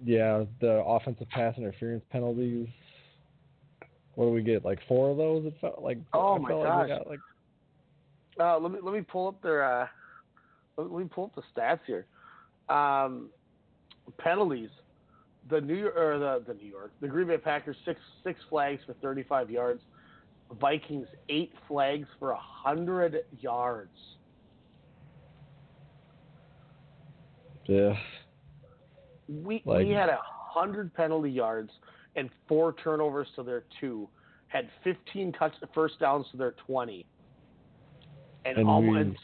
[0.03, 2.67] Yeah, the offensive pass interference penalties.
[4.15, 4.63] What do we get?
[4.65, 5.45] Like four of those?
[5.45, 5.97] It felt like.
[6.13, 6.87] Oh I my felt like gosh.
[6.89, 7.19] got, like
[8.39, 9.87] Uh, let me let me pull up their uh,
[10.77, 12.05] let me pull up the stats here.
[12.69, 13.29] Um,
[14.17, 14.69] penalties.
[15.49, 18.81] The New York or the the New York the Green Bay Packers six six flags
[18.85, 19.81] for 35 yards.
[20.59, 23.89] Vikings eight flags for a hundred yards.
[27.67, 27.93] yeah.
[29.27, 31.71] We Like- we had a hundred penalty yards
[32.15, 34.09] and four turnovers to their two.
[34.47, 37.05] Had 15 touch first downs to their 20.
[38.45, 39.17] And, And almost we-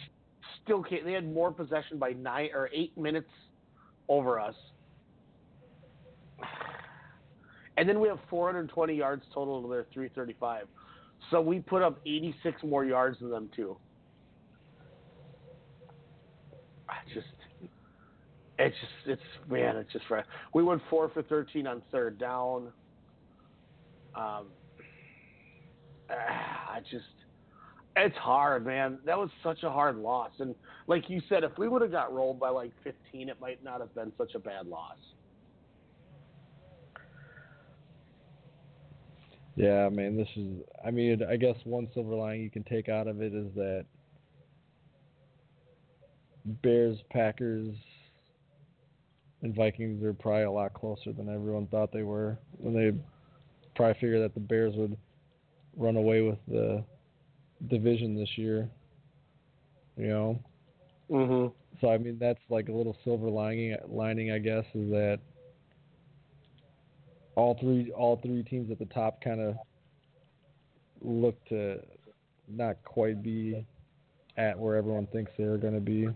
[0.63, 3.29] still can't, they had more possession by nine or eight minutes
[4.09, 4.55] over us.
[7.77, 10.67] And then we have 420 yards total to their 335.
[11.29, 13.77] So we put up 86 more yards than them too.
[16.89, 17.27] I just,
[18.61, 20.25] it's just, it's man, it's just right.
[20.53, 22.71] We went four for 13 on third down.
[24.15, 24.47] Um,
[26.09, 27.05] ah, I just,
[27.95, 28.99] it's hard, man.
[29.05, 30.55] That was such a hard loss, and
[30.87, 33.79] like you said, if we would have got rolled by like 15, it might not
[33.79, 34.97] have been such a bad loss.
[39.55, 40.63] Yeah, man, this is.
[40.85, 43.85] I mean, I guess one silver lining you can take out of it is that
[46.45, 47.75] Bears, Packers,
[49.41, 52.37] and Vikings are probably a lot closer than everyone thought they were.
[52.57, 52.97] When they
[53.75, 54.97] probably figured that the Bears would
[55.75, 56.83] run away with the
[57.69, 58.69] division this year.
[59.97, 60.39] You know.
[61.09, 61.47] Mm-hmm.
[61.79, 63.75] So I mean, that's like a little silver lining.
[63.87, 65.19] Lining, I guess, is that
[67.35, 69.55] all three all three teams at the top kind of
[71.01, 71.79] look to
[72.47, 73.65] not quite be
[74.37, 76.07] at where everyone thinks they're going to be.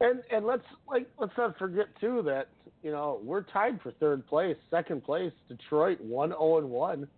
[0.00, 2.48] And and let's like let's not forget too that
[2.82, 5.32] you know we're tied for third place, second place.
[5.48, 7.08] Detroit one zero and one.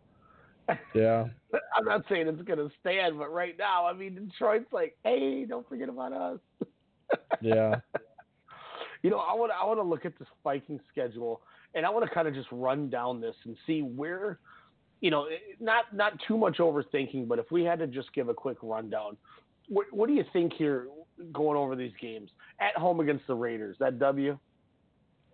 [0.95, 1.27] Yeah.
[1.77, 5.69] I'm not saying it's gonna stand, but right now, I mean Detroit's like, hey, don't
[5.69, 6.39] forget about us.
[7.41, 7.77] Yeah.
[9.03, 11.41] You know, I want I want to look at this Viking schedule,
[11.75, 14.39] and I want to kind of just run down this and see where,
[15.01, 15.27] you know,
[15.59, 19.17] not not too much overthinking, but if we had to just give a quick rundown,
[19.69, 20.87] what what do you think here
[21.33, 23.77] going over these games at home against the Raiders?
[23.81, 24.39] That W.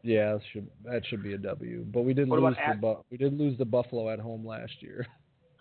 [0.03, 1.85] Yeah, that should that should be a W.
[1.93, 4.19] But we did What about lose to at- Bu- we did lose to Buffalo at
[4.21, 5.07] home last year.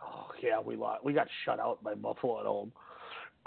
[0.07, 1.03] Oh yeah, we lost.
[1.03, 2.71] We got shut out by Buffalo at home.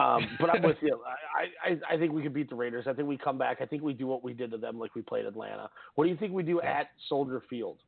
[0.01, 0.99] Um, but I'm with you.
[1.67, 2.87] I, I I think we can beat the Raiders.
[2.89, 3.59] I think we come back.
[3.61, 5.71] I think we do what we did to them, like we played Atlanta.
[5.95, 7.79] What do you think we do at Soldier Field?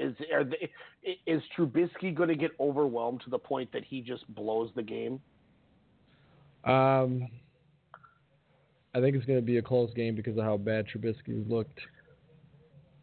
[0.00, 0.70] Is are they,
[1.26, 5.20] is Trubisky going to get overwhelmed to the point that he just blows the game?
[6.64, 7.28] Um,
[8.94, 11.78] I think it's going to be a close game because of how bad Trubisky looked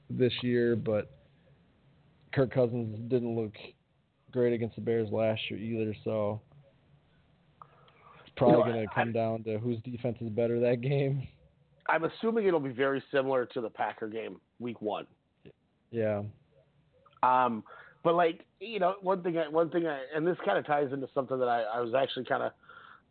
[0.10, 1.12] this year, but
[2.34, 3.54] Kirk Cousins didn't look
[4.32, 6.42] great against the Bears last year either, so
[8.22, 11.28] it's probably You know, going to come down to whose defense is better that game.
[11.88, 15.06] I'm assuming it'll be very similar to the Packer game week one.
[15.92, 16.24] Yeah.
[17.24, 17.64] Um,
[18.04, 20.92] but like you know, one thing, I, one thing, I, and this kind of ties
[20.92, 22.52] into something that I, I was actually kind of,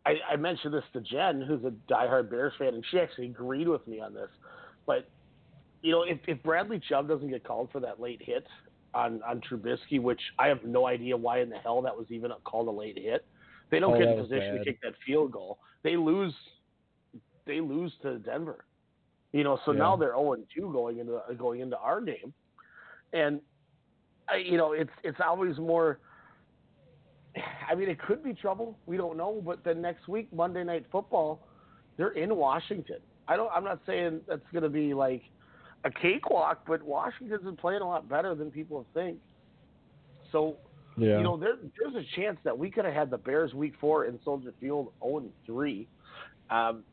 [0.05, 3.67] I, I mentioned this to Jen, who's a diehard Bears fan, and she actually agreed
[3.67, 4.29] with me on this.
[4.85, 5.09] But
[5.81, 8.45] you know, if, if Bradley Chubb doesn't get called for that late hit
[8.93, 12.31] on on Trubisky, which I have no idea why in the hell that was even
[12.43, 13.25] called a late hit,
[13.71, 14.59] they don't Oh, get in position bad.
[14.59, 15.59] to kick that field goal.
[15.83, 16.33] They lose.
[17.45, 18.65] They lose to Denver.
[19.33, 19.79] You know, so Yeah.
[19.79, 22.33] now they're 0 2 going into going into our game,
[23.13, 23.41] and
[24.29, 25.99] I, you know, it's it's always more.
[27.69, 28.77] I mean, it could be trouble.
[28.85, 29.41] We don't know.
[29.45, 31.41] But then next week, Monday Night Football,
[31.97, 32.97] they're in Washington.
[33.27, 33.51] I don't.
[33.53, 35.23] I'm not saying that's going to be like
[35.83, 39.17] a cakewalk, but Washington's been playing a lot better than people think.
[40.31, 40.57] So,
[40.97, 41.17] Yeah.
[41.17, 44.05] you know, there, there's a chance that we could have had the Bears Week Four
[44.05, 45.87] in Soldier Field 0 3.
[46.49, 46.83] Um,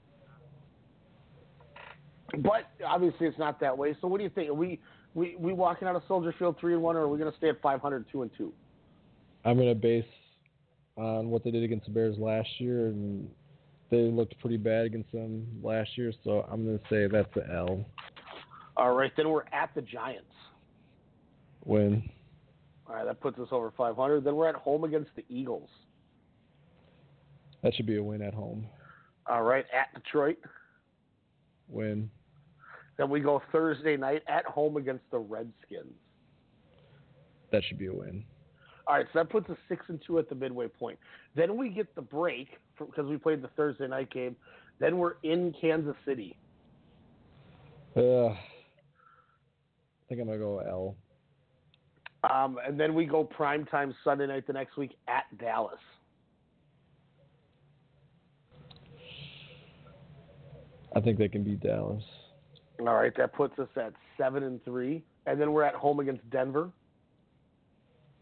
[2.39, 3.95] but obviously, it's not that way.
[4.01, 4.49] So, what do you think?
[4.49, 4.81] Are we
[5.15, 7.37] we we walking out of Soldier Field three and one, or are we going to
[7.37, 8.53] stay at 500 two and two?
[9.45, 10.05] I'm going to base
[10.97, 13.29] on what they did against the Bears last year, and
[13.91, 17.51] they looked pretty bad against them last year, so I'm going to say that's the
[17.53, 17.85] L
[18.77, 20.27] All right, then we're at the Giants.
[21.65, 22.09] win.
[22.89, 24.25] All right, that puts us over 500.
[24.25, 25.69] Then we're at home against the Eagles.
[27.63, 28.67] That should be a win at home.
[29.27, 30.39] All right, at Detroit.
[31.69, 32.11] Win.
[32.99, 35.95] Then we go Thursday night at home against the Redskins.
[37.51, 38.25] That should be a win.
[38.87, 40.99] All right, so that puts us six and two at the midway point.
[41.37, 44.37] Then we get the break because we played the Thursday night game.
[44.81, 46.37] Then we're in Kansas City.
[47.97, 48.39] Uh, I
[50.09, 50.97] think I'm going to go L.
[52.29, 55.79] Um, and then we go prime time Sunday night the next week at Dallas.
[60.95, 62.03] I think they can beat Dallas.
[62.81, 65.03] All right, that puts us at seven and three.
[65.27, 66.71] And then we're at home against Denver.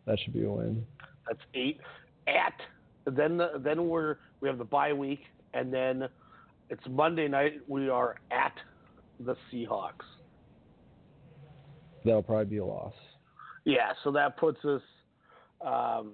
[0.06, 0.84] That should be a win.
[1.26, 1.80] That's eight.
[2.26, 2.54] At
[3.06, 5.20] then the, then we're we have the bye week,
[5.54, 6.08] and then
[6.68, 7.60] it's Monday night.
[7.68, 8.52] We are at
[9.18, 10.06] the Seahawks.
[12.04, 12.94] That'll probably be a loss.
[13.64, 14.82] Yeah, so that puts us.
[15.64, 16.12] Um,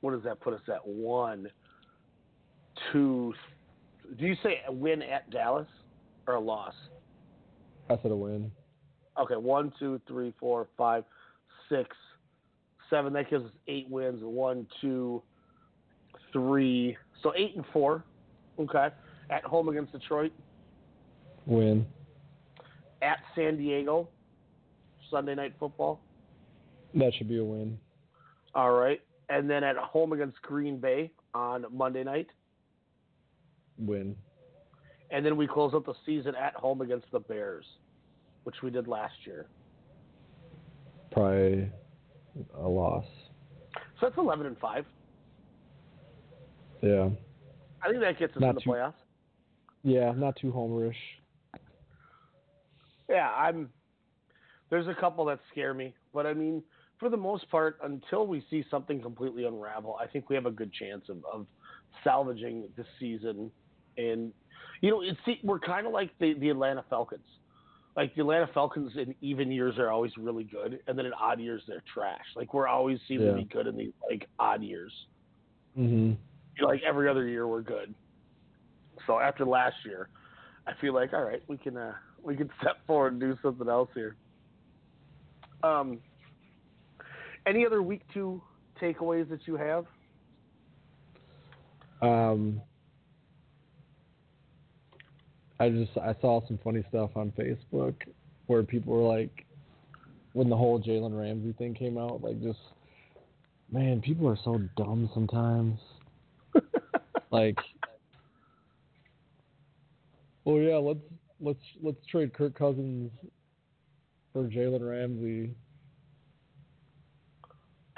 [0.00, 0.86] what does that put us at?
[0.86, 1.48] One,
[2.92, 3.34] two.
[4.18, 5.68] Do you say a win at Dallas
[6.26, 6.74] or a loss?
[7.90, 8.50] I said a win.
[9.20, 11.04] Okay, one, two, three, four, five,
[11.68, 11.96] six,
[12.90, 13.12] seven.
[13.12, 14.20] That gives us eight wins.
[14.22, 15.22] One, two,
[16.32, 16.96] three.
[17.22, 18.04] So eight and four.
[18.58, 18.88] Okay.
[19.30, 20.32] At home against Detroit.
[21.46, 21.86] Win.
[23.02, 24.08] At San Diego.
[25.10, 26.00] Sunday night football.
[26.94, 27.78] That should be a win.
[28.54, 29.00] All right.
[29.28, 32.28] And then at home against Green Bay on Monday night.
[33.78, 34.16] Win.
[35.10, 37.64] And then we close out the season at home against the Bears,
[38.44, 39.46] which we did last year.
[41.12, 41.70] Probably
[42.58, 43.04] a loss.
[44.00, 44.84] So that's eleven and five.
[46.82, 47.08] Yeah.
[47.82, 48.94] I think that gets us Not in the too- playoffs.
[49.82, 50.94] Yeah, not too homerish.
[53.08, 53.70] Yeah, I'm.
[54.68, 56.60] There's a couple that scare me, but I mean,
[56.98, 60.50] for the most part, until we see something completely unravel, I think we have a
[60.50, 61.46] good chance of, of
[62.02, 63.50] salvaging this season.
[63.96, 64.32] And
[64.80, 67.22] you know, it's we're kind of like the the Atlanta Falcons.
[67.96, 71.40] Like the Atlanta Falcons in even years are always really good, and then in odd
[71.40, 72.24] years they're trash.
[72.36, 74.92] Like we're always seem to be good in these like odd years.
[75.78, 76.16] Mhm.
[76.60, 77.94] Like every other year we're good.
[79.06, 80.08] So after last year,
[80.66, 83.68] I feel like all right, we can uh, we can step forward and do something
[83.68, 84.16] else here.
[85.62, 85.98] Um,
[87.46, 88.42] any other week two
[88.80, 89.86] takeaways that you have?
[92.02, 92.60] Um,
[95.58, 97.94] I just I saw some funny stuff on Facebook
[98.46, 99.44] where people were like,
[100.34, 102.58] when the whole Jalen Ramsey thing came out, like just
[103.72, 105.78] man, people are so dumb sometimes.
[107.30, 107.58] like,
[110.44, 111.00] oh yeah, let's
[111.40, 113.10] let's let's trade Kirk Cousins
[114.32, 115.54] for Jalen Ramsey.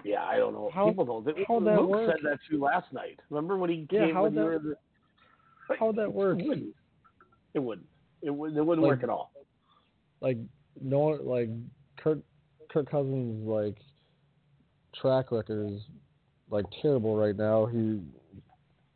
[0.04, 0.70] Yeah, I don't know.
[0.72, 1.24] How- People don't.
[1.26, 2.10] They, how'd that Luke work?
[2.10, 3.18] said that to you last night.
[3.30, 6.38] Remember when he Yeah, came how'd when you that- were in the, How'd that work?
[6.38, 6.74] Wouldn't.
[7.54, 7.86] It wouldn't.
[8.22, 9.32] It, would, it wouldn't Like- work at all.
[10.20, 10.38] like
[10.80, 11.48] no like
[11.96, 12.18] Kirk
[12.70, 13.76] Kirk Cousins like
[15.00, 15.80] track record is
[16.50, 17.66] like terrible right now.
[17.66, 18.00] He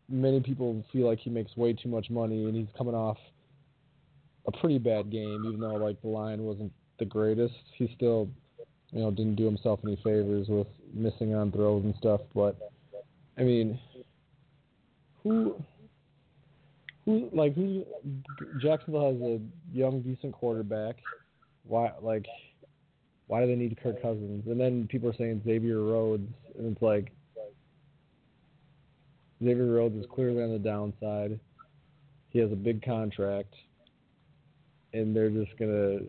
[0.09, 3.17] many people feel like he makes way too much money, and he's coming off
[4.47, 7.55] a pretty bad game, even though like the line wasn't the greatest.
[7.77, 8.29] He still,
[8.91, 12.21] you know, didn't do himself any favors with missing on throws and stuff.
[12.35, 12.57] But
[13.39, 13.79] I mean,
[15.23, 15.55] who,
[17.05, 17.85] who like who?
[18.61, 19.41] Jacksonville has a
[19.73, 20.97] young, decent quarterback.
[21.65, 22.27] Why like?
[23.27, 24.45] Why do they need Kirk Cousins?
[24.47, 26.29] And then people are saying Xavier Rhodes,
[26.59, 27.13] and it's like
[29.43, 31.39] Xavier Rhodes is clearly on the downside.
[32.31, 33.55] He has a big contract,
[34.93, 36.01] and they're just gonna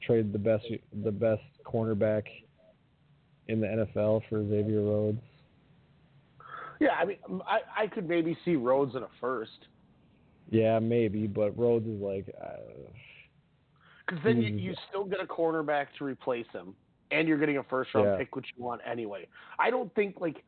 [0.00, 0.66] trade the best
[1.04, 2.24] the best cornerback
[3.48, 5.20] in the NFL for Xavier Rhodes.
[6.80, 9.68] Yeah, I mean, I I could maybe see Rhodes in a first.
[10.52, 12.26] Yeah, maybe, but Rhodes is like.
[12.26, 16.74] Because uh, then you, you still get a cornerback to replace him,
[17.10, 18.16] and you're getting a first round Yeah.
[18.18, 19.26] pick, which you want anyway.
[19.58, 20.44] I don't think like,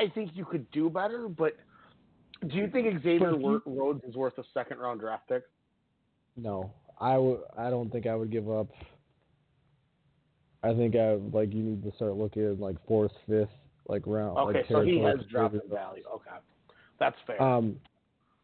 [0.00, 1.56] I think you could do better, but
[2.48, 5.44] do you think Xavier he- Rhodes is worth a second round draft pick?
[6.36, 7.40] No, I would.
[7.56, 8.66] I don't think I would give up.
[10.64, 13.50] I think I like you need to start looking at like fourth, fifth,
[13.86, 14.36] like round.
[14.36, 16.02] Okay, like so he has dropped in value.
[16.12, 16.36] Okay,
[16.98, 17.40] that's fair.
[17.40, 17.76] Um,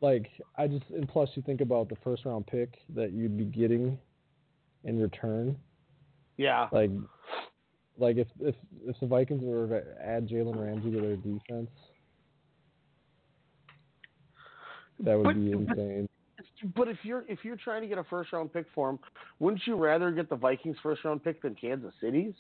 [0.01, 3.45] like I just and plus you think about the first round pick that you'd be
[3.45, 3.99] getting
[4.85, 5.57] in return.
[6.39, 6.91] yeah, Like,
[7.99, 8.55] like if if
[8.87, 11.71] if the Vikings were to add Jalen Ramsey to their defense,
[15.01, 16.09] that would But- be insane.
[16.75, 18.99] but if you're if you're trying to get a first round pick for him,
[19.39, 22.35] wouldn't you rather get the Vikings first round pick than Kansas City's?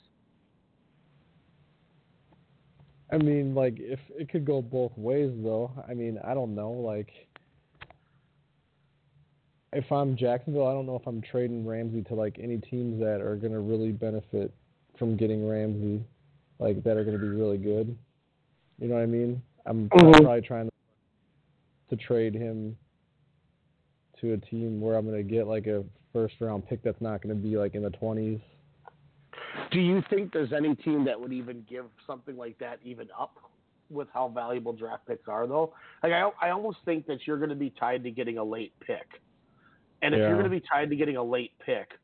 [3.12, 5.72] I mean, like if it could go both ways though.
[5.88, 6.70] I mean, I don't know.
[6.70, 7.10] Like,
[9.72, 13.20] if I'm Jacksonville, I don't know if I'm trading Ramsey to like any teams that
[13.20, 14.52] are gonna really benefit
[14.98, 16.02] from getting Ramsey,
[16.58, 17.96] like that are gonna be really good.
[18.78, 19.42] You know what I mean?
[19.66, 20.12] I'm Mhm.
[20.22, 22.76] probably trying to, to trade him
[24.20, 27.34] to a team where I'm gonna get like a first round pick that's not gonna
[27.34, 28.40] be like in the twenties.
[29.70, 33.38] Do you think there's any team that would even give something like that even up
[33.88, 35.74] with how valuable draft picks are though?
[36.02, 38.72] Like I I almost think that you're going to be tied to getting a late
[38.80, 39.20] pick.
[40.02, 40.28] And if Yeah.
[40.28, 41.98] you're going to be tied to getting a late pick,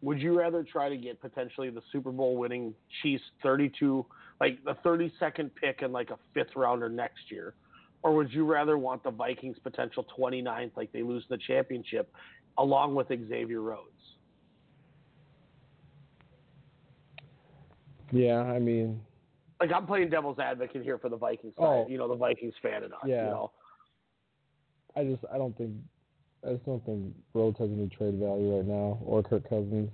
[0.00, 4.04] would you rather try to get potentially the Super Bowl winning Chiefs 32
[4.40, 7.54] like the 32nd pick and like a fifth rounder next year?
[8.02, 12.12] Or would you rather want the Vikings potential 29th like they lose the championship
[12.58, 13.90] along with Xavier Rhodes?
[18.12, 19.00] Yeah, I mean,
[19.58, 21.64] like I'm playing devil's advocate here for the Vikings side.
[21.64, 21.86] Oh.
[21.88, 22.98] You know, the Vikings fan in us.
[23.06, 23.24] Yeah.
[23.24, 23.50] You know,
[24.94, 25.72] I just I don't think
[26.46, 29.90] I just don't think Rhodes has any trade value right now or Kirk Cousins.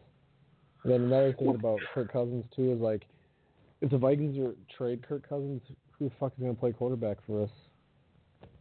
[0.82, 3.02] And then another thing about Kirk Cousins too is like
[3.80, 5.62] if the Vikings are trade Kirk Cousins,
[5.98, 7.50] who the fuck is gonna play quarterback for us?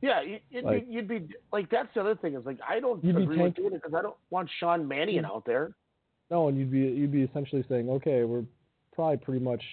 [0.02, 2.80] yeah, you- you'd, Like- be, you'd be like that's the other thing is like I
[2.80, 5.34] don't You'd be agree with doing it because I don't want Sean Mannion mm-hmm.
[5.36, 5.76] out there.
[6.30, 8.44] No, and you'd be you'd be essentially saying, okay, we're
[8.94, 9.64] probably pretty much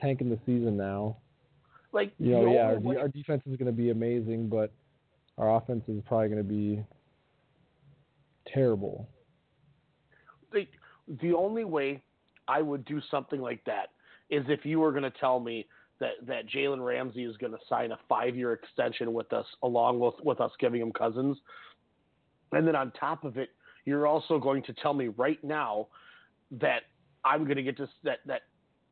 [0.00, 1.16] tanking the season now.
[1.92, 4.48] Like You know, yeah, our, only de- way- our defense is going to be amazing,
[4.48, 4.72] but
[5.38, 6.84] our offense is probably going to be
[8.52, 9.08] terrible.
[10.52, 10.66] the
[11.20, 12.02] the only way
[12.48, 13.90] I would do something like that
[14.30, 15.66] is if you were going to tell me
[16.00, 20.00] that that Jalen Ramsey is going to sign a five year extension with us, along
[20.00, 21.36] with with us giving him Cousins,
[22.52, 23.50] and then on top of it,
[23.84, 25.88] you're also going to tell me right now
[26.52, 26.82] that
[27.24, 28.42] I'm going to get to that that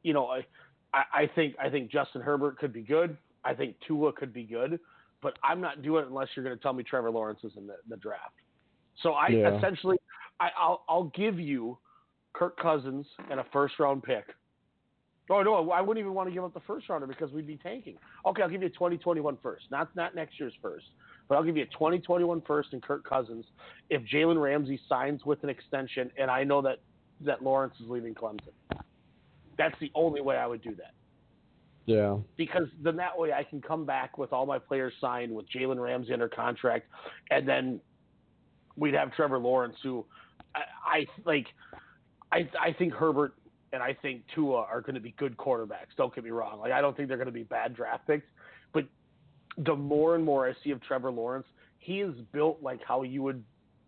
[0.03, 0.45] you know I
[0.93, 3.17] I think I think Justin Herbert could be good.
[3.45, 4.79] I think Tua could be good,
[5.23, 7.67] but I'm not doing it unless you're going to tell me Trevor Lawrence is in
[7.67, 8.35] the, the draft.
[9.03, 9.57] So I Yeah.
[9.57, 9.97] essentially
[10.41, 11.79] I, I'll I'll give you
[12.35, 14.25] Kirk Cousins and a first round pick.
[15.31, 17.57] Oh no, I wouldn't even want to give up the first rounder because we'd be
[17.57, 17.97] tanking.
[18.27, 20.87] Okay, I'll give you a 2021 first, not not next year's first,
[21.29, 23.47] but I'll give you a 2021 first and Kirk Cousins
[23.89, 26.79] if Jalen Ramsey signs with an extension, and I know that
[27.21, 28.51] that Lawrence is leaving Clemson.
[29.57, 30.95] That's the only way I would do that
[31.87, 32.19] Yeah.
[32.37, 35.81] because then that way I can come back with all my players signed with Jalen
[35.81, 36.89] Ramsey under contract,
[37.31, 37.81] and then
[38.77, 40.05] we'd have Trevor Lawrence, who
[40.55, 41.47] I, I like.
[42.31, 43.35] I I think Herbert
[43.73, 45.95] and I think Tua are going to be good quarterbacks.
[45.97, 46.61] Don't get me wrong.
[46.61, 48.27] Like I don't think they're going to be bad draft picks,
[48.73, 48.85] but
[49.59, 51.47] the more and more I see of Trevor Lawrence,
[51.79, 53.43] he is built like how you would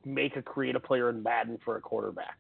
[0.05, 2.39] make a creative player in Madden for a quarterback.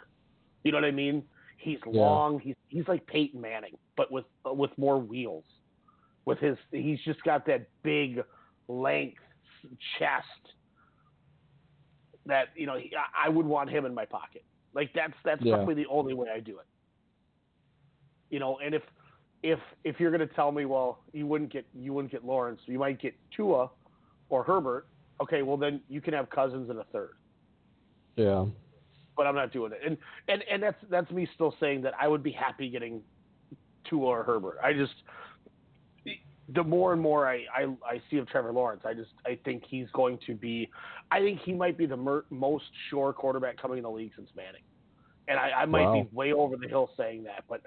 [0.63, 1.23] You know what I mean?
[1.59, 2.01] He's Yeah.
[2.03, 2.41] long.
[2.41, 5.45] He's he's like Peyton Manning, but with with more wheels.
[6.27, 8.23] With his, he's just got that big
[8.67, 9.21] length
[9.99, 10.54] chest.
[12.27, 14.45] That you know, he, I I would want him in my pocket.
[14.75, 15.57] Like that's that's Yeah.
[15.57, 16.67] probably the only way I do it.
[18.31, 18.83] You know, and if
[19.43, 22.61] if if you're going to tell me, well, you wouldn't get you wouldn't get Lawrence,
[22.67, 23.71] you might get Tua.
[24.31, 24.87] or Herbert,
[25.21, 27.13] okay, well then you can have Cousins in a third.
[28.17, 28.47] Yeah.
[29.17, 29.97] But I'm not doing it, and
[30.29, 33.01] and and that's that's me still saying that I would be happy getting
[33.89, 34.57] Tua or Herbert.
[34.65, 34.95] I just
[36.49, 39.65] the more and more I, I, I see of Trevor Lawrence, I just I think
[39.69, 40.69] he's going to be,
[41.11, 44.29] I think he might be the mer- most sure quarterback coming in the league since
[44.37, 44.63] Manning,
[45.29, 45.93] and I, I might Wow.
[46.03, 47.63] be way over the hill saying that, but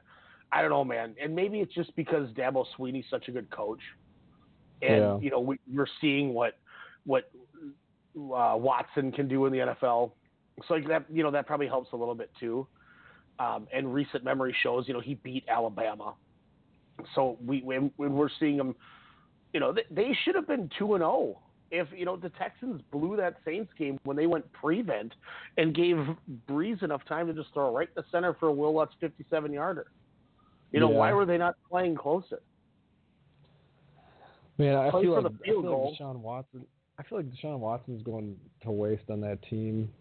[0.51, 1.15] I don't know, man.
[1.21, 3.81] And maybe it's just because Dabo Swinney's such a good coach,
[4.81, 5.17] and Yeah.
[5.19, 6.53] you know we, we're seeing what
[7.05, 7.23] what
[8.15, 10.11] uh, Watson can do in the NFL.
[10.67, 12.67] So like that, you know, that probably helps a little bit too.
[13.39, 16.15] Um, and recent memory shows, you know, he beat Alabama.
[17.15, 18.75] So we when, when we're seeing them,
[19.53, 21.39] you know, they, they should have been two and zero.
[21.69, 25.13] If you know the Texans blew that Saints game when they went prevent
[25.57, 25.97] and gave
[26.49, 29.51] Brees enough time to just throw right in the center for a Wil Lutz fifty-seven
[29.51, 29.87] yarder.
[30.71, 30.97] You know, Yeah.
[30.97, 32.41] why were they not playing closer?
[34.57, 35.91] Man, I Play feel like, I feel goal.
[35.91, 36.65] like Deshaun Watson.
[36.97, 39.91] I feel like Deshaun Watson's going to waste on that team.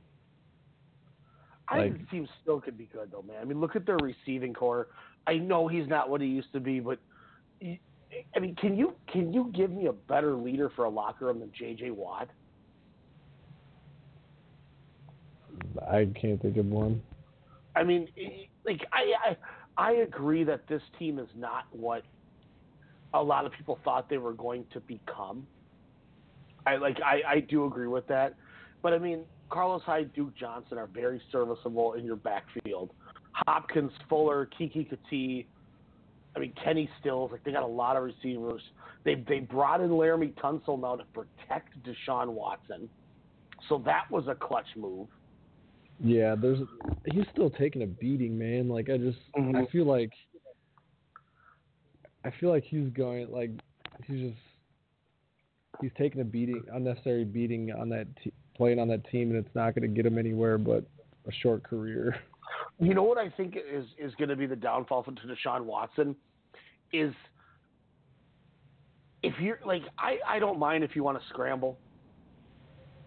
[1.69, 3.37] I Like- think the team still could be good though, man.
[3.41, 4.89] I mean, look at their receiving core.
[5.27, 6.99] I know he's not what he used to be, but
[7.63, 11.41] I mean, can you can you give me a better leader for a locker room
[11.41, 11.91] than J.J.
[11.91, 12.29] Watt?
[15.91, 17.03] I can't think of one.
[17.75, 19.37] I mean, i- like I, I
[19.79, 22.03] I agree that this team is not what
[23.15, 25.47] a lot of people thought they were going to become.
[26.67, 28.35] I like I, I do agree with that,
[28.83, 32.91] but I mean Carlos Hyde, Duke Johnson are very serviceable in your backfield.
[33.47, 35.47] Hopkins, Fuller, Keke Coutee,
[36.35, 38.63] I mean Kenny Stills, like they got a lot of receivers.
[39.05, 42.89] They they brought in Laremy Tunsil now to protect Deshaun Watson,
[43.69, 45.09] so that was a clutch move.
[46.03, 46.59] Yeah, there's
[47.07, 48.69] he's still taking a beating, man.
[48.69, 49.71] Like I just I Mhm.
[49.71, 50.13] feel like
[52.25, 53.51] I feel like he's going like
[54.07, 54.43] he's just
[55.81, 59.55] he's taking a beating, unnecessary beating on that te- playing on that team, and it's
[59.55, 60.85] not going to get him anywhere but
[61.27, 62.17] a short career.
[62.79, 65.63] You know what I think is is going to be the downfall for to Deshaun
[65.63, 66.15] Watson
[66.93, 67.15] is
[69.23, 71.79] if you're like I I don't mind if you want to scramble.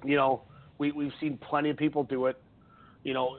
[0.03, 0.43] You know,
[0.79, 2.41] we we've seen plenty of people do it.
[3.03, 3.37] You know,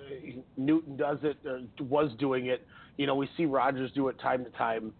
[0.56, 2.66] Newton does it, or was doing it.
[2.96, 4.92] You know, we see Rodgers do it time to time.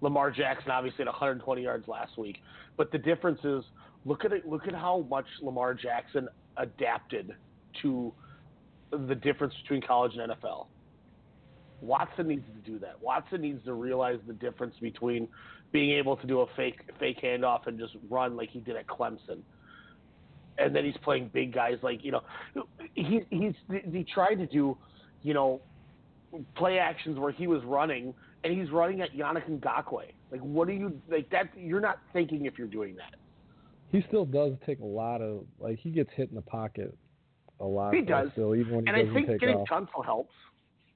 [0.00, 2.38] Lamar Jackson obviously had 120 yards last week,
[2.76, 3.64] but the difference is
[4.04, 4.46] look at it.
[4.46, 7.32] Look at how much Lamar Jackson adapted
[7.82, 8.12] to
[8.98, 10.66] the difference between college and NFL.
[11.80, 13.00] Watson needs to do that.
[13.00, 15.28] Watson needs to realize the difference between
[15.72, 18.86] being able to do a fake fake handoff and just run like he did at
[18.86, 19.40] Clemson.
[20.58, 22.22] And then he's playing big guys like you know
[22.94, 24.76] he he's he tried to do
[25.22, 25.60] you know
[26.54, 30.12] play actions where he was running and he's running at Yannick Ngakoue.
[30.30, 33.16] Like what are you like that you're not thinking if you're doing that.
[33.92, 36.96] He still does take a lot of like he gets hit in the pocket
[37.60, 37.94] a lot.
[37.94, 38.28] He does.
[38.32, 39.68] still, even when he and I think getting off.
[39.68, 40.34] Tunsil helps.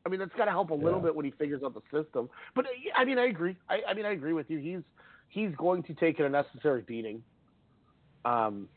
[0.04, 1.06] I mean, that's got to help a little Yeah.
[1.06, 2.28] bit when he figures out the system.
[2.54, 3.56] But uh, I mean, I agree.
[3.68, 4.58] I, I mean, I agree with you.
[4.58, 4.82] He's
[5.28, 7.22] he's going to take a necessary beating.
[8.24, 8.68] Um,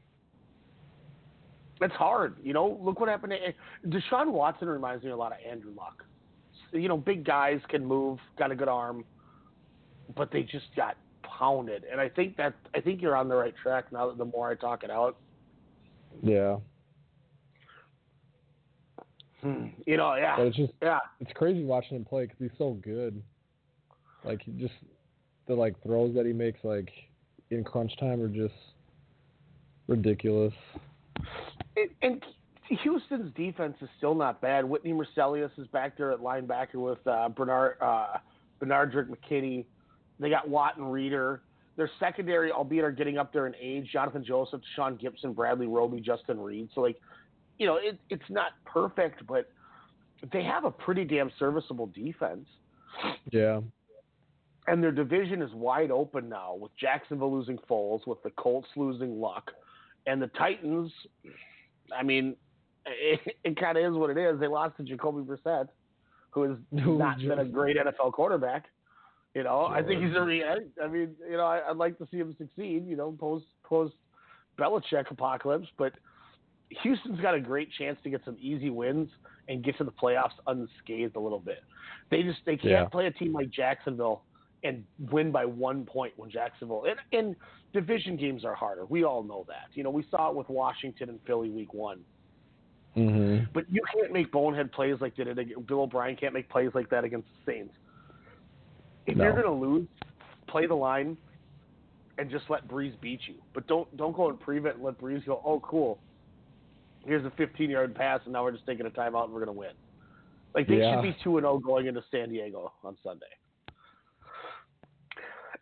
[1.82, 2.80] it's hard, you know.
[2.82, 3.34] Look what happened.
[3.34, 6.04] To, Deshaun Watson reminds me a lot of Andrew Luck.
[6.72, 9.04] You know, big guys can move, got a good arm,
[10.16, 11.84] but they just got pounded.
[11.92, 14.08] And I think that I think you're on the right track now.
[14.08, 15.18] That the more I talk it out,
[16.22, 16.58] Yeah,
[19.44, 19.66] Hmm.
[19.86, 21.00] you know, yeah, but it's just yeah.
[21.20, 23.22] it's crazy watching him play because he's so good.
[24.24, 24.74] Like he just
[25.48, 26.90] the like throws that he makes like
[27.50, 28.54] in crunch time are just
[29.88, 30.54] ridiculous.
[31.76, 32.24] And, and
[32.84, 34.64] Houston's defense is still not bad.
[34.64, 38.18] Whitney Mercilus is back there at linebacker with uh, Bernard uh,
[38.62, 39.66] Benardrick McKinney.
[40.20, 41.42] They got Watt and Reader.
[41.76, 43.90] Their secondary, albeit are getting up there in age.
[43.92, 46.70] Jonathan Joseph, Sean Gibson, Bradley Roby, Justin Reid.
[46.74, 47.00] So like,
[47.58, 49.50] you know, it, it's not perfect, but
[50.32, 52.46] they have a pretty damn serviceable defense.
[53.32, 53.62] Yeah,
[54.68, 59.20] And their division is wide open now with Jacksonville losing Foles, with the Colts losing
[59.20, 59.52] Luck,
[60.06, 60.92] and the Titans.
[61.96, 62.36] I mean,
[62.86, 64.40] it, it kind of is what it is.
[64.40, 65.70] They lost to Jacoby Brissett,
[66.32, 68.66] who has not been a great NFL quarterback.
[69.34, 70.22] You know, I think he's a.
[70.22, 70.44] Re-
[70.84, 72.86] I mean, you know, I, I'd like to see him succeed.
[72.88, 73.96] You know, post post
[74.60, 75.94] Belichick apocalypse, but
[76.82, 79.10] Houston's got a great chance to get some easy wins
[79.48, 81.60] and get to the playoffs unscathed a little bit.
[82.10, 82.86] They just they can't Yeah.
[82.86, 84.24] play a team like Jacksonville
[84.64, 87.36] and win by one point when Jacksonville and, and
[87.74, 88.86] division games are harder.
[88.86, 89.68] We all know that.
[89.74, 92.00] You know, we saw it with Washington and Philly week one.
[92.94, 95.68] hmm But you can't make bonehead plays like did it.
[95.68, 97.74] Bill O'Brien can't make plays like that against the Saints.
[99.06, 99.26] If No.
[99.26, 99.88] you're going to lose,
[100.48, 101.18] play the line
[102.18, 103.36] and just let Brees beat you.
[103.54, 105.42] But don't don't go and prevent and let Brees go.
[105.44, 106.00] Oh, cool.
[107.06, 109.52] Here's a 15 yard pass, and now we're just taking a timeout and we're gonna
[109.52, 109.74] win.
[110.56, 110.96] Like they Yeah.
[110.96, 113.26] should be two and zero going into San Diego on Sunday.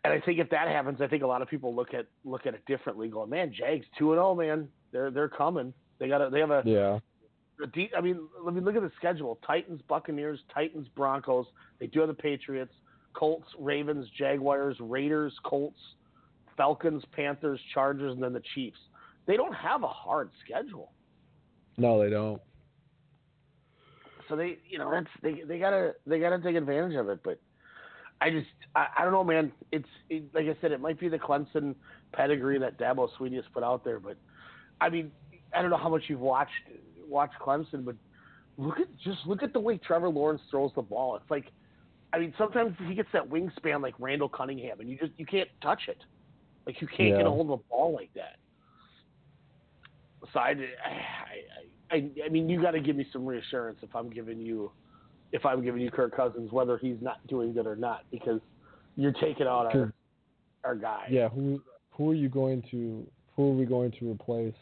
[0.04, 2.46] And I think if that happens, I think a lot of people look at look
[2.46, 4.68] at it differently, going, "Man, Jags two and zero, man.
[4.90, 5.72] They're they're coming.
[5.98, 6.98] They got a they have a Yeah.
[7.62, 11.46] a deep, I mean, let me look at the schedule: Titans, Buccaneers, Titans, Broncos.
[11.78, 12.74] They do have the Patriots,
[13.12, 15.78] Colts, Ravens, Jaguars, Raiders, Colts,
[16.56, 18.80] Falcons, Panthers, Chargers, and then the Chiefs.
[19.26, 20.92] They don't have a hard schedule,
[21.76, 22.40] No, they don't.
[24.32, 27.20] so they, you know, that's they they gotta they gotta take advantage of it.
[27.22, 27.38] But
[28.20, 29.52] I just I, I don't know, man.
[29.70, 31.74] It's it, like I said, it might be the Clemson
[32.12, 34.16] pedigree that Dabo Swinney has put out there, but
[34.80, 35.10] I mean,
[35.54, 36.52] I don't know how much you've watched
[37.06, 37.94] watched Clemson, but
[38.56, 41.16] look at just look at the way Trevor Lawrence throws the ball.
[41.16, 41.46] It's like,
[42.12, 45.48] I mean, sometimes he gets that wingspan like Randall Cunningham, and you just you can't
[45.62, 45.98] touch it.
[46.66, 48.36] Like you can't get a hold of a ball like that.
[50.32, 50.54] So I,
[51.90, 54.70] I, I, I mean, you got to give me some reassurance if I'm giving you,
[55.32, 58.40] if I'm giving you Kirk Cousins, whether he's not doing good or not, because
[58.96, 59.92] you're taking out our,
[60.64, 61.06] our guy.
[61.10, 61.60] Yeah, who
[61.90, 64.54] who are you going to who are we going to replace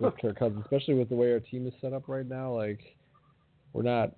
[0.00, 2.52] with Kirk Cousins, especially with the way our team is set up right now?
[2.52, 2.80] Like,
[3.72, 4.12] we're not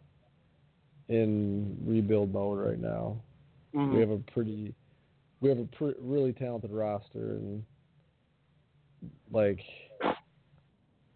[1.08, 3.16] in rebuild mode right now.
[3.74, 3.94] Mhm.
[3.94, 4.74] We have a pretty
[5.40, 7.62] we have a pre- really talented roster, and
[9.32, 9.60] like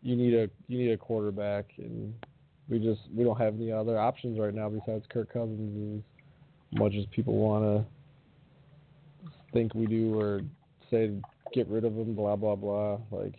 [0.02, 2.12] you need a you need a quarterback, and
[2.68, 6.02] we just we don't have any other options right now besides Kirk Cousins.
[6.72, 7.84] As much as people want to
[9.52, 10.40] think we do or
[10.90, 11.12] say
[11.54, 12.98] get rid of him, blah blah blah.
[13.10, 13.34] Like,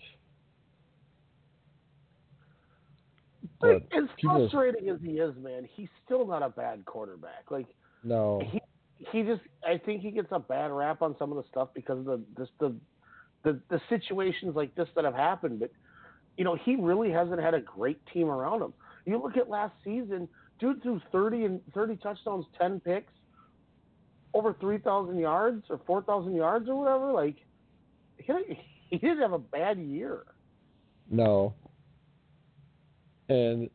[3.59, 7.49] but as frustrating as he is, man, he's still not a bad quarterback.
[7.49, 7.67] Like
[8.03, 8.61] no, he
[9.11, 11.99] he just I think he gets a bad rap on some of the stuff because
[11.99, 12.73] of the just the
[13.43, 15.59] the the situations like this that have happened.
[15.59, 15.71] But
[16.37, 18.73] you know, he really hasn't had a great team around him.
[19.05, 20.27] You look at last season,
[20.59, 23.13] dude threw thirty and thirty touchdowns, ten picks,
[24.33, 27.11] over three thousand yards or four thousand yards or whatever.
[27.11, 27.35] Like
[28.17, 28.33] he
[28.89, 30.23] he didn't have a bad year.
[31.09, 31.53] no,
[33.29, 33.69] and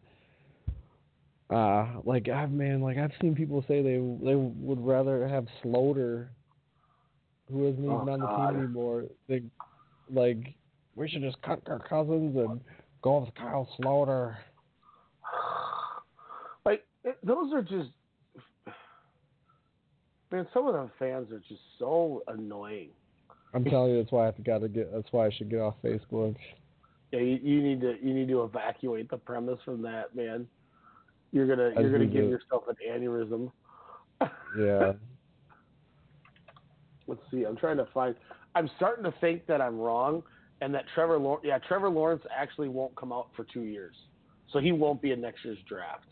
[1.50, 6.28] uh like I've man, like I've seen people say they they would rather have Sloter,
[7.50, 8.50] who isn't even Oh, on the God.
[8.50, 9.04] team anymore.
[9.28, 9.42] They
[10.10, 10.54] like
[10.96, 12.60] we should just cut our cousins and
[13.02, 14.36] go with Kyle Sloter.
[16.64, 17.88] Like it, those are just
[20.30, 20.46] man.
[20.52, 22.90] Some of the fans are just so annoying.
[23.54, 24.92] I'm telling you, that's why I've got to get.
[24.92, 26.36] That's why I should get off Facebook.
[27.12, 30.46] Yeah, you, you need to you need to evacuate the premise from that, man.
[31.32, 33.50] You're gonna I you're gonna give yourself an aneurysm.
[34.58, 34.94] Yeah.
[37.08, 37.44] Let's see.
[37.44, 38.14] I'm trying to find.
[38.54, 40.22] I'm starting to think that I'm wrong,
[40.60, 41.44] and that Trevor Lawrence.
[41.44, 43.94] Yeah, Trevor Lawrence actually won't come out for two years,
[44.52, 46.04] so he won't be in next year's draft.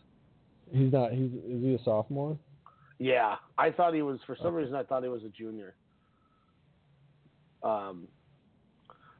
[0.71, 1.11] He's not.
[1.11, 2.37] He's is he a sophomore?
[2.99, 4.19] Yeah, I thought he was.
[4.25, 5.75] For some reason, I thought he was a junior.
[7.63, 8.07] Um,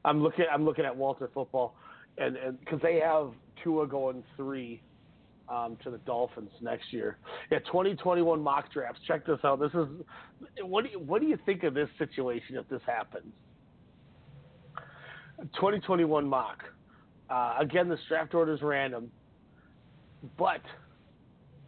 [0.04, 0.46] I'm looking.
[0.52, 1.76] I'm looking at Walter Football,
[2.18, 3.32] and and because they have
[3.64, 4.82] Tua going three
[5.50, 7.18] um, to the Dolphins next year.
[7.52, 9.02] Yeah, 2021 mock drafts.
[9.08, 9.60] Check this out.
[9.60, 9.88] This is
[10.62, 13.32] what do you what do you think of this situation if this happens?
[15.56, 16.64] 2021 mock.
[17.30, 19.12] Uh, again, this draft order is random,
[20.38, 20.62] but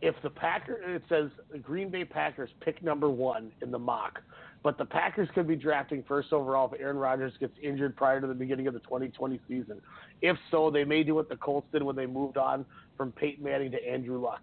[0.01, 4.21] if the Packer, it says the Green Bay Packers pick number one in the mock,
[4.63, 8.27] but the Packers could be drafting first overall if Aaron Rodgers gets injured prior to
[8.27, 9.81] the beginning of the 2020 season.
[10.21, 12.65] If so, they may do what the Colts did when they moved on
[12.99, 14.41] from Peyton Manning to Andrew Luck.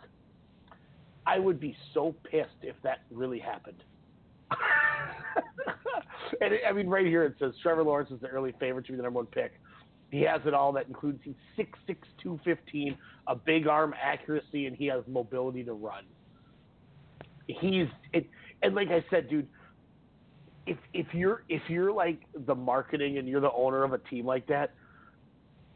[1.27, 3.85] I would be so pissed if that really happened.
[6.41, 8.97] and I mean, right here it says Trevor Lawrence is the early favorite to be
[8.97, 9.61] the number one pick.
[10.11, 10.73] He has it all.
[10.73, 12.97] That includes he's six six two fifteen,
[13.27, 16.05] a big arm accuracy, and he has mobility to run.
[17.49, 18.27] He's it,
[18.62, 19.49] and like I said, dude,
[20.66, 24.24] if if you're if you're like the marketing and you're the owner of a team
[24.24, 24.73] like that,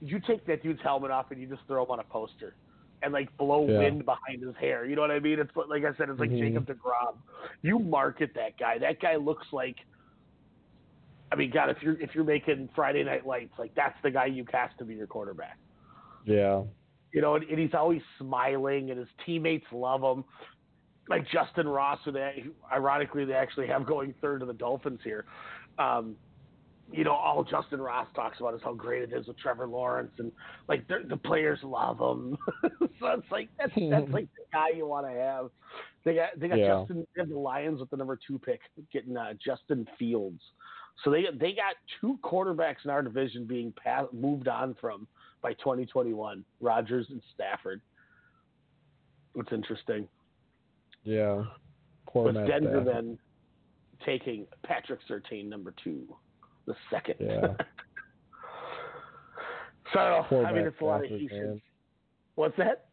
[0.01, 2.55] you take that dude's helmet off and you just throw him on a poster
[3.03, 3.79] and like blow Yeah.
[3.79, 4.85] wind behind his hair.
[4.85, 5.39] You know what I mean?
[5.39, 6.39] It's like I said, it's like Mhm.
[6.39, 7.17] Jacob Degrom.
[7.63, 8.79] You market that guy.
[8.79, 9.77] That guy looks like.
[11.33, 14.27] I mean, God, if you're if you're making Friday Night Lights, like that's the guy
[14.27, 15.59] you cast to be your quarterback.
[16.25, 16.65] Yeah.
[17.13, 20.25] You know, and, and he's always smiling, and his teammates love him.
[21.09, 25.25] Like Justyn Ross, who they ironically they actually have going third to the Dolphins here.
[25.79, 26.17] Um,
[26.93, 30.13] you know, all Justyn Ross talks about is how great it is with Trevor Lawrence,
[30.19, 30.33] and
[30.69, 32.37] like the players love him.
[33.01, 35.51] so it's like that's that's like the guy you want to have.
[36.05, 36.81] They got they got Yeah.
[36.81, 37.07] Justin.
[37.15, 38.61] They have the Lions with the number two pick,
[38.93, 40.41] getting uh, Justin Fields.
[41.05, 45.07] So they they got two quarterbacks in our division being pass, moved on from
[45.43, 47.81] by 2021, Rodgers and Stafford.
[49.37, 50.07] It's interesting.
[51.05, 51.45] Yeah.
[52.07, 52.87] Poor With Matt Denver Stafford.
[52.95, 53.19] then
[54.05, 56.03] taking Patrick Surtain number two,
[56.73, 57.15] the second.
[57.21, 57.49] Yeah.
[59.93, 61.47] so Poor I mean, Matt it's a lot of Houston.
[61.47, 61.63] man.
[62.37, 62.87] What's that?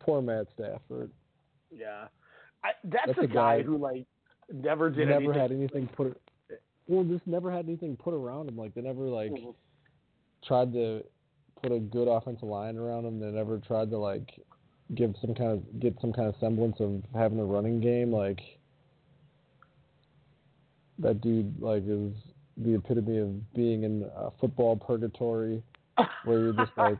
[0.00, 1.10] Poor Matt Stafford.
[1.70, 2.06] Yeah,
[2.64, 4.06] I, that's, That's a guy, guy- who like
[4.52, 5.40] never did never anything.
[5.40, 6.20] had anything put.
[6.88, 8.56] Well, just never had anything put around him.
[8.56, 9.54] Like they never like Mhm.
[10.44, 11.04] tried to
[11.62, 13.20] put a good offensive line around him.
[13.20, 14.28] They never tried to like
[14.94, 18.12] give some kind of get some kind of semblance of having a running game.
[18.12, 18.40] Like
[20.98, 22.12] that dude like is
[22.64, 25.62] the epitome of being in uh, football purgatory,
[26.24, 26.98] where you're just like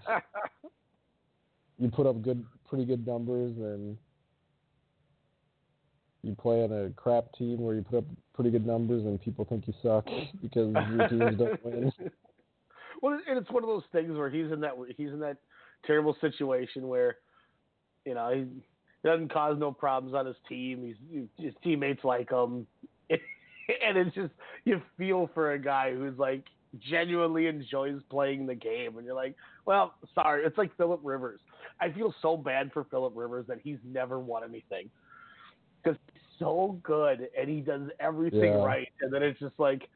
[1.78, 3.96] you put up good, pretty good numbers, and
[6.22, 8.04] you play on a crap team where you put up
[8.34, 10.04] pretty good numbers, and people think you suck
[10.42, 11.92] because your teams don't win.
[13.02, 15.38] well, and it's one of those things where he's in that he's in that
[15.86, 17.16] terrible situation where,
[18.04, 18.46] you know, he
[19.08, 20.84] doesn't cause no problems on his team.
[20.84, 22.66] He's his teammates like him,
[23.86, 24.32] and it's just
[24.64, 26.44] you feel for a guy who's like
[26.88, 29.34] genuinely enjoys playing the game, and you're like,
[29.66, 31.40] well, sorry, it's like Philip Rivers.
[31.80, 34.90] I feel so bad for Philip Rivers that he's never won anything
[35.82, 38.64] because he's so good and he does everything Yeah.
[38.64, 39.88] right, and then it's just like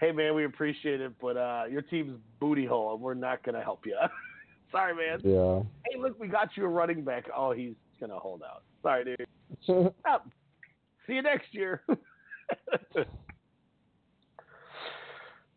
[0.00, 3.62] hey man, we appreciate it, but uh, your team's booty hole, and we're not gonna
[3.62, 3.96] help you.
[4.72, 5.20] Sorry, man.
[5.22, 5.60] Yeah.
[5.84, 7.26] Hey, look, we got you a running back.
[7.36, 8.62] Oh, he's gonna hold out.
[8.82, 9.26] Sorry, dude.
[10.08, 10.22] Oh,
[11.06, 11.82] see you next year.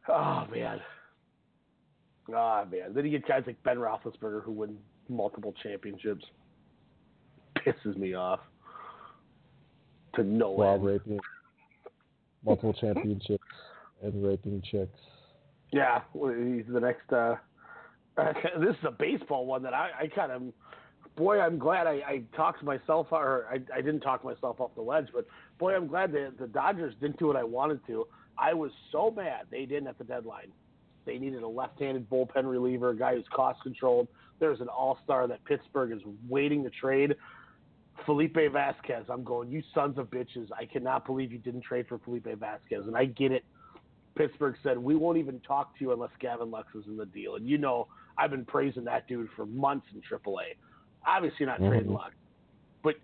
[0.09, 0.79] oh man.
[2.29, 2.93] Oh man.
[2.93, 4.77] Then you get guys like Ben Roethlisberger who win
[5.09, 6.25] multiple championships.
[7.57, 8.39] Pisses me off.
[10.15, 10.85] To no while end.
[10.85, 11.19] raping
[12.45, 13.43] multiple championships
[14.01, 14.99] and raping chicks.
[15.71, 17.11] Yeah, he's the next.
[17.11, 17.35] Uh,
[18.59, 20.43] this is a baseball one that I, I kind of.
[21.15, 24.81] Boy, I'm glad I, I talked myself, or I, I didn't talk myself off the
[24.81, 25.27] ledge, but
[25.59, 28.07] boy, I'm glad the the Dodgers didn't do what I wanted to.
[28.37, 30.51] I was so mad they didn't at the deadline.
[31.05, 34.07] They needed a left-handed bullpen reliever, a guy who's cost-controlled.
[34.39, 37.15] There's an all-star that Pittsburgh is waiting to trade.
[38.05, 39.05] Felipe Vasquez.
[39.09, 40.47] I'm going, you sons of bitches.
[40.57, 42.85] I cannot believe you didn't trade for Felipe Vasquez.
[42.87, 43.43] And I get it.
[44.15, 47.35] Pittsburgh said, we won't even talk to you unless Gavin Lux is in the deal.
[47.35, 47.87] And you know,
[48.17, 50.55] I've been praising that dude for months in AAA.
[51.05, 51.95] Obviously not trading Mhm.
[51.95, 52.15] Lux.
[52.81, 52.95] But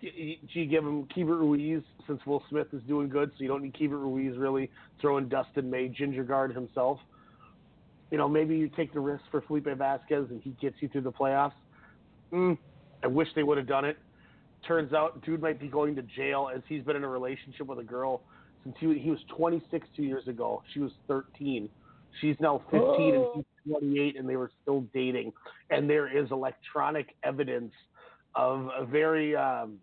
[0.00, 3.62] do you give him Keibert Ruiz since Will Smith is doing good, so you don't
[3.62, 4.70] need Keibert Ruiz really
[5.00, 7.00] throwing Dustin May, Gingergaard himself?
[8.10, 11.00] You know, maybe you take the risk for Felipe Vasquez and he gets you through
[11.00, 11.54] the playoffs.
[12.32, 12.56] Mm,
[13.02, 13.98] I wish they would have done it.
[14.66, 17.78] Turns out, dude might be going to jail as he's been in a relationship with
[17.78, 18.22] a girl
[18.64, 20.62] since he, he was 26 two years ago.
[20.72, 21.68] She was 13.
[22.20, 25.32] She's now 15 and he's 28, and they were still dating.
[25.70, 27.72] And there is electronic evidence
[28.34, 29.78] of a very um,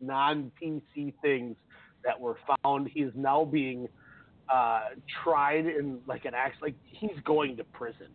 [0.00, 1.56] non-PC things
[2.04, 2.88] that were found.
[2.88, 3.88] He is now being
[4.52, 4.80] uh,
[5.22, 8.08] tried in like an act like he's going to prison.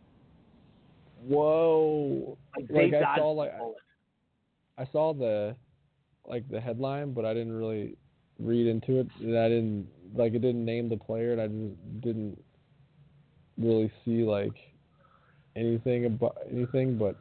[1.25, 2.37] Whoa!
[2.55, 3.53] Like they Like, I saw, like-.
[4.77, 5.55] I saw the
[6.25, 7.95] like the headline, but I didn't really
[8.39, 9.07] read into it.
[9.19, 12.41] And I didn't like it didn't name the player, and I just didn't
[13.57, 14.55] really see like
[15.55, 16.97] anything about anything.
[16.97, 17.15] But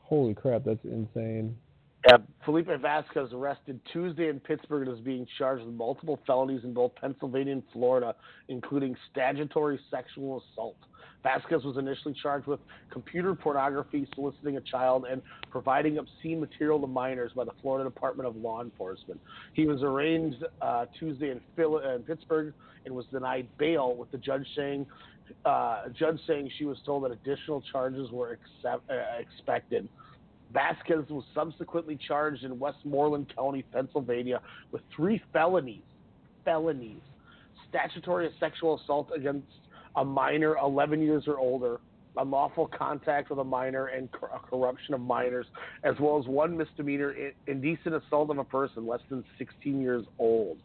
[0.00, 1.56] holy crap, that's insane.
[2.06, 2.16] Yeah,
[2.46, 6.94] Felipe Vasquez arrested Tuesday in Pittsburgh and is being charged with multiple felonies in both
[6.94, 8.14] Pennsylvania and Florida,
[8.48, 10.76] including statutory sexual assault.
[11.22, 12.60] Vasquez was initially charged with
[12.90, 15.20] computer pornography, soliciting a child, and
[15.50, 19.20] providing obscene material to minors by the Florida Department of Law Enforcement.
[19.52, 22.54] He was arraigned uh, Tuesday in, Phil- in Pittsburgh
[22.86, 24.86] and was denied bail, with the judge saying,
[25.44, 29.88] uh, judge saying she was told that additional charges were accept- uh, expected.
[30.52, 34.40] Vasquez was subsequently charged in Westmoreland County, Pennsylvania,
[34.72, 35.82] with three felonies.
[36.44, 37.00] Felonies.
[37.68, 39.46] Statutory sexual assault against
[39.96, 41.80] a minor 11 years or older,
[42.16, 45.46] unlawful contact with a minor, and cor- corruption of minors,
[45.84, 47.14] as well as one misdemeanor,
[47.46, 50.58] indecent assault of a person less than 16 years old.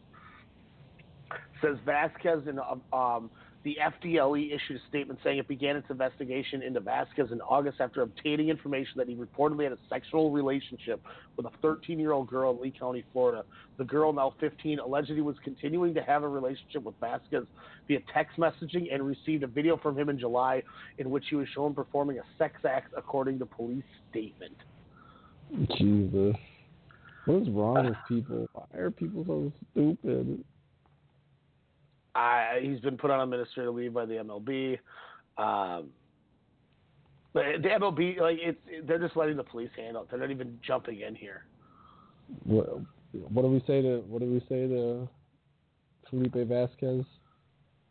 [1.62, 3.30] Says Vasquez um, um,
[3.66, 8.02] The FDLE issued a statement saying it began its investigation into Vasquez in August after
[8.02, 11.02] obtaining information that he reportedly had a sexual relationship
[11.36, 13.42] with a 13 year old girl in Lee County, Florida.
[13.78, 17.42] The girl, now 15, allegedly was continuing to have a relationship with Vasquez
[17.88, 20.62] via text messaging and received a video from him in July
[20.98, 23.82] in which he was shown performing a sex act, according to police
[24.12, 24.54] statement.
[25.76, 26.36] Jesus.
[27.24, 28.46] What is wrong with people?
[28.52, 30.44] Why are people so stupid?
[32.16, 34.78] I, he's been put on administrative leave by the MLB.
[35.38, 35.88] Um,
[37.32, 40.08] but the MLB, like it's, they're just letting the police handle it.
[40.10, 41.44] They're not even jumping in here.
[42.44, 42.80] What,
[43.12, 45.08] what do we say to What do we say to
[46.10, 47.04] Felipe Vasquez?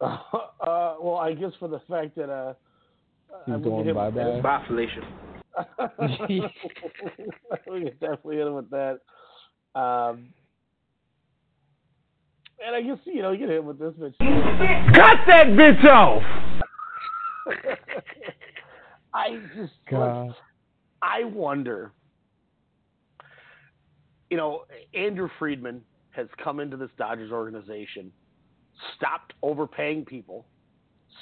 [0.66, 2.54] Uh, well, I guess for the fact that uh,
[3.46, 4.24] He's I'm going gonna hit bye-bye.
[4.24, 4.42] that.
[7.70, 9.00] we can definitely hit him with that.
[9.80, 10.28] Um,
[12.66, 14.18] and I guess you know you can hit with this bitch.
[14.20, 16.24] Cut that bitch off!
[19.14, 20.36] I just God.
[21.02, 21.92] I wonder.
[24.30, 28.12] You know, Andrew Friedman has come into this Dodgers organization,
[28.98, 30.46] stopped overpaying people,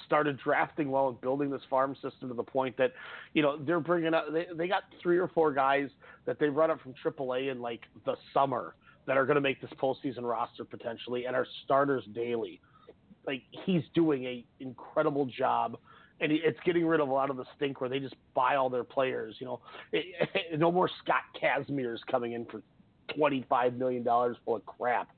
[0.05, 2.93] started drafting well and building this farm system to the point that,
[3.34, 4.27] you know, they're bringing up.
[4.31, 5.89] They, they got three or four guys
[6.26, 9.59] that they run up from AAA in like the summer that are going to make
[9.61, 12.61] this postseason roster potentially and are starters daily.
[13.25, 15.77] Like he's doing a incredible job
[16.19, 18.69] and it's getting rid of a lot of the stink where they just buy all
[18.69, 19.35] their players.
[19.39, 19.59] You know,
[19.91, 22.61] It- no more Scott Kazmirs coming in for
[23.15, 25.09] twenty-five million dollars full of crap.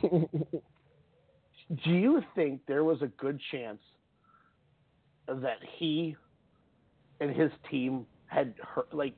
[0.02, 3.80] Do you think there was a good chance
[5.26, 6.16] that he
[7.20, 8.54] and his team had
[8.92, 9.14] like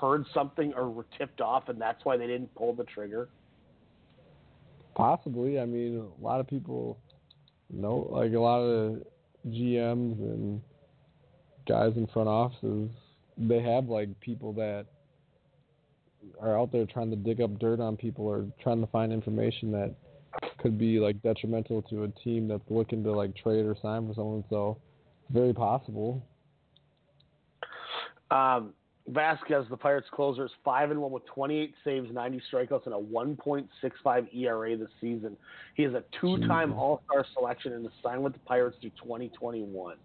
[0.00, 3.28] heard something or were tipped off, and that's why they didn't pull the trigger?
[4.94, 5.58] Possibly.
[5.58, 6.98] I mean, a lot of people
[7.70, 9.02] know, like a lot of
[9.48, 10.60] GMs and
[11.68, 12.90] guys in front offices,
[13.36, 14.86] they have like people that
[16.40, 19.70] are out there trying to dig up dirt on people or trying to find information
[19.72, 19.94] that
[20.58, 24.14] could be like detrimental to a team that's looking to like trade or sign for
[24.14, 24.44] someone.
[24.48, 24.78] So,
[25.30, 26.22] very possible.
[28.30, 28.74] Um,
[29.08, 32.98] Vasquez, the Pirates closer, is five and one with 28 saves, 90 strikeouts, and a
[32.98, 35.36] 1.65 ERA this season.
[35.74, 39.96] He is a two-time All-Star selection and is signed with the Pirates through 2021.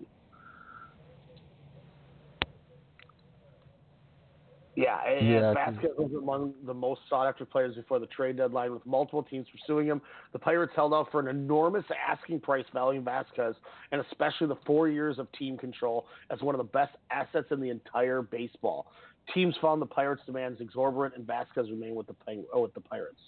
[4.76, 8.86] Yeah, and Yeah, Vasquez was among the most sought-after players before the trade deadline, with
[8.86, 10.02] multiple teams pursuing him.
[10.32, 13.56] The Pirates held out for an enormous asking price valuing Vasquez,
[13.92, 17.60] and especially the four years of team control as one of the best assets in
[17.60, 18.92] the entire baseball.
[19.34, 22.16] Teams found the Pirates' demands exorbitant, and Vasquez remained with the
[22.54, 23.20] oh, with the Pirates.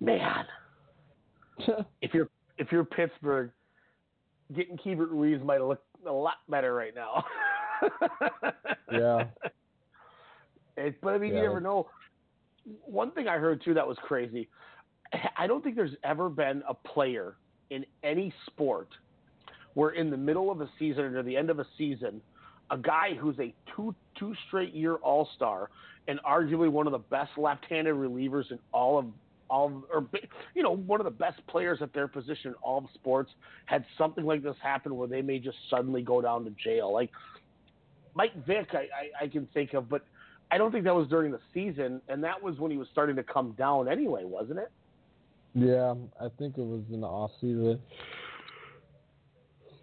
[0.00, 0.44] Man,
[2.02, 2.28] if you're
[2.58, 3.50] if you're Pittsburgh,
[4.54, 7.24] getting Keibert Ruiz might look a lot better right now.
[8.92, 9.26] Yeah.
[10.76, 11.42] It, but I mean, Yeah.
[11.42, 11.88] you never know.
[12.84, 14.48] One thing I heard too that was crazy.
[15.36, 17.36] I don't think there's ever been a player
[17.70, 18.88] in any sport
[19.74, 22.20] where in the middle of a season or the end of a season,
[22.70, 25.70] a guy who's a two two straight year All Star
[26.08, 29.06] and arguably one of the best left-handed relievers in all of
[29.50, 30.06] all of, or
[30.54, 33.30] you know one of the best players at their position in all of sports
[33.66, 36.92] had something like this happen where they may just suddenly go down to jail.
[36.92, 37.10] Like
[38.14, 40.04] Mike Vick, I, I, I can think of, but
[40.50, 43.16] I don't think that was during the season, and that was when he was starting
[43.16, 44.70] to come down anyway, wasn't it?
[45.54, 47.80] Yeah, I think it was in the off season.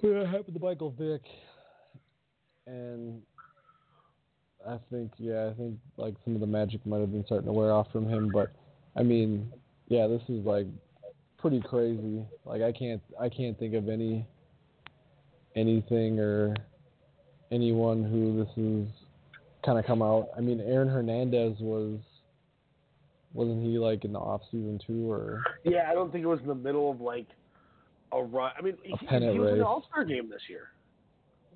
[0.02, 1.22] Yeah, happened to Michael Vick,
[2.66, 3.22] and
[4.68, 7.54] I think yeah, I think like some of the magic might have been starting to
[7.54, 8.32] wear off from him.
[8.34, 8.52] But
[8.96, 9.52] I mean,
[9.88, 10.68] yeah, this is like
[11.38, 12.24] pretty crazy.
[12.46, 14.26] Like I can't I can't think of any
[15.56, 16.56] anything or
[17.52, 18.88] anyone who this is
[19.66, 20.30] kind of come out.
[20.38, 22.00] I mean, Aaron Hernandez was
[23.34, 26.40] wasn't he like in the off season too or Yeah, I don't think it was
[26.42, 27.28] in the middle of like
[28.12, 28.52] a run.
[28.58, 30.70] I mean, he, he was in the All Star game this year.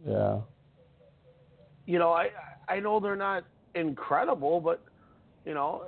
[0.08, 0.40] yeah.
[1.86, 2.30] You know, I
[2.68, 3.44] I know they're not
[3.76, 4.82] incredible, but
[5.46, 5.84] you know,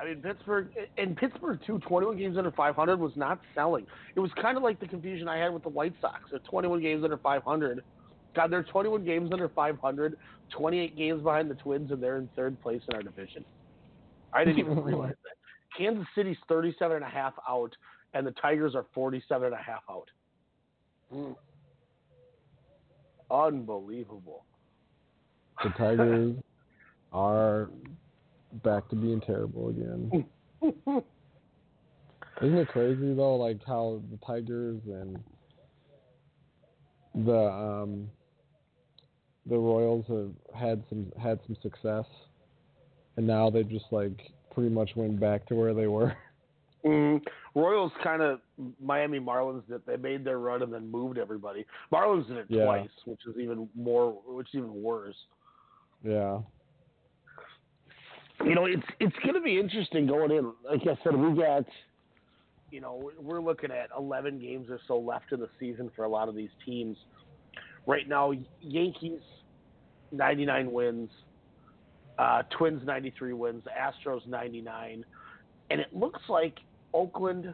[0.00, 0.68] I mean Pittsburgh
[0.98, 1.78] and Pittsburgh too.
[1.80, 3.86] Twenty one games under five hundred was not selling.
[4.14, 6.20] It was kind of like the confusion I had with the White Sox.
[6.30, 7.82] They're twenty one games under five hundred.
[8.36, 10.16] God, they're twenty one games under 500,
[10.50, 13.44] 28 games behind the Twins, and they're in third place in our division.
[14.32, 15.36] I didn't even realize that.
[15.76, 17.74] Kansas City's 37 and a half out,
[18.14, 20.08] and the Tigers are 47 and a half out.
[21.12, 21.32] Hmm.
[23.30, 24.44] Unbelievable.
[25.64, 26.36] The Tigers
[27.12, 27.70] are
[28.62, 30.26] back to being terrible again.
[32.42, 35.18] Isn't it crazy though, like how the Tigers and
[37.24, 38.10] the um
[39.48, 42.04] the Royals have had some had some success,
[43.16, 46.16] and now they just like pretty much went back to where they were.
[46.84, 47.20] Mm,
[47.56, 48.38] Royals kind of
[48.80, 49.80] Miami Marlins did.
[49.86, 51.66] They made their run and then moved everybody.
[51.92, 52.62] Marlins did it Yeah.
[52.64, 55.16] twice, which is even more, which is even worse.
[56.04, 56.42] Yeah.
[58.44, 60.52] You know, it's it's going to be interesting going in.
[60.64, 61.64] Like I said, we got,
[62.70, 66.08] you know, we're looking at 11 games or so left in the season for a
[66.08, 66.96] lot of these teams.
[67.86, 69.20] Right now, Yankees
[70.12, 71.10] 99 wins,
[72.18, 75.04] uh, Twins 93 wins, Astros 99,
[75.70, 76.58] and it looks like
[76.94, 77.52] Oakland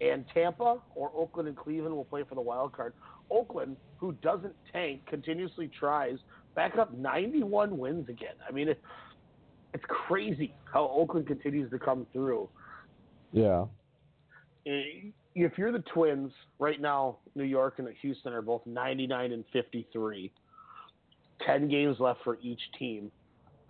[0.00, 2.92] and Tampa or Oakland and Cleveland will play for the wild card.
[3.30, 6.18] Oakland, who doesn't tank, continuously tries,
[6.54, 8.34] back up 91 wins again.
[8.46, 8.80] I mean, it,
[9.72, 12.48] it's crazy how Oakland continues to come through.
[13.32, 13.64] Yeah.
[14.66, 19.44] Eh, If you're the Twins right now, New York and Houston are both 99 and
[19.52, 20.30] 53.
[21.46, 23.10] 10 games left for each team.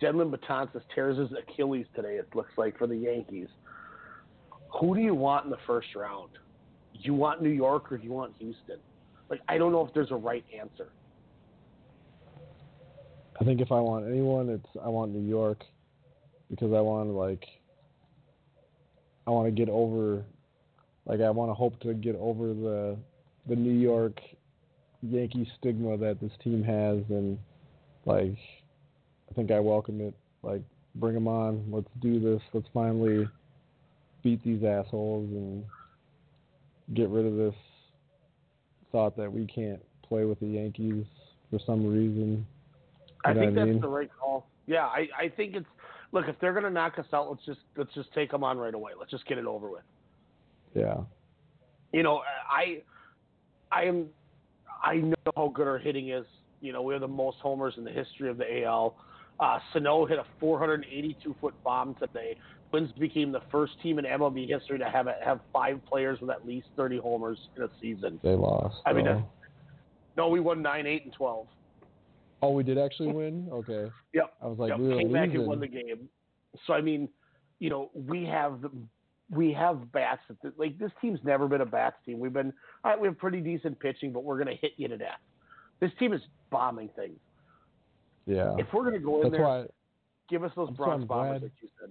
[0.01, 3.47] Dellin Betances tears his Achilles today, it looks like, for the Yankees.
[4.79, 6.31] Who do you want in the first round?
[6.93, 8.79] Do you want New York or do you want Houston?
[9.29, 10.89] Like, I don't know if there's a right answer.
[13.39, 15.63] I think if I want anyone, it's I want New York
[16.49, 17.43] because I want to like
[19.27, 20.23] I want to get over
[21.05, 22.97] like I want to hope to get over the
[23.47, 24.19] the New York
[25.01, 27.37] Yankee stigma that this team has and
[28.05, 28.35] like
[29.29, 30.13] I think I welcome it
[30.43, 30.61] like
[30.95, 33.27] bring them on let's do this let's finally
[34.23, 35.63] beat these assholes and
[36.93, 37.55] get rid of this
[38.91, 41.05] thought that we can't play with the Yankees
[41.49, 42.45] for some reason
[43.25, 43.81] I You know think I that's mean?
[43.81, 44.47] the right call.
[44.67, 45.65] Yeah, I, I think it's
[46.11, 48.73] look if they're gonna knock us out, let's just let's just take them on right
[48.73, 48.91] away.
[48.97, 49.83] Let's just get it over with.
[50.75, 50.97] yeah
[51.91, 52.81] You know, I
[53.71, 54.07] I am
[54.83, 56.25] I know how good our hitting is.
[56.65, 58.95] You know, we have the most homers in the history of the AL.
[59.39, 62.37] Uh, Sano hit a 482 foot bomb today.
[62.71, 66.29] Twins became the first team in MLB history to have a, have five players with
[66.29, 68.19] at least 30 homers in a season.
[68.23, 69.23] they lost I mean,
[70.17, 71.47] No, we won nine, eight, and 12.
[72.41, 73.47] Oh, we did actually win.
[73.51, 73.91] Okay.
[74.13, 74.33] Yep.
[74.41, 76.09] I was like, Yep, we came back and won the game.
[76.65, 77.07] So I mean,
[77.59, 78.59] you know, we have
[79.29, 80.21] we have bats.
[80.43, 82.19] That, like this team's never been a bats team.
[82.19, 82.99] We've been all right.
[82.99, 85.19] We have pretty decent pitching, but we're going to hit you to death.
[85.79, 86.21] This team is
[86.51, 87.17] bombing things.
[88.25, 88.55] Yeah.
[88.57, 89.65] If we're going to go in That's there, why.
[90.29, 91.89] give us those why bombers, glad- like you said.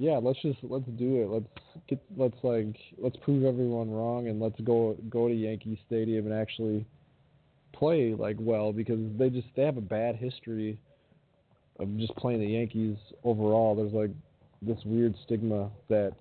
[0.00, 1.28] Yeah, let's just let's do it.
[1.28, 6.26] Let's get let's like let's prove everyone wrong and let's go go to Yankee Stadium
[6.30, 6.86] and actually
[7.72, 10.78] play like well because they just they have a bad history
[11.80, 13.74] of just playing the Yankees overall.
[13.74, 14.10] There's like
[14.62, 16.12] this weird stigma that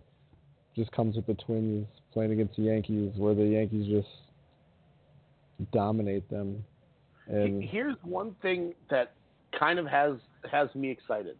[0.75, 4.07] just comes with the Twins playing against the Yankees where the Yankees just
[5.71, 6.63] dominate them.
[7.27, 9.13] And Here's one thing that
[9.57, 10.13] kind of has
[10.51, 11.35] has me excited,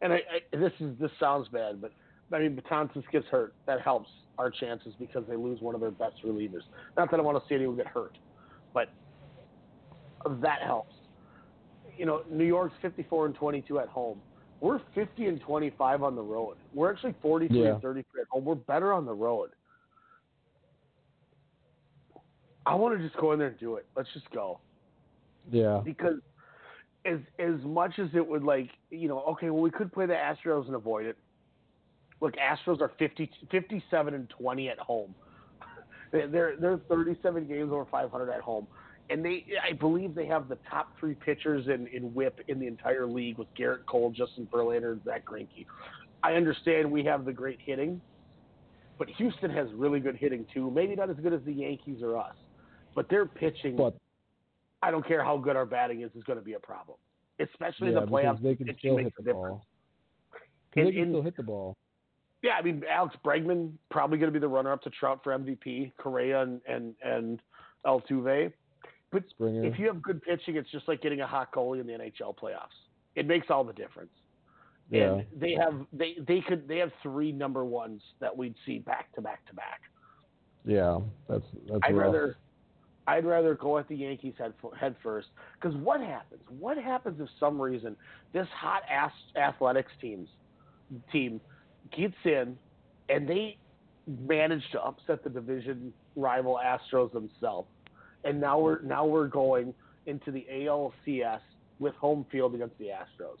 [0.00, 1.92] and I, I this is this sounds bad, but
[2.32, 3.54] I mean Betances gets hurt.
[3.66, 4.08] That helps
[4.38, 6.62] our chances because they lose one of their best relievers.
[6.96, 8.16] Not that I want to see anyone get hurt,
[8.72, 8.88] but
[10.40, 10.94] that helps.
[11.96, 14.18] You know, New York's 54 and 22 at home.
[14.60, 16.56] We're 50 and 25 on the road.
[16.72, 17.72] We're actually 43 Yeah.
[17.74, 18.44] and 33 at home.
[18.44, 19.50] We're better on the road.
[22.64, 23.86] I want to just go in there and do it.
[23.96, 24.60] Let's just go
[25.50, 25.80] yeah.
[25.84, 26.18] because
[27.04, 30.14] as as much as it would like you know okay well we could play the
[30.14, 31.16] Astros and avoid it.
[32.20, 35.14] Look, Astros are 50, 57 and twenty at home.
[36.12, 38.66] They're they're thirty seven games over five hundred at home,
[39.10, 42.66] and they I believe they have the top three pitchers in in WHIP in the
[42.66, 45.66] entire league with Gerrit Cole, Justin Verlander, and Zack Greinke.
[46.22, 48.00] I understand we have the great hitting,
[48.98, 50.70] but Houston has really good hitting too.
[50.70, 52.36] Maybe not as good as the Yankees or us,
[52.94, 53.76] but their pitching.
[53.76, 53.94] But
[54.82, 56.98] I don't care how good our batting is, is going to be a problem,
[57.40, 58.42] especially in the playoffs.
[58.42, 59.60] they can still hit the difference.
[59.60, 59.66] ball.
[60.74, 61.76] In- they can in- still hit the ball.
[62.42, 65.92] Yeah, I mean Alex Bregman probably going to be the runner-up to Trout for MVP,
[65.96, 67.40] Correa and and and
[67.86, 68.52] Altuve.
[69.12, 69.64] But Springer.
[69.64, 72.34] if you have good pitching, it's just like getting a hot goalie in the NHL
[72.36, 72.74] playoffs.
[73.14, 74.10] It makes all the difference.
[74.90, 75.14] Yeah.
[75.18, 79.14] And they have they they could they have three number ones that we'd see back
[79.14, 79.82] to back to back.
[80.64, 80.98] Yeah,
[81.28, 82.06] that's that's I'd rough.
[82.06, 82.36] rather
[83.06, 85.28] I'd rather go at the Yankees head head first
[85.60, 86.40] because what happens?
[86.58, 87.96] What happens if some reason
[88.32, 90.28] this hot ass athletics teams
[91.10, 91.40] team
[91.96, 92.56] gets in
[93.08, 93.56] and they
[94.06, 97.68] manage to upset the division rival Astros themselves,
[98.24, 99.74] and now we're now we're going
[100.06, 101.40] into the ALCS
[101.78, 103.38] with home field against the Astros.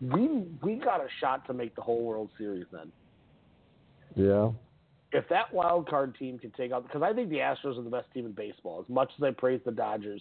[0.00, 2.92] We we got a shot to make the whole World Series then.
[4.14, 4.50] Yeah.
[5.12, 7.90] If that wild card team can take out, because I think the Astros are the
[7.90, 8.80] best team in baseball.
[8.80, 10.20] As much as I praise the Dodgers,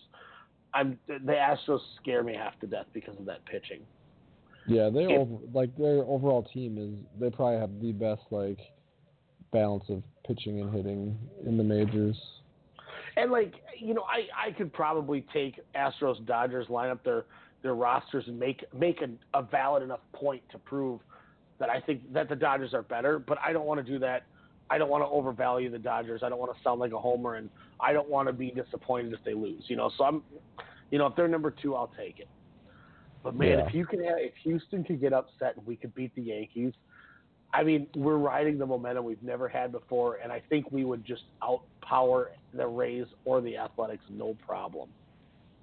[0.73, 3.81] I'm the Astros scare me half to death because of that pitching.
[4.67, 8.59] Yeah, they over, like their overall team is they probably have the best like
[9.51, 12.17] balance of pitching and hitting in the majors.
[13.15, 17.25] And like you know, I I could probably take Astros Dodgers line up their
[17.63, 20.99] their rosters and make make a, a valid enough point to prove
[21.59, 23.19] that I think that the Dodgers are better.
[23.19, 24.23] But I don't want to do that.
[24.69, 26.21] I don't want to overvalue the Dodgers.
[26.23, 29.13] I don't want to sound like a homer, and I don't want to be disappointed
[29.13, 29.63] if they lose.
[29.67, 30.23] You know, so I'm,
[30.91, 32.27] you know, if they're number two, I'll take it.
[33.23, 33.67] But man, Yeah.
[33.67, 36.73] if you can, have, if Houston could get upset and we could beat the Yankees,
[37.53, 41.05] I mean, we're riding the momentum we've never had before, and I think we would
[41.05, 44.89] just outpower the Rays or the Athletics, no problem.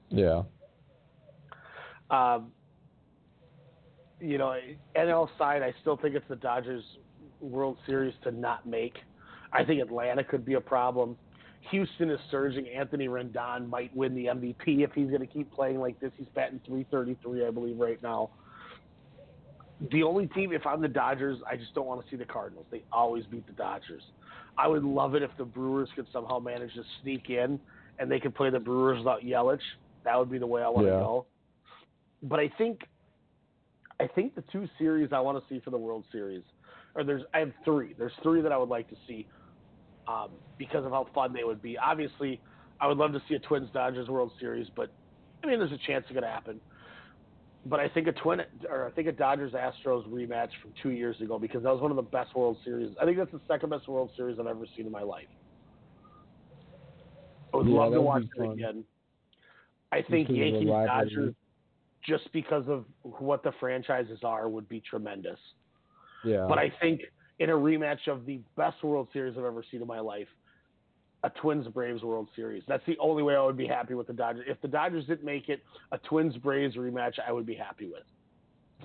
[0.08, 0.42] Yeah.
[2.10, 2.52] Um,
[4.20, 4.56] you know,
[4.96, 6.84] NL side, I still think it's the Dodgers
[7.43, 8.94] World Series to not make.
[9.52, 11.16] I think Atlanta could be a problem.
[11.70, 12.69] Houston is surging.
[12.69, 16.10] Anthony Rendon might win the MVP if he's going to keep playing like this.
[16.16, 18.31] He's batting 333, I believe, right now.
[19.90, 22.66] The only team, if I'm the Dodgers, I just don't want to see the Cardinals.
[22.70, 24.02] They always beat the Dodgers.
[24.56, 27.59] I would love it if the Brewers could somehow manage to sneak in
[27.98, 29.60] and they could play the Brewers without Yelich.
[30.05, 31.27] That would be the way I want to go.
[32.23, 32.81] But I think,
[33.98, 36.43] I think the two series I want to see for the World Series,
[36.94, 37.94] or there's, I have three.
[37.98, 39.27] There's three that I would like to see
[40.09, 41.78] um, because of how fun they would be.
[41.78, 42.40] Obviously,
[42.81, 44.90] I would love to see a Twins Dodgers World Series, but
[45.44, 46.60] I mean, there's a chance it could happen.
[47.64, 51.20] But I think a twin, or I think a Dodgers Astros rematch from two years
[51.20, 52.93] ago because that was one of the best World Series.
[53.01, 55.28] I think that's the second best World Series I've ever seen in my life.
[57.55, 58.85] I would Yeah, love to watch it again.
[59.93, 60.69] I think Because of the Yankees.
[60.86, 61.35] Dodgers,
[62.05, 65.39] just because of what the franchises are, would be tremendous.
[66.24, 66.46] Yeah.
[66.48, 67.00] But I think
[67.38, 70.28] in a rematch of the best World Series I've ever seen in my life,
[71.24, 72.62] a Twins Braves World Series.
[72.66, 74.44] That's the only way I would be happy with the Dodgers.
[74.48, 75.62] If the Dodgers didn't make it,
[75.92, 78.02] a Twins Braves rematch I would be happy with.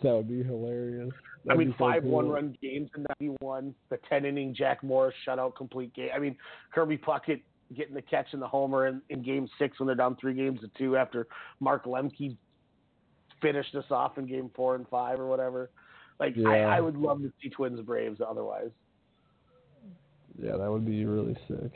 [0.04, 1.12] that would be hilarious.
[1.12, 2.12] I That'd mean, be so five cool.
[2.12, 6.10] one run games in '91, the ten inning Jack Morris shutout complete game.
[6.16, 6.36] I mean,
[6.74, 7.42] Kirby Puckett
[7.76, 10.60] getting the catch and the homer in, in Game Six when they're down three games
[10.62, 11.28] to two after
[11.60, 12.38] Mark Lemke
[13.42, 15.70] finished us off in Game Four and Five or whatever.
[16.20, 16.50] Like, Yeah.
[16.50, 18.20] I, I would love to see Twins Braves.
[18.28, 18.72] Otherwise,
[20.42, 21.72] Yeah, that would be really sick.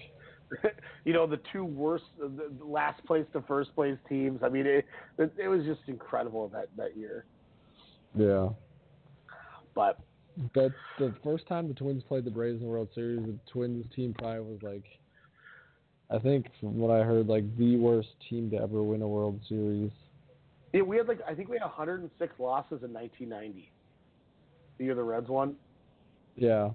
[1.06, 4.42] you know, the two worst, the the last place to first place teams.
[4.44, 4.86] I mean, it
[5.18, 7.26] it, it was just incredible that that year.
[8.16, 8.50] Yeah.
[9.74, 10.00] But
[10.54, 13.86] But the first time the Twins played the Braves in the World Series, the Twins
[13.96, 14.84] team probably was like,
[16.10, 19.40] I think from what I heard, like the worst team to ever win a World
[19.48, 19.92] Series.
[20.74, 23.72] Yeah, we had like I think we had 106 losses in 1990.
[24.82, 25.54] The year the Reds won,
[26.36, 26.72] Yeah.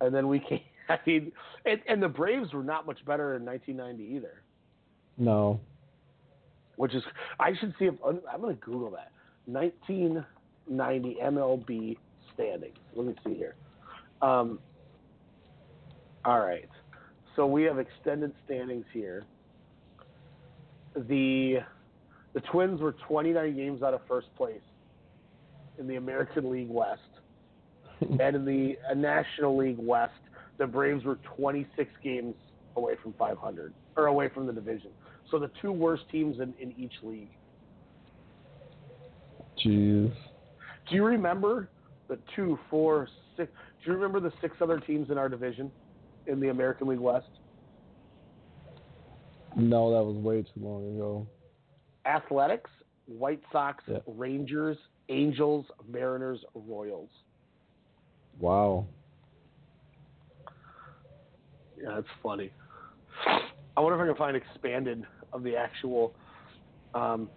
[0.00, 0.58] and then we came.
[0.88, 1.30] I mean,
[1.64, 4.42] and, and the Braves were not much better in 1990 either.
[5.18, 5.60] No.
[6.74, 7.02] Which is
[7.38, 9.12] I should see if I'm going to Google that
[9.46, 11.96] 1990 MLB
[12.34, 12.76] standings.
[12.96, 13.54] Let me see here.
[14.20, 14.58] Um,
[16.24, 16.68] all right,
[17.36, 19.22] so we have extended standings here.
[20.96, 21.58] The
[22.34, 24.60] the Twins were 29 games out of first place
[25.78, 27.00] in the American League West.
[28.00, 30.12] and in the uh, National League West,
[30.58, 32.34] the Braves were 26 games
[32.76, 34.90] away from 500 or away from the division.
[35.30, 37.30] So the two worst teams in, in each league.
[39.64, 40.12] Jeez.
[40.88, 41.68] Do you remember
[42.08, 43.50] the two, four, six?
[43.84, 45.70] Do you remember the six other teams in our division
[46.26, 47.26] in the American League West?
[49.56, 51.26] No, that was way too long ago.
[52.06, 52.70] Athletics,
[53.06, 53.98] White Sox, Yeah.
[54.06, 54.76] Rangers,
[55.08, 57.08] Angels, Mariners, Royals.
[58.38, 58.86] Wow.
[61.80, 62.50] Yeah, that's funny.
[63.76, 66.14] I wonder if I can find expanded of the actual.
[66.94, 67.28] Um,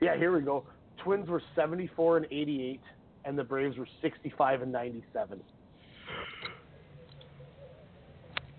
[0.00, 0.64] yeah, here we go.
[1.02, 2.80] Twins were 74 and 88,
[3.24, 5.40] and the Braves were 65 and 97.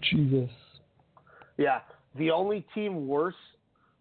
[0.02, 0.50] Jesus.
[1.58, 1.80] Yeah,
[2.18, 3.36] the only team worse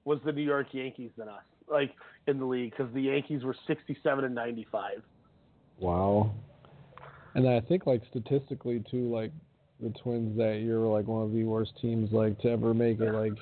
[0.05, 1.91] was the New York Yankees than us, like
[2.27, 5.03] in the league, because the Yankees were 67 and 95.
[5.79, 6.33] Wow.
[7.35, 9.33] And I think like statistically too, like
[9.81, 13.01] the Twins that year were like one of the worst teams like to ever make
[13.01, 13.37] it like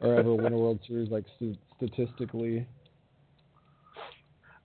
[0.00, 2.66] or ever win a World Series like st- statistically.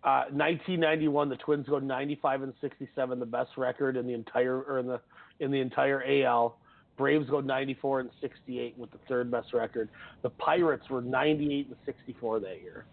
[0.04, 4.80] Uh, 1991, the Twins go 95 and 67, the best record in the entire or
[4.80, 5.00] in the
[5.40, 6.58] in the entire AL.
[6.96, 9.90] Braves go 94 and 68 with the third best record.
[10.22, 12.86] The Pirates were 98 and 64 that year,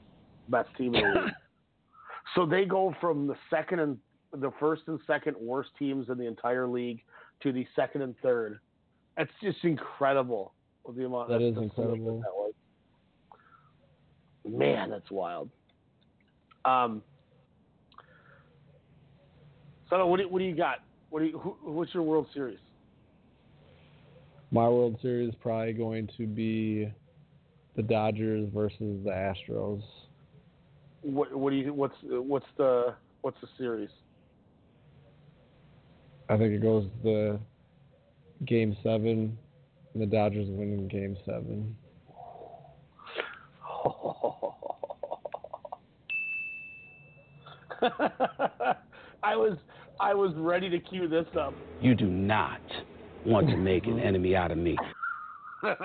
[0.50, 1.32] best team in the league.
[2.36, 3.98] So they go from the second and
[4.32, 7.00] the first and second worst teams in the entire league
[7.42, 8.60] to the second and third.
[9.16, 10.52] That's just incredible.
[10.94, 12.20] The amount That is incredible.
[12.20, 12.52] that was.
[14.48, 15.50] Man, that's wild.
[16.64, 17.02] Um,
[19.88, 20.78] so what do, what do you got?
[21.10, 22.58] What do you, who, what's your World Series?
[24.52, 26.90] My World Series is probably going to be
[27.76, 29.82] the Dodgers versus the Astros.
[31.02, 33.90] What, what do you what's what's the what's the series?
[36.28, 37.40] I think it goes the
[38.46, 39.36] game seven,
[39.94, 41.76] and the Dodgers winning game seven.
[49.22, 49.58] I was
[50.00, 51.54] I was ready to cue this up.
[51.80, 52.60] You do not
[53.24, 54.76] want to make an enemy out of me.
[55.62, 55.76] now,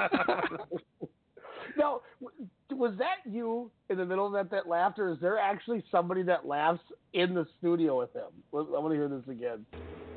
[2.22, 5.84] w- was that you in the middle of that that laughed, or is there actually
[5.92, 6.82] somebody that laughs
[7.14, 8.32] in the studio with him?
[8.54, 9.66] I want to hear this again.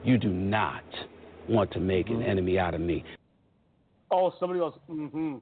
[0.05, 0.85] You do not
[1.49, 3.05] want to make an enemy out of me.
[4.11, 4.77] Oh, somebody else.
[4.89, 5.37] Mm-hmm.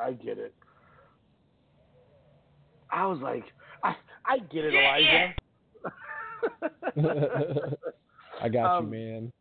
[0.00, 0.54] I get it.
[2.90, 3.44] I was like,
[3.82, 3.94] I
[4.26, 5.34] I get it, Elijah.
[8.42, 9.32] I got Um, you, man.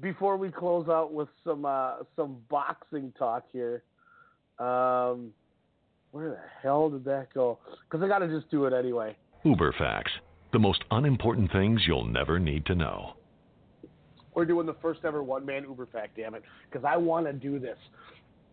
[0.00, 3.84] Before we close out with some uh, some boxing talk here,
[4.58, 5.32] um,
[6.14, 7.58] where the hell did that go?
[7.90, 9.16] Because I got to just do it anyway.
[9.42, 10.12] Uber facts:
[10.52, 13.14] the most unimportant things you'll never need to know.
[14.32, 17.32] We're doing the first ever one man Uber fact, damn it, because I want to
[17.32, 17.76] do this,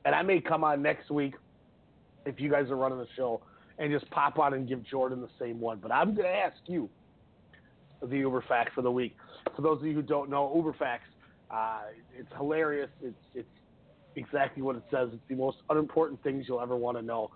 [0.05, 1.35] and I may come on next week
[2.25, 3.41] if you guys are running the show
[3.77, 5.77] and just pop on and give Jordan the same one.
[5.79, 6.89] But I'm going to ask you
[8.01, 9.15] the Uber fact for the week.
[9.55, 11.09] For those of you who don't know, Uber facts,
[11.51, 11.81] uh,
[12.17, 12.89] it's hilarious.
[13.03, 13.47] It's it's
[14.15, 15.09] exactly what it says.
[15.13, 17.31] It's the most unimportant things you'll ever want to know.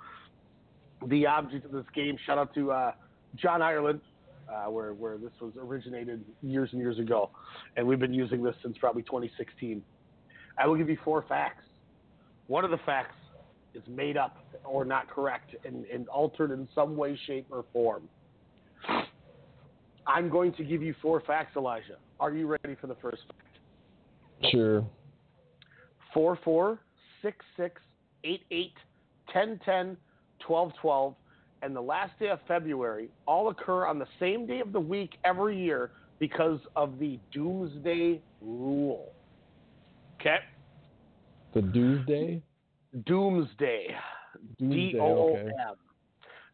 [1.08, 2.18] The object of this game.
[2.26, 2.92] Shout out to uh,
[3.36, 4.02] John Ireland,
[4.50, 7.30] uh, where where this was originated years and years ago,
[7.76, 9.82] and we've been using this since probably 2016.
[10.58, 11.64] I will give you four facts.
[12.48, 13.16] One of the facts
[13.74, 18.04] is made up or not correct and, and altered in some way, shape, or form.
[20.08, 21.98] I'm going to give you four facts, Elijah.
[22.20, 24.52] Are you ready for the first fact?
[24.52, 24.86] Sure.
[26.16, 26.80] 4 4
[27.22, 27.82] 6 6
[28.24, 28.74] 8 8
[29.32, 29.98] 10 10
[30.40, 31.16] 12 12
[31.62, 35.18] and the last day of February all occur on the same day of the week
[35.24, 39.12] every year because of the doomsday rule.
[40.20, 40.38] Okay?
[41.54, 42.42] The Doomsday?
[43.06, 43.96] Doomsday.
[44.60, 45.36] D O O.
[45.36, 45.76] M.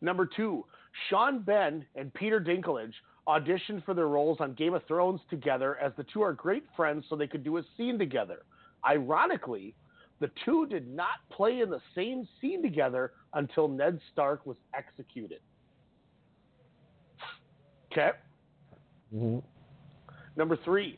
[0.01, 0.65] Number two,
[1.09, 2.93] Sean Bean and Peter Dinklage
[3.27, 7.05] auditioned for their roles on Game of Thrones together as the two are great friends
[7.09, 8.43] so they could do a scene together.
[8.88, 9.76] Ironically,
[10.20, 15.40] the two did not play in the same scene together until Ned Stark was executed.
[17.91, 18.12] Okay.
[19.14, 19.40] hmm
[20.38, 20.98] Number three,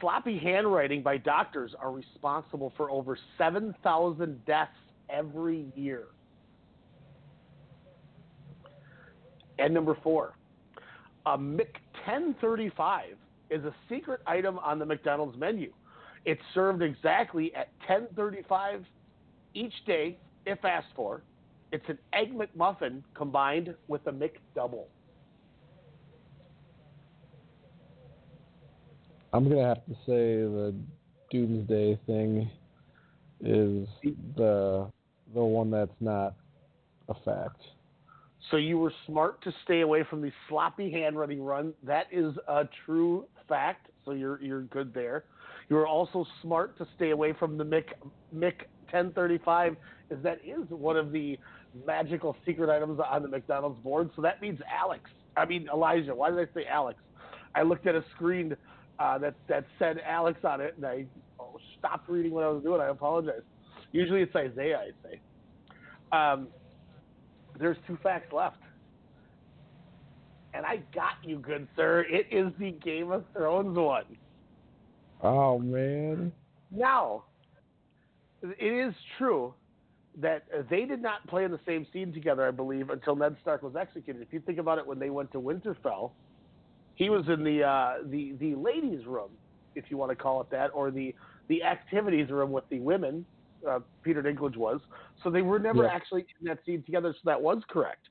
[0.00, 4.70] sloppy handwriting by doctors are responsible for over 7,000 deaths
[5.10, 6.04] every year.
[9.58, 10.36] And number four,
[11.26, 11.72] a Mc
[12.06, 13.16] 1035
[13.50, 15.72] is a secret item on the McDonald's menu.
[16.28, 18.84] It's served exactly at 1035
[19.54, 21.22] each day, if asked for.
[21.72, 24.84] It's an egg McMuffin combined with a McDouble.
[29.32, 30.74] I'm gonna have to say the
[31.30, 32.50] Doomsday thing
[33.40, 33.88] is
[34.36, 34.86] the
[35.32, 36.34] the one that's not
[37.08, 37.62] a fact.
[38.50, 41.72] So you were smart to stay away from the sloppy handwriting run.
[41.82, 43.88] That is a true fact.
[44.04, 45.24] So you're you're good there.
[45.68, 47.92] You were also smart to stay away from the Mick
[48.34, 49.76] Mick 1035,
[50.10, 51.38] as that is one of the
[51.86, 54.10] magical secret items on the McDonald's board.
[54.16, 55.10] So that means Alex.
[55.36, 56.14] I mean Elijah.
[56.14, 56.98] Why did I say Alex?
[57.54, 58.56] I looked at a screen
[58.98, 61.04] uh, that that said Alex on it, and I
[61.38, 62.80] oh, stopped reading what I was doing.
[62.80, 63.42] I apologize.
[63.92, 64.80] Usually it's Isaiah.
[64.80, 65.20] I say.
[66.10, 66.48] Um,
[67.58, 68.56] there's two facts left.
[70.54, 72.06] And I got you, good sir.
[72.08, 74.04] It is the Game of Thrones one.
[75.22, 76.32] Oh man.
[76.70, 77.24] Now,
[78.42, 79.54] it is true
[80.20, 83.62] that they did not play in the same scene together, I believe, until Ned Stark
[83.62, 84.22] was executed.
[84.22, 86.12] If you think about it, when they went to Winterfell,
[86.94, 89.30] he was in the uh, the the ladies' room,
[89.74, 91.14] if you want to call it that, or the
[91.48, 93.26] the activities room with the women.
[93.68, 94.80] Uh, Peter Dinklage was,
[95.22, 95.90] so they were never Yeah.
[95.92, 97.12] actually in that scene together.
[97.12, 98.08] So that was correct.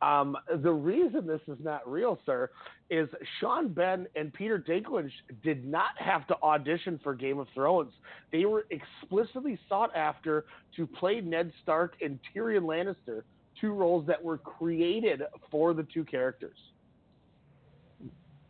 [0.00, 2.50] Um, the reason this is not real, sir,
[2.88, 3.08] is
[3.40, 5.10] Sean Bean and Peter Dinklage
[5.42, 7.92] did not have to audition for Game of Thrones.
[8.30, 10.44] They were explicitly sought after
[10.76, 13.22] to play Ned Stark and Tyrion Lannister,
[13.60, 16.56] two roles that were created for the two characters.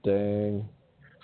[0.04, 0.68] Dang.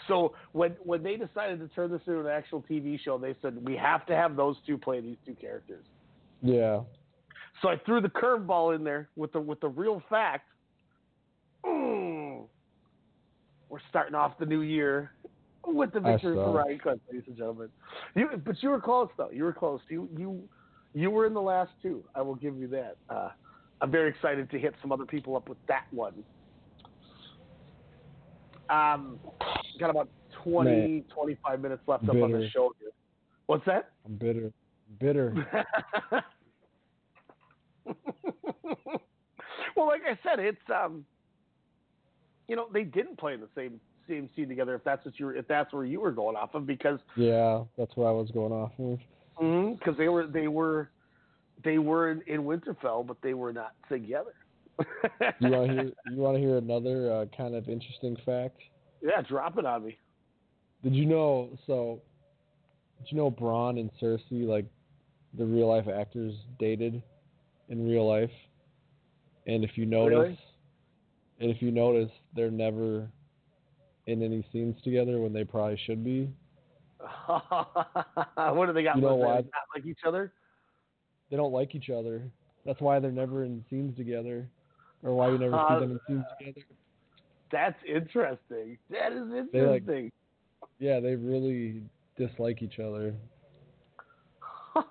[0.08, 3.62] So when when they decided to turn this into an actual TV show, they said
[3.64, 5.84] we have to have those two play these two characters.
[6.42, 6.80] Yeah.
[7.62, 10.48] So I threw the curveball in there with the with the real fact.
[11.64, 12.44] Mm,
[13.68, 15.12] we're starting off the new year
[15.66, 16.52] with the victory Victor saw.
[16.52, 17.68] Ryan ladies and gentlemen.
[18.14, 19.30] You, but you were close though.
[19.30, 19.80] You were close.
[19.88, 20.42] You you
[20.94, 22.04] you were in the last two.
[22.14, 22.96] I will give you that.
[23.08, 23.30] Uh,
[23.80, 26.14] I'm very excited to hit some other people up with that one.
[28.70, 29.18] Um,
[29.78, 30.08] got about
[30.42, 31.04] 20, Man.
[31.12, 32.50] 25 minutes left up on the Bitter.
[32.50, 32.90] show here.
[33.46, 33.90] What's that?
[34.06, 34.52] I'm bitter.
[34.98, 35.34] Bitter.
[39.76, 41.04] well, like I said, it's um,
[42.48, 44.74] you know, they didn't play in the same same scene together.
[44.74, 47.94] If that's what you if that's where you were going off of, because Yeah, that's
[47.96, 48.98] what I was going off of.
[49.78, 50.90] because they were they were
[51.62, 54.34] they were in, in Winterfell, but they were not together.
[55.40, 55.92] You want to hear?
[56.10, 58.58] You want to hear another uh, kind of interesting fact?
[59.02, 59.98] yeah, drop it on me.
[60.82, 61.50] Did you know?
[61.66, 62.00] So,
[62.98, 64.66] did you know Bronn and Cersei, like
[65.38, 67.02] the real life actors, dated
[67.68, 68.30] in real life?
[69.46, 70.38] And if you notice, Really?
[71.40, 73.08] and if you notice, they're never
[74.06, 76.28] in any scenes together when they probably should be.
[77.26, 78.96] what do they got?
[78.96, 79.36] You know why?
[79.36, 80.32] Not like each other.
[81.30, 82.22] They don't like each other.
[82.64, 84.48] That's why they're never in scenes together,
[85.02, 86.66] or why you never Uh, see them in scenes together.
[87.52, 88.78] That's interesting.
[88.90, 90.12] That is They, like- interesting.
[90.78, 91.82] Yeah, they really
[92.16, 93.14] dislike each other.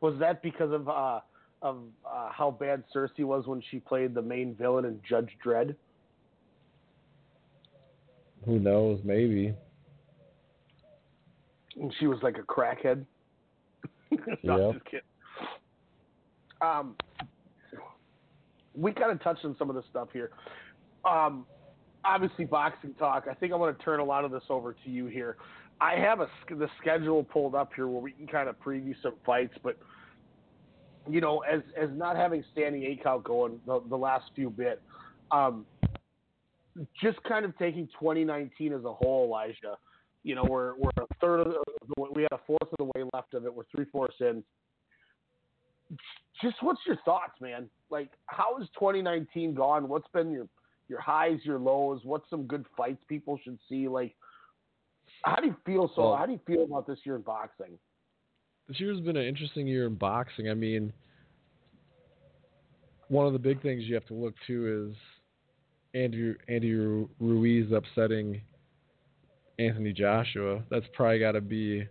[0.00, 1.20] was that because of uh,
[1.64, 5.74] of uh, how bad Cersei was when she played the main villain in Judge Dredd?
[8.44, 9.00] Who knows?
[9.02, 9.54] Maybe.
[11.80, 13.04] And she was like a crackhead.
[14.44, 14.72] no, Yep.
[14.74, 15.00] just kidding.
[16.60, 16.94] Um,
[18.76, 20.30] we kind of touched on some of the stuff here.
[21.04, 21.46] Um,
[22.04, 23.24] obviously, boxing talk.
[23.30, 25.36] I think I want to turn a lot of this over to you here.
[25.80, 29.14] I have a the schedule pulled up here where we can kind of preview some
[29.24, 29.76] fights, but
[31.08, 34.80] you know, as as not having standing eight count going the, the last few bit,
[35.30, 35.66] um,
[37.00, 39.76] just kind of taking 2019 as a whole, Elijah.
[40.22, 41.62] You know, we're we're a third of the,
[41.94, 43.54] the way- we had a fourth of the way left of it.
[43.54, 44.42] We're three fourths in.
[46.42, 47.68] Just what's your thoughts, man?
[47.90, 49.88] Like, how has 2019 gone?
[49.88, 50.48] What's been your
[50.88, 52.00] your highs, your lows?
[52.04, 53.86] What's some good fights people should see?
[53.88, 54.14] Like,
[55.24, 55.90] how do you feel?
[55.94, 57.78] So, Well- how do you feel about this year in boxing?
[58.68, 60.48] This year's been an interesting year in boxing.
[60.48, 60.92] I mean,
[63.08, 64.96] one of the big things you have to look to is
[65.94, 66.72] Andrew Andy
[67.20, 68.40] Ruiz upsetting
[69.58, 70.62] Anthony Joshua.
[70.70, 71.86] That's probably got to be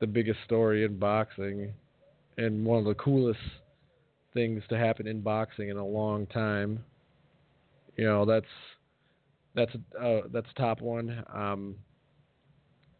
[0.00, 1.72] the biggest story in boxing,
[2.38, 3.40] and one of the coolest
[4.34, 6.82] things to happen in boxing in a long time.
[7.96, 8.46] You know, that's
[9.54, 11.24] that's uh, that's top one.
[11.34, 11.74] Um,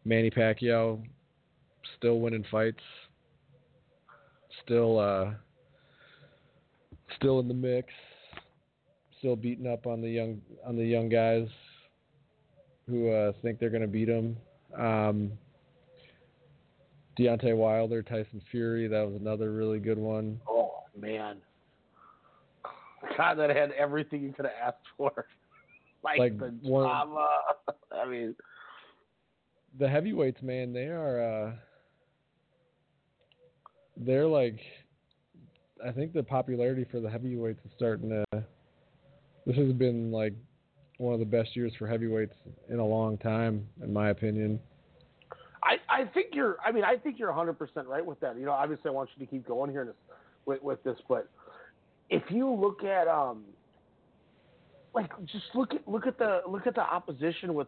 [0.05, 1.01] Manny Pacquiao
[1.97, 2.81] still winning fights,
[4.63, 5.31] still uh,
[7.15, 7.89] still in the mix,
[9.19, 11.47] still beating up on the young on the young guys
[12.89, 14.35] who uh, think they're going to beat him.
[14.77, 15.31] Um,
[17.17, 20.39] Deontay Wilder, Tyson Fury, that was another really good one.
[20.49, 21.37] Oh man,
[23.17, 25.27] God, that had everything you could have asked for,
[26.03, 27.27] like, Like, the one- drama.
[27.91, 28.35] I mean,
[29.79, 31.51] The heavyweights, man, they are uh,
[33.97, 34.59] they're like
[35.85, 38.43] I think the popularity for the heavyweights is starting to
[39.45, 40.33] this has been like
[40.97, 42.35] one of the best years for heavyweights
[42.69, 44.59] in a long time, in my opinion.
[45.63, 46.57] I, I think you're.
[46.65, 48.37] I mean, I think you're 100 percent right with that.
[48.37, 49.95] You know, obviously, I want you to keep going here this,
[50.45, 51.29] with with this, but
[52.09, 53.43] if you look at um,
[54.93, 57.67] like just look at look at the look at the opposition with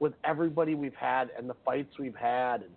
[0.00, 2.70] with everybody we've had and the fights we've had, and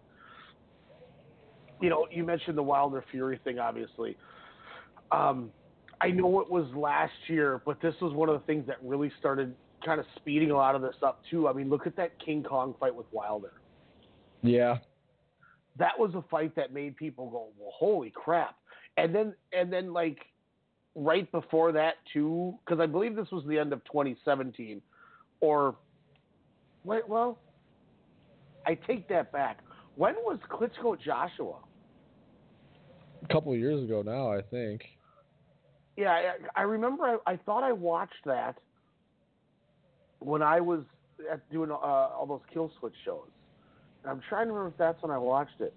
[1.82, 4.18] you know, you mentioned the Wilder Fury thing, obviously.
[5.12, 5.52] Um,
[6.02, 9.12] I know it was last year, but this was one of the things that really
[9.20, 9.54] started
[9.86, 11.48] kind of speeding a lot of this up too.
[11.48, 13.54] I mean, look at that King Kong fight with Wilder
[14.42, 14.78] Yeah.
[15.78, 18.58] that was a fight that made people go, "Well, holy crap!"
[18.98, 20.26] And then, and then, like
[20.96, 24.82] right before that too, because I believe this was the end of 2017,
[25.40, 25.76] or
[26.84, 27.40] wait, well,
[28.66, 29.60] I take that back.
[29.96, 31.60] When was Klitschko Joshua?
[33.30, 34.82] A couple of years ago now, I think.
[35.98, 37.04] Yeah, I, I remember.
[37.04, 38.58] I, I thought I watched that
[40.20, 40.82] when I was
[41.32, 43.28] at doing uh, all those kill switch shows.
[44.06, 45.74] I'm trying to remember if that's when I watched it.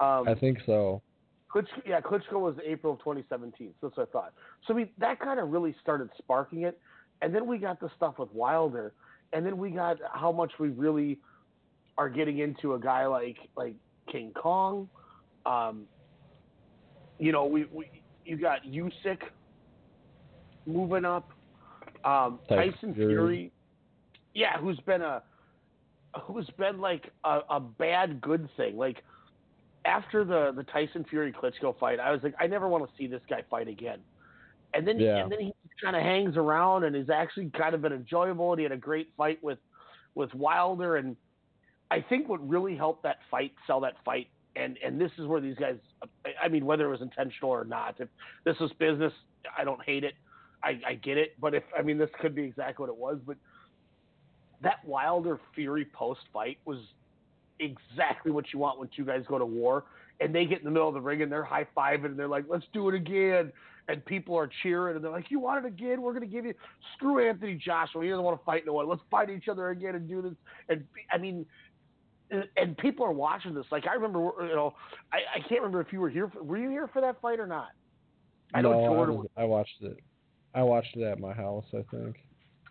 [0.00, 1.02] Um, I think so.
[1.52, 3.72] Klitschko, yeah, Klitschko was April of 2017.
[3.80, 4.32] So that's what I thought.
[4.66, 6.78] So I mean, that kind of really started sparking it,
[7.22, 8.92] and then we got the stuff with Wilder,
[9.32, 11.18] and then we got how much we really
[11.96, 13.74] are getting into a guy like like
[14.10, 14.88] King Kong.
[15.46, 15.84] Um,
[17.18, 17.88] you know, we, we
[18.24, 19.18] you got Usyk
[20.66, 21.30] moving up.
[22.04, 23.14] Um, Tyson Fury.
[23.14, 23.52] Fury,
[24.34, 25.22] yeah, who's been a
[26.22, 28.76] who's been like a, a bad good thing.
[28.76, 29.02] Like
[29.84, 33.06] after the the Tyson Fury Klitschko fight, I was like, I never want to see
[33.06, 33.98] this guy fight again.
[34.74, 35.22] And then Yeah.
[35.22, 38.52] and then he kind of hangs around and is actually kind of been enjoyable.
[38.52, 39.58] And he had a great fight with
[40.14, 41.16] with Wilder, and
[41.90, 44.28] I think what really helped that fight sell that fight.
[44.56, 45.76] And and this is where these guys,
[46.42, 48.08] I mean, whether it was intentional or not, if
[48.44, 49.12] this was business,
[49.56, 50.14] I don't hate it.
[50.62, 53.18] I, I get it, but if I mean, this could be exactly what it was.
[53.26, 53.36] But
[54.62, 56.78] that Wilder Fury post fight was
[57.60, 59.84] exactly what you want when two guys go to war
[60.20, 62.28] and they get in the middle of the ring and they're high fiving and they're
[62.28, 63.52] like, let's do it again.
[63.88, 66.00] And people are cheering and they're like, you want it again?
[66.00, 66.54] We're going to give you,
[66.96, 68.02] screw Anthony Joshua.
[68.02, 68.88] He doesn't want to fight no one.
[68.88, 70.32] Let's fight each other again and do this.
[70.70, 71.44] And I mean,
[72.34, 73.64] and- and people are watching this.
[73.70, 74.74] Like, I remember, you know,
[75.12, 76.28] I, I can't remember if you were here.
[76.28, 77.68] For, were you here for that fight or not?
[78.52, 79.96] I know no, I, Jordan was- I watched it.
[80.54, 81.64] I watched it at my house.
[81.72, 82.16] I think.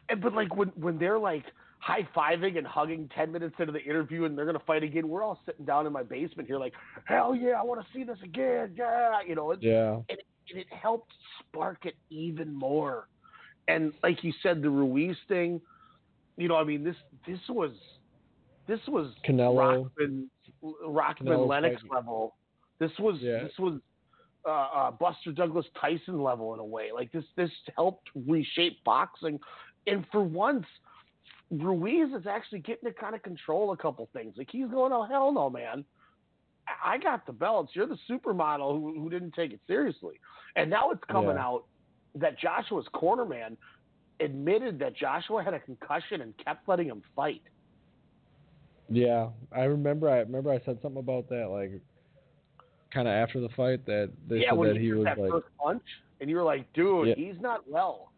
[0.10, 1.44] And, but like when when they're like
[1.80, 5.24] high fiving and hugging ten minutes into the interview and they're gonna fight again, we're
[5.24, 6.74] all sitting down in my basement here like,
[7.06, 9.52] hell yeah, I want to see this again, yeah, you know.
[9.52, 9.96] It's, Yeah.
[10.10, 13.08] And it, and it helped spark it even more.
[13.68, 15.60] And like you said, the Ruiz thing,
[16.38, 16.96] you know, I mean this
[17.28, 17.72] this was
[18.68, 19.90] this was Canelo.
[19.98, 20.30] Rahman
[20.62, 22.36] Rahman Canelo Lennox level.
[22.80, 23.44] This was Yeah.
[23.44, 23.80] this was
[24.46, 26.90] uh, uh, Buster Douglas Tyson level in a way.
[26.94, 29.40] Like this this helped reshape boxing,
[29.88, 30.66] and for once,
[31.52, 34.36] Ruiz is actually getting to kind of control a couple things.
[34.38, 35.86] Like he's going, oh hell no, man.
[36.68, 37.72] I- I got the belts.
[37.76, 40.16] You're the supermodel who, who didn't take it seriously.
[40.56, 41.46] And now it's coming Yeah.
[41.46, 41.66] out
[42.16, 43.58] that Joshua's cornerman
[44.20, 47.42] admitted that Joshua had a concussion and kept letting him fight.
[48.90, 50.10] Yeah, I remember.
[50.10, 51.82] I remember I said something about that, like,
[52.94, 55.18] kind of after the fight that they yeah, said when that he he was that
[55.18, 55.82] like, first punch,
[56.22, 57.16] and you were like, dude, Yeah.
[57.16, 58.12] he's not well.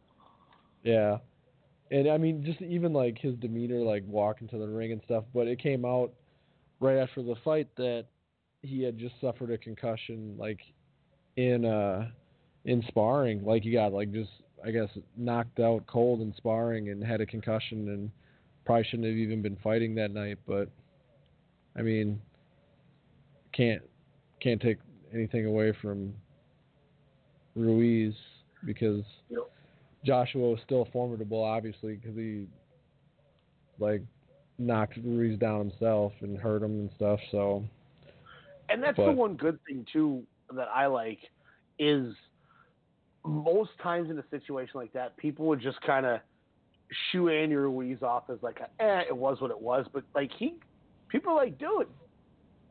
[0.83, 1.17] yeah,
[1.91, 5.23] and I mean, just even like his demeanor, like walking to the ring and stuff.
[5.33, 6.11] But it came out
[6.79, 8.05] right after the fight that
[8.63, 10.59] he had just suffered a concussion, like
[11.37, 12.09] in uh
[12.65, 13.45] in sparring.
[13.45, 14.31] Like he got like just
[14.65, 18.11] I guess knocked out cold in sparring and had a concussion and
[18.65, 20.39] probably shouldn't have even been fighting that night.
[20.47, 20.69] But
[21.77, 22.21] I mean,
[23.53, 23.81] can't
[24.41, 24.77] can't take
[25.13, 26.13] anything away from
[27.55, 28.13] Ruiz
[28.65, 29.43] because Yep.
[30.05, 32.47] Joshua was still formidable, obviously, because he
[33.79, 34.01] like
[34.57, 37.19] knocked Ruiz down himself and hurt him and stuff.
[37.31, 37.63] So
[38.69, 40.25] And that's the one good thing too
[40.55, 41.19] that I like
[41.79, 42.13] is
[43.25, 46.19] most times in a situation like that, people would just kind of
[47.11, 49.85] shoo Andy Ruiz off as like, a, eh, it was what it was.
[49.93, 50.55] But like he,
[51.09, 51.87] people are like, dude,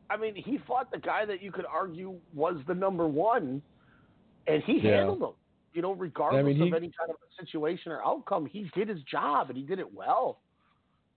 [0.09, 3.61] I mean, he fought the guy that you could argue was the number one,
[4.47, 4.97] and he Yeah.
[4.97, 5.35] handled him.
[5.73, 9.01] You know, regardless mean, he- of any kind of situation or outcome, he did his
[9.03, 10.39] job and he did it well.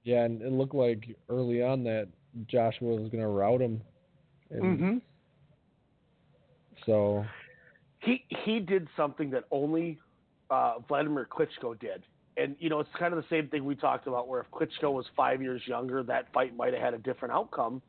[0.05, 2.09] yeah, and it looked like early on that
[2.47, 3.81] Joshua was gonna rout him.
[4.53, 4.99] Mm-hmm.
[6.87, 7.25] So
[8.01, 9.99] he he did something that only
[10.51, 12.03] uh, Vladimir Klitschko did,
[12.39, 14.29] and you know it's kind of the same thing we talked about.
[14.29, 17.83] Where if Klitschko was five years younger, that fight might have had a different outcome.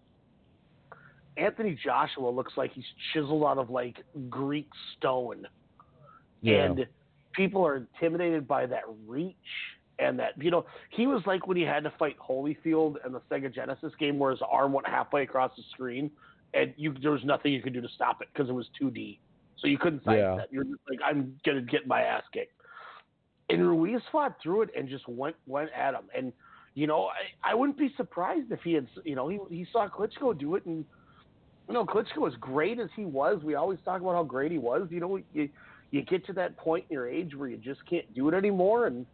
[1.37, 3.97] Anthony Joshua looks like he's chiseled out of like
[4.29, 5.47] Greek stone,
[6.41, 6.85] yeah, and
[7.33, 9.35] people are intimidated by that reach
[9.99, 13.21] and that you know he was like when he had to fight Holyfield in the
[13.29, 16.09] Sega Genesis game, where his arm went halfway across the screen,
[16.53, 19.19] and you there was nothing you could do to stop it because it was 2D.
[19.59, 20.37] So you couldn't sidestep.
[20.37, 20.45] Yeah.
[20.51, 22.53] You're just like, I'm gonna get my ass kicked.
[23.49, 26.03] And Ruiz fought through it and just went went at him.
[26.15, 26.33] And
[26.75, 27.05] you know,
[27.43, 30.55] I, I wouldn't be surprised if he had, you know, he he saw Klitschko do
[30.55, 30.85] it, and
[31.67, 34.57] you know, Klitschko as great as he was, we always talk about how great he
[34.57, 34.87] was.
[34.91, 35.49] You know, you
[35.91, 38.85] you get to that point in your age where you just can't do it anymore,
[38.87, 39.05] and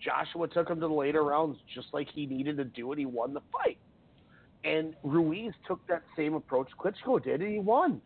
[0.00, 2.98] Joshua took him to the later rounds just like he needed to do it.
[2.98, 3.78] He won the fight.
[4.64, 8.00] And Ruiz took that same approach Klitschko did, and he won.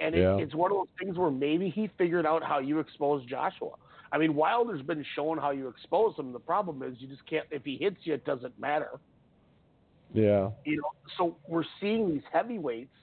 [0.00, 0.36] And Yeah.
[0.36, 3.70] it, it's one of those things where maybe he figured out how you expose Joshua.
[4.12, 6.32] I mean, Wilder's been shown how you expose him.
[6.32, 7.46] The problem is you just can't.
[7.50, 9.00] If he hits you, it doesn't matter.
[10.12, 12.94] yeah, You know, so we're seeing these heavyweights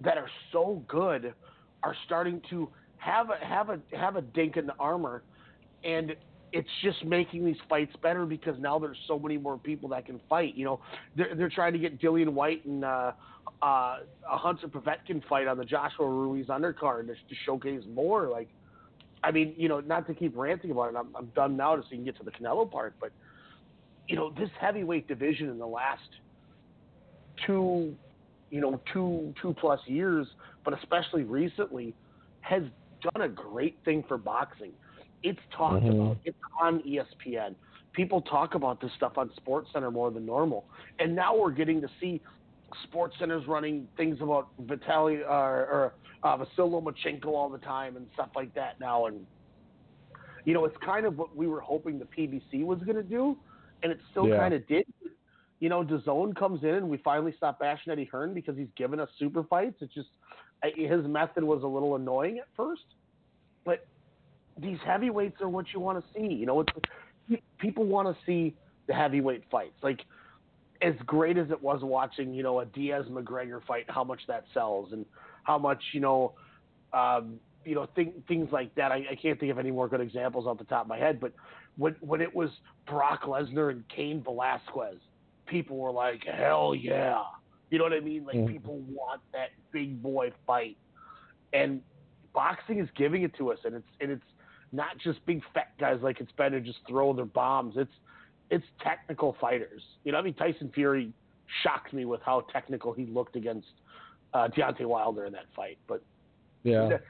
[0.00, 1.34] that are so good
[1.82, 5.22] are starting to have a have a have a dink in the armor,
[5.84, 6.16] and
[6.52, 10.20] it's just making these fights better because now there's so many more people that can
[10.28, 10.54] fight.
[10.54, 10.80] You know,
[11.16, 13.12] they're they're trying to get Dillian Whyte and uh,
[13.62, 13.98] uh,
[14.30, 18.28] a Hunter Povetkin fight on the Joshua Ruiz undercard to, to showcase more.
[18.28, 18.48] Like,
[19.24, 20.96] I mean, you know, not to keep ranting about it.
[20.96, 23.10] I'm I'm done now, to so you can get to the Canelo part, but
[24.08, 26.08] you know, this heavyweight division in the last
[27.46, 27.94] two,
[28.50, 30.26] you know, two two plus years,
[30.64, 31.94] but especially recently,
[32.40, 32.62] has
[33.12, 34.72] done a great thing for boxing.
[35.22, 35.90] It's talked Mhm.
[35.90, 36.18] about.
[36.24, 37.56] It's on ESPN.
[37.92, 40.66] People talk about this stuff on Sports Center more than normal,
[41.00, 42.20] and now we're getting to see
[42.84, 48.06] Sports Center's running things about Vitaly uh, or uh, Vasil Lomachenko all the time and
[48.14, 49.06] stuff like that now.
[49.06, 49.26] And
[50.44, 53.36] you know, it's kind of what we were hoping the PBC was going to do,
[53.82, 54.38] and it still Yeah.
[54.38, 54.86] kind of did.
[55.60, 59.00] You know, DAZN comes in and we finally stop bashing Eddie Hearn because he's given
[59.00, 59.76] us super fights.
[59.80, 60.08] It's just
[60.62, 62.84] his method was a little annoying at first,
[63.64, 63.86] but
[64.60, 66.32] these heavyweights are what you want to see.
[66.32, 68.54] You know, it's, people want to see
[68.86, 69.74] the heavyweight fights.
[69.82, 70.00] Like
[70.82, 74.44] as great as it was watching, you know, a Diaz McGregor fight, how much that
[74.54, 75.04] sells and
[75.44, 76.34] how much, you know,
[76.92, 78.92] um, you know, th- things like that.
[78.92, 81.20] I, I can't think of any more good examples off the top of my head,
[81.20, 81.32] but
[81.76, 82.50] when when it was
[82.86, 84.98] Brock Lesnar and Cain Velasquez,
[85.46, 87.22] people were like, "Hell yeah!"
[87.70, 88.24] You know what I mean?
[88.24, 88.48] Like Mhm.
[88.48, 90.76] people want that big boy fight,
[91.52, 91.82] and
[92.32, 94.26] boxing is giving it to us, and it's and it's
[94.72, 97.76] not just big fat guys like it's better just throw their bombs.
[97.76, 97.92] It's
[98.50, 99.82] it's technical fighters.
[100.04, 101.12] You know, I mean Tyson Fury
[101.62, 103.68] shocked me with how technical he looked against
[104.34, 106.02] uh, Deontay Wilder in that fight, but
[106.62, 106.88] Yeah.
[106.88, 107.00] not,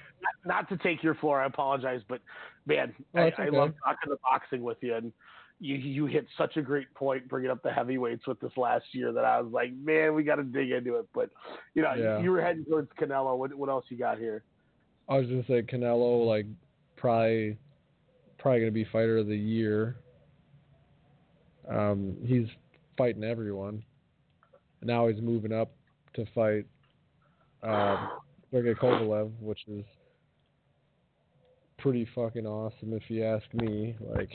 [0.44, 2.20] not to take your floor, I apologize, but
[2.66, 5.12] man, Oh, I, it's I love talking the boxing with you, and
[5.60, 9.12] you you hit such a great point bringing up the heavyweights with this last year
[9.12, 11.06] that I was like, man, we got to dig into it.
[11.12, 11.31] But
[11.74, 12.20] you know, Yeah.
[12.20, 13.36] you were heading towards Canelo.
[13.36, 14.44] What what else you got here?
[15.09, 16.47] I was gonna say Canelo, like
[16.97, 17.59] probably
[18.39, 19.97] probably gonna be fighter of the year.
[21.70, 22.47] Um, he's
[22.97, 23.82] fighting everyone.
[24.82, 25.70] Now he's moving up
[26.15, 26.66] to fight
[27.62, 28.11] um,
[28.53, 29.85] Sergey Kovalev, which is
[31.78, 33.97] pretty fucking awesome if you ask me.
[34.01, 34.31] Like,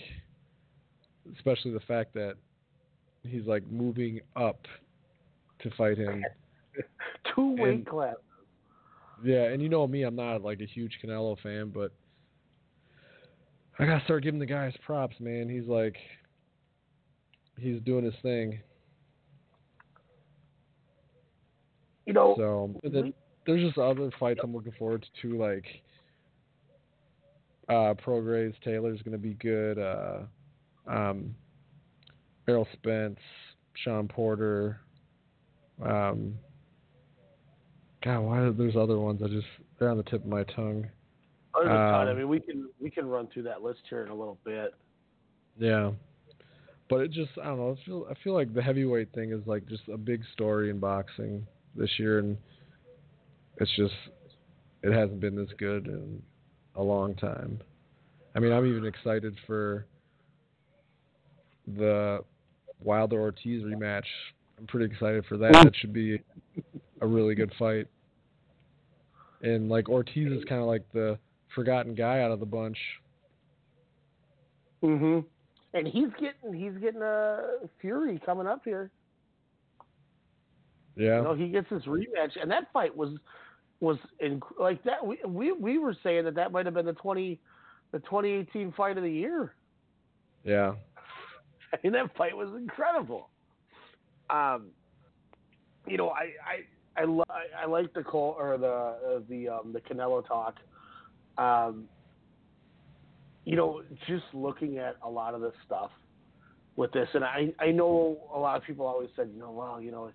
[1.35, 2.35] especially the fact that
[3.23, 4.59] he's like moving up
[5.59, 6.23] to fight him.
[7.35, 8.15] Two weight And- class.
[9.23, 11.93] Yeah, and you know me, I'm not like a huge Canelo fan, but
[13.79, 15.47] I gotta start giving the guy his props, man.
[15.47, 15.95] He's like,
[17.57, 18.59] he's doing his thing.
[22.05, 23.13] You know, So but then
[23.45, 25.65] there's just other fights I'm looking forward to, too, like
[27.69, 29.79] uh, Prograis Taylor's gonna be good.
[29.79, 30.19] Uh,
[30.87, 31.33] um,
[32.47, 33.19] Errol Spence,
[33.83, 34.81] Shawn Porter.
[35.81, 36.37] Um,
[38.03, 39.21] God, why are there's other ones?
[39.23, 39.47] I just
[39.79, 40.85] they're on the tip of my tongue.
[41.55, 42.07] There's a ton.
[42.07, 44.37] I Um, mean, we can we can run through that list here in a little
[44.43, 44.73] bit.
[45.57, 45.91] Yeah.
[46.93, 49.41] But it just I don't know, I feel I feel like the heavyweight thing is
[49.47, 52.37] like just a big story in boxing this year and
[53.57, 53.95] it's just
[54.83, 56.21] it hasn't been this good in
[56.75, 57.59] a long time.
[58.35, 59.87] I mean, I'm even excited for
[61.65, 62.23] the
[62.83, 64.05] Wilder Ortiz rematch.
[64.59, 65.51] I'm pretty excited for that.
[65.51, 66.19] That should be
[67.01, 67.87] a really good fight.
[69.41, 71.17] And like Ortiz is kind of like the
[71.55, 72.77] forgotten guy out of the bunch.
[74.81, 75.21] hmm
[75.73, 77.41] And he's getting he's getting a
[77.81, 78.91] Fury coming up here.
[80.95, 81.17] Yeah.
[81.17, 83.09] You know, he gets his rematch, and that fight was
[83.79, 85.05] was in, like that.
[85.05, 87.39] We, we we were saying that that might have been the twenty
[87.91, 89.53] the 2018 fight of the year.
[90.43, 90.73] Yeah.
[91.73, 93.29] I mean, that fight was incredible.
[94.29, 94.67] Um,
[95.87, 96.31] you know, I
[96.97, 100.55] I I, I like the call or the uh, the um, the Canelo talk.
[101.37, 101.85] Um,
[103.45, 105.91] you know, just looking at a lot of this stuff
[106.75, 109.81] with this, and I I know a lot of people always said, you know, well,
[109.81, 110.11] you know,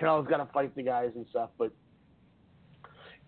[0.00, 1.72] Canelo's got to fight the guys and stuff, but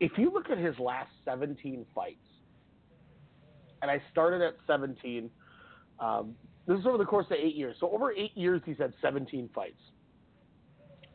[0.00, 2.18] if you look at his last 17 fights,
[3.82, 5.28] and I started at 17.
[5.98, 6.34] Um,
[6.66, 7.76] this is over the course of eight years.
[7.80, 9.74] So over eight years, he's had 17 fights.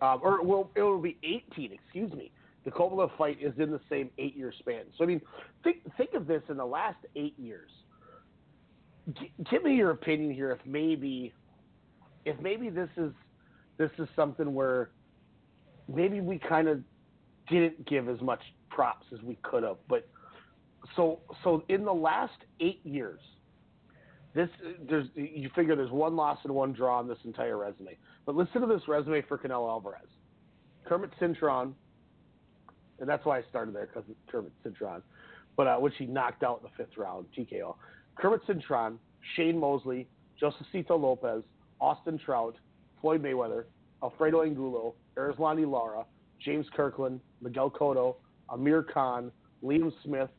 [0.01, 1.71] Um, or well, it will be 18.
[1.71, 2.31] Excuse me.
[2.65, 4.83] The Kovalev fight is in the same eight-year span.
[4.97, 5.21] So I mean,
[5.63, 7.71] think think of this in the last eight years.
[9.49, 10.51] Give me your opinion here.
[10.51, 11.33] If maybe,
[12.25, 13.11] if maybe this is
[13.77, 14.89] this is something where
[15.87, 16.81] maybe we kind of
[17.49, 19.77] didn't give as much props as we could have.
[19.87, 20.09] But
[20.95, 23.19] so so in the last eight years,
[24.35, 24.49] this
[24.89, 27.97] there's you figure there's one loss and one draw on this entire resume.
[28.25, 30.07] But listen to this resume for Canelo Alvarez:
[30.85, 31.73] Kermit Cintron,
[32.99, 35.01] and that's why I started there because Kermit Cintron,
[35.55, 37.75] but uh, which he knocked out in the fifth round TKO.
[38.19, 38.97] Kermit Cintron,
[39.35, 40.07] Shane Mosley,
[40.41, 41.43] Josesito Lopez,
[41.79, 42.55] Austin Trout,
[43.01, 43.65] Floyd Mayweather,
[44.03, 46.05] Alfredo Angulo, Erislandy Lara,
[46.43, 48.15] James Kirkland, Miguel Cotto,
[48.49, 49.31] Amir Khan,
[49.63, 50.29] Liam Smith,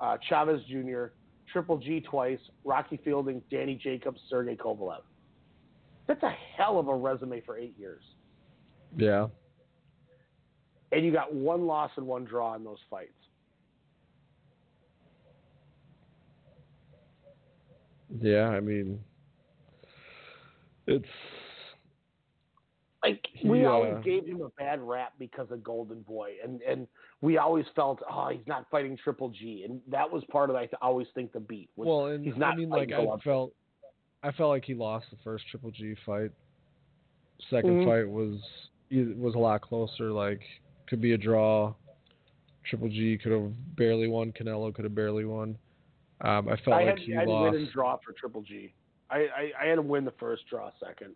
[0.00, 1.06] uh, Chavez Jr.,
[1.52, 5.02] Triple G twice, Rocky Fielding, Danny Jacobs, Sergey Kovalev.
[6.06, 8.02] That's a hell of a resume for eight years.
[8.96, 9.28] Yeah.
[10.92, 13.10] and you got one loss and one draw in those fights.
[18.20, 19.00] Yeah, I mean,
[20.86, 21.04] it's
[23.02, 26.86] like we uh, always gave him a bad rap because of Golden Boy, and and
[27.20, 30.68] we always felt, oh, he's not fighting Triple G, and that was part of I
[30.80, 31.68] always think the beat.
[31.76, 33.52] was well, and he's not I mean, like I felt,
[34.22, 36.30] I felt like he lost the first Triple G fight.
[37.50, 37.84] 2nd Mhm.
[37.84, 38.40] fight was
[39.18, 40.12] was a lot closer.
[40.12, 40.40] Like
[40.86, 41.74] could be a draw.
[42.64, 44.32] Triple G could have barely won.
[44.32, 45.58] Canelo could have barely won.
[46.24, 47.52] Um, I felt I like had, he I had lost.
[47.52, 48.72] win and draw for Triple G.
[49.10, 51.14] I, I I had to win the first draw second.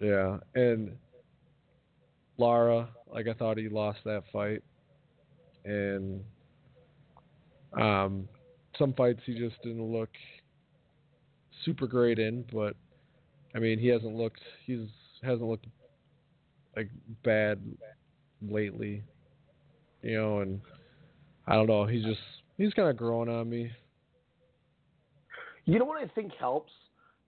[0.00, 0.92] Yeah, and
[2.36, 4.62] Lara, like I thought he lost that fight,
[5.64, 6.22] and
[7.80, 8.28] um,
[8.78, 10.10] some fights he just didn't look
[11.64, 12.44] super great in.
[12.52, 12.76] But
[13.54, 14.88] I mean, he hasn't looked he's
[15.22, 15.66] hasn't looked
[16.76, 16.90] like
[17.24, 17.62] bad
[18.42, 19.02] lately,
[20.02, 20.40] you know.
[20.40, 20.60] And
[21.46, 22.20] I don't know, he's just
[22.58, 23.72] he's kind of growing on me.
[25.66, 26.72] You know what I think helps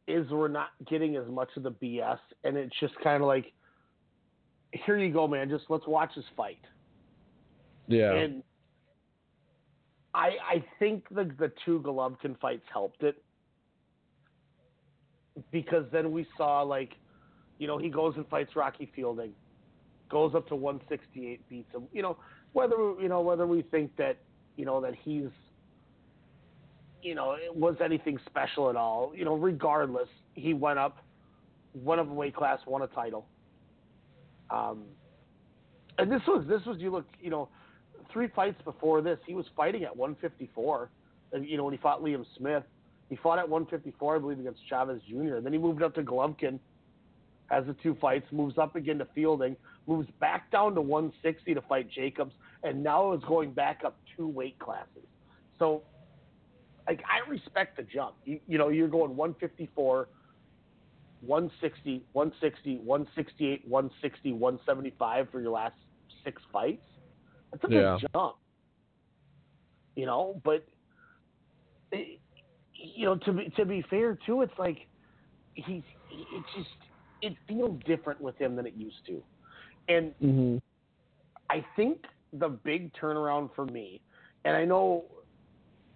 [0.06, 3.52] is we're not getting as much of the BS, and it's just kind of like,
[4.73, 5.51] here you go, man.
[5.51, 6.60] Just let's watch this fight.
[7.89, 8.43] Yeah, And
[10.15, 13.23] I I think the the two Golovkin fights helped it
[15.51, 16.93] because then we saw like,
[17.59, 19.32] you know, he goes and fights Rocky Fielding,
[20.10, 21.85] goes up to 168, beats him.
[21.93, 22.19] You know,
[22.52, 24.19] whether you know whether we think that
[24.56, 25.28] you know that he's
[27.02, 29.12] you know it was anything special at all.
[29.14, 30.98] You know, regardless, he went up,
[31.74, 33.26] went up a weight class, won a title.
[34.50, 34.84] Um,
[35.98, 37.48] and this was this was you look you know
[38.12, 40.90] three fights before this he was fighting at 154
[41.32, 42.62] and, you know when he fought Liam Smith
[43.10, 45.36] he fought at 154 I believe against Chavez Jr.
[45.36, 46.58] And then he moved up to Golovkin
[47.48, 49.56] has the two fights moves up again to Fielding
[49.86, 54.28] moves back down to 160 to fight Jacobs and now is going back up two
[54.28, 55.04] weight classes
[55.58, 55.82] so
[56.89, 60.09] like I respect the jump you, you know you're going 154
[61.20, 65.74] 160, 160, 168, 160, 175 for your last
[66.24, 66.85] six fights.
[67.51, 68.36] That's a big jump.
[69.97, 70.65] You know, but
[71.90, 72.20] it,
[72.74, 74.78] you know to be to be fair too, it's like
[75.55, 76.69] he's it just
[77.20, 79.23] it feels different with him than it used to,
[79.89, 80.59] and hmm
[81.51, 84.02] I think the big turnaround for me,
[84.44, 85.06] and I know,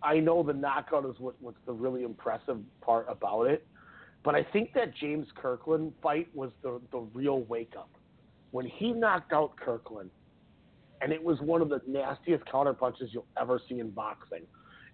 [0.02, 3.66] I know the knockout is what, what's the really impressive part about it,
[4.24, 7.90] but I think that James Kirkland fight was the the real wake up
[8.50, 10.10] when he knocked out Kirkland,
[11.00, 14.42] and it was one of the nastiest counter punches you'll ever see in boxing,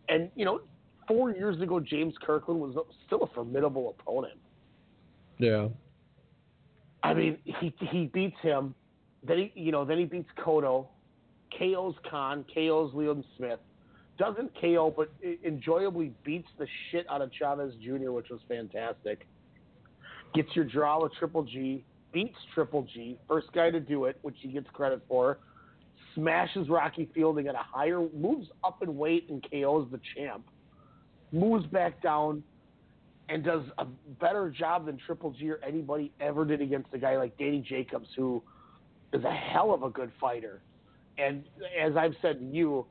[0.09, 0.61] and you know,
[1.07, 2.77] four years ago James Kirkland was
[3.07, 4.39] still a formidable opponent.
[5.39, 5.69] yeah,
[7.03, 8.75] I mean, he he beats him.
[9.23, 10.87] Then he, you know, then he beats Cotto,
[11.59, 13.59] KO's Khan, KO's Liam Smith,
[14.19, 15.11] doesn't KO, but
[15.45, 19.27] enjoyably beats the shit out of Chavez Jr., which was fantastic.
[20.35, 24.37] Gets your draw with Triple G, beats Triple G, first guy to do it, which
[24.41, 25.39] he gets credit for.
[26.15, 30.45] Smashes Rocky Fielding at a higher, moves up in weight and KO's the champ.
[31.33, 32.43] Moves back down,
[33.29, 33.87] and does a
[34.21, 38.09] better job than Triple G or anybody ever did against a guy like Danny Jacobs,
[38.17, 38.43] who
[39.13, 40.63] is a hell of a good fighter.
[41.19, 41.45] And
[41.79, 42.87] as I've said to you,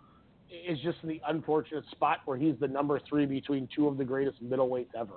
[0.49, 4.06] is just in the unfortunate spot where he's the number three between two of the
[4.06, 5.15] greatest middleweights ever.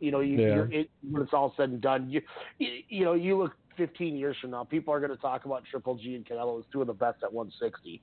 [0.00, 0.54] You know, you, Yeah.
[0.54, 2.20] you're, it, when it's all said and done, you,
[2.58, 5.64] you you know, you look 15 years from now, people are going to talk about
[5.70, 8.02] Triple G and Canelo as two of the best at 160.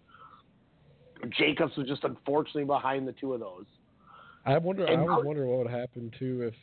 [1.38, 3.66] Jacobs was just unfortunately behind the two of those.
[4.46, 4.88] I wonder.
[4.88, 6.54] I And always how- wonder what would happen too if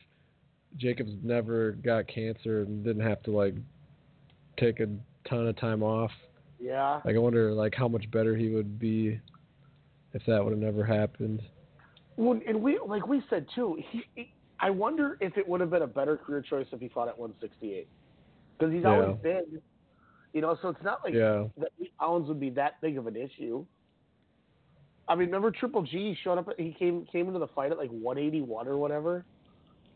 [0.77, 3.55] Jacobs never got cancer and didn't have to like
[4.59, 4.89] take a
[5.29, 6.11] ton of time off.
[6.59, 7.01] Yeah.
[7.05, 9.21] Like I wonder like how much better he would be
[10.15, 11.43] if that would have never happened.
[12.17, 13.79] Well, and we like we said too.
[13.91, 16.89] He, he, I wonder if it would have been a better career choice if he
[16.89, 17.89] fought at 168,
[18.59, 18.91] because he's Yeah.
[18.91, 19.45] always been,
[20.33, 20.57] you know.
[20.61, 21.45] So it's not like Yeah.
[21.59, 23.65] that eight pounds would be that big of an issue.
[25.09, 26.49] I mean, remember Triple G showed up?
[26.59, 29.25] He came came into the fight at like 181 or whatever.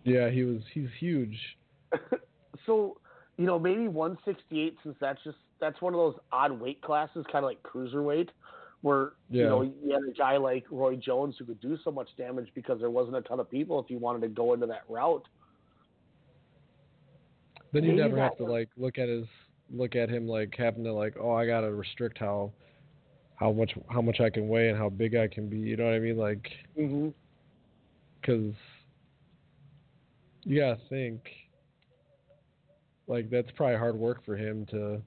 [0.04, 0.62] Yeah, he was.
[0.72, 1.38] He's huge.
[2.66, 2.98] So
[3.38, 7.44] you know, maybe 168 since that's just that's one of those odd weight classes, kind
[7.44, 8.28] of like cruiserweight,
[8.82, 12.08] where you know you had a guy like Roy Jones who could do so much
[12.18, 14.82] damage because there wasn't a ton of people if you wanted to go into that
[14.88, 15.26] route.
[17.72, 19.26] Then you never have to like look at his
[19.72, 22.52] look at him like having to like oh I gotta restrict how
[23.36, 25.58] how much how much I can weigh and how big I can be.
[25.58, 26.18] You know what I mean?
[26.18, 27.08] Like Mm-hmm.
[28.20, 28.54] because
[30.44, 31.20] you gotta think
[33.06, 35.00] like that's probably hard work for him to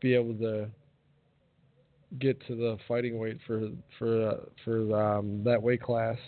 [0.00, 0.68] be able to
[2.18, 3.68] get to the fighting weight for
[3.98, 6.18] for uh, for um, that weight class.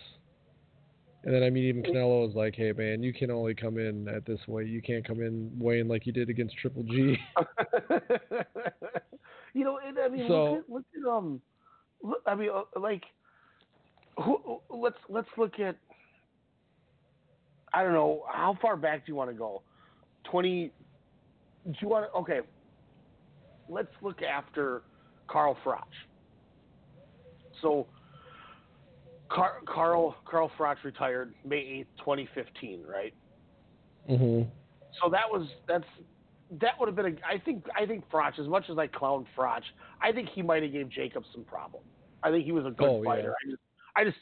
[1.24, 4.08] And then I mean, even Canelo was like, "Hey man, you can only come in
[4.08, 4.68] at this weight.
[4.68, 7.16] You can't come in weighing like you did against Triple G."
[9.54, 11.40] you know, and, I mean, So- look, at, look at um,
[12.02, 13.04] look, I mean, uh, like,
[14.22, 15.76] who, let's let's look at.
[17.74, 19.62] I don't know how far back do you want to go?
[20.30, 20.72] Twenty.
[21.64, 22.18] Do you want to?
[22.18, 22.40] Okay.
[23.68, 24.82] Let's look after
[25.28, 25.82] Carl Froch.
[27.60, 27.86] So.
[29.30, 33.14] Car, Carl Carl Froch retired May eighth, twenty fifteen, right?
[34.06, 34.42] hmm
[35.02, 35.86] So that was that's
[36.60, 39.26] that would have been a I think I think Froch as much as I clown
[39.34, 39.62] Froch,
[40.02, 41.82] I think he might have gave Jacob some problem.
[42.22, 43.08] I think he was a good Oh, yeah.
[43.08, 43.34] fighter.
[43.46, 43.62] I just
[43.96, 44.18] I just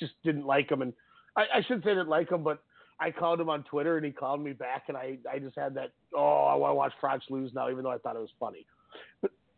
[0.00, 0.92] just didn't like him and
[1.36, 2.60] I, I shouldn't say didn't like him, but
[2.98, 5.72] I called him on Twitter and he called me back and I, I just had
[5.74, 8.32] that oh I want to watch Froch lose now even though I thought it was
[8.40, 8.66] funny.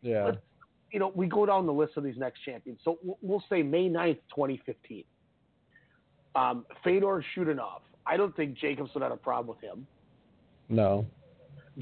[0.03, 0.25] Yeah.
[0.25, 0.37] Let's-
[0.91, 2.79] You know, we go down the list of these next champions.
[2.83, 5.03] So we'll- say May 9th, 2015.
[6.35, 7.81] Um, Fedor Chudinov.
[8.05, 9.87] I don't think Jacobson had a problem with him.
[10.69, 11.05] No.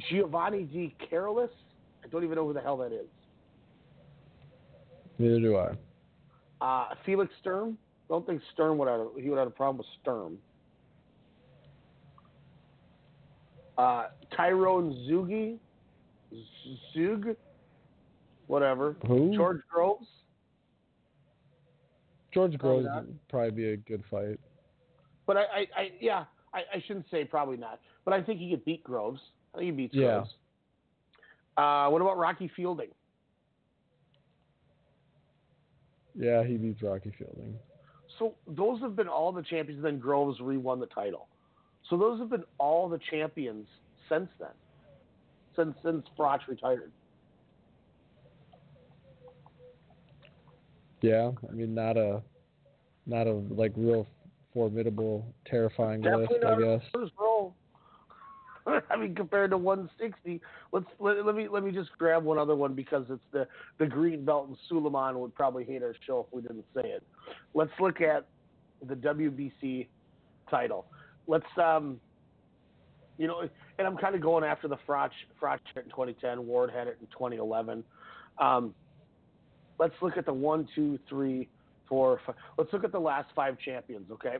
[0.09, 1.51] Giovanni De Carolis.
[2.03, 3.07] I don't even know who the hell that is.
[5.17, 5.77] Neither do I.
[6.61, 7.77] Uh, Felix Sturm.
[8.07, 10.37] Don't think Sturm would have he would have a problem with Sturm.
[13.77, 15.57] Uh, Tyrone Zugi,
[16.93, 17.35] Zug,
[18.49, 18.95] whatever.
[19.07, 19.31] Who?
[19.35, 20.07] George Groves.
[22.33, 24.39] George Groves would probably be a good fight.
[25.25, 27.79] But I, I, I yeah, I, I shouldn't say probably not.
[28.05, 29.21] But I think he could beat Groves.
[29.53, 30.07] I think he beats Yeah.
[30.07, 30.29] Groves.
[31.57, 32.89] Uh, what about Rocky Fielding?
[36.15, 37.53] Yeah, he beats Rocky Fielding.
[38.17, 41.27] So those have been all the champions, and then Groves re-won the title.
[41.89, 43.67] So those have been all the champions
[44.09, 44.49] since then,
[45.55, 46.91] since since Froch retired.
[51.01, 52.21] Yeah, I mean not a
[53.05, 54.07] not a like real
[54.53, 56.87] formidable, terrifying list, Definitely I guess.
[56.93, 57.53] a first row.
[58.89, 62.55] I mean, compared to 160, let's let, let me let me just grab one other
[62.55, 63.47] one because it's the
[63.77, 67.03] the green belt and Suleiman would probably hate our show if we didn't say it.
[67.53, 68.27] Let's look at
[68.87, 69.87] the WBC
[70.49, 70.85] title.
[71.27, 71.99] Let's um,
[73.17, 73.41] you know,
[73.77, 75.11] and I'm kind of going after the Froch
[75.41, 76.45] had in 2010.
[76.45, 77.83] Ward had it in 2011.
[78.39, 78.73] Um,
[79.79, 81.47] let's look at the one, two, three,
[81.87, 82.35] four, five.
[82.57, 84.11] Let's look at the last five champions.
[84.11, 84.37] Okay.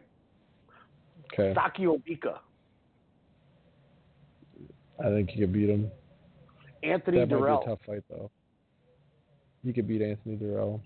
[1.34, 1.54] Okay.
[1.54, 2.38] Sakio Bika,
[5.00, 5.92] I think he could beat him.
[6.84, 8.32] Anthony that might Dirrell, be a tough fight though.
[9.66, 10.80] He could beat Anthony Dirrell.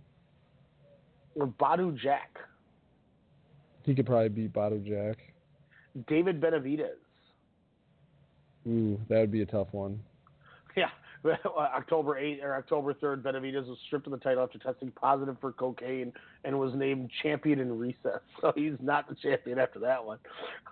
[1.36, 2.38] or Badou Jack,
[3.84, 5.18] He could probably beat Badou Jack.
[6.08, 6.90] David Benavidez.
[8.68, 10.00] Ooh, that would be a tough one.
[10.76, 10.90] Yeah,
[11.58, 15.52] October 8th or October 3rd, Benavidez was stripped of the title after testing positive for
[15.52, 16.12] cocaine
[16.44, 18.22] and was named champion in recess.
[18.42, 20.20] So he's not the champion after that one.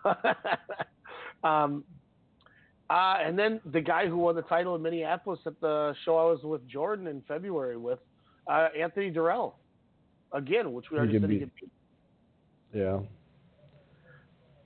[1.44, 1.84] um,
[2.90, 6.26] uh, and then the guy who won the title in Minneapolis at the show I
[6.26, 8.00] was with Jordan in February with,
[8.48, 9.54] uh, Anthony Dirrell.
[10.34, 11.72] Again, which we already said he could beat.
[12.74, 13.00] Yeah.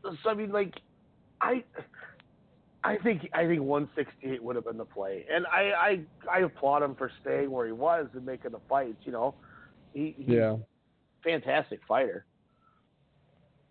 [0.03, 0.75] So I mean, like,
[1.41, 1.63] I,
[2.85, 5.71] I think I think 168 would have been the play, and I
[6.31, 8.97] I, I applaud him for staying where he was and making the fights.
[9.03, 9.35] You know,
[9.93, 10.57] he, he's Yeah.
[11.23, 12.25] fantastic fighter.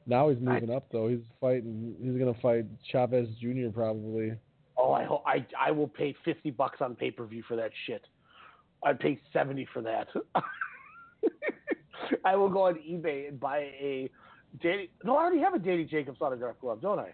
[0.07, 1.09] Now he's moving up though.
[1.09, 1.95] He's fighting.
[2.03, 3.69] He's gonna fight Chavez Jr.
[3.73, 4.33] probably.
[4.77, 7.71] Oh, I hope I I will pay 50 bucks on pay per view for that
[7.87, 8.03] shit.
[8.83, 10.09] I'd pay 70 for that.
[12.25, 14.11] I will go on eBay and buy a
[14.63, 14.91] Danny.
[15.05, 17.13] No, I already have a Danny Jacobs autograph glove, don't I?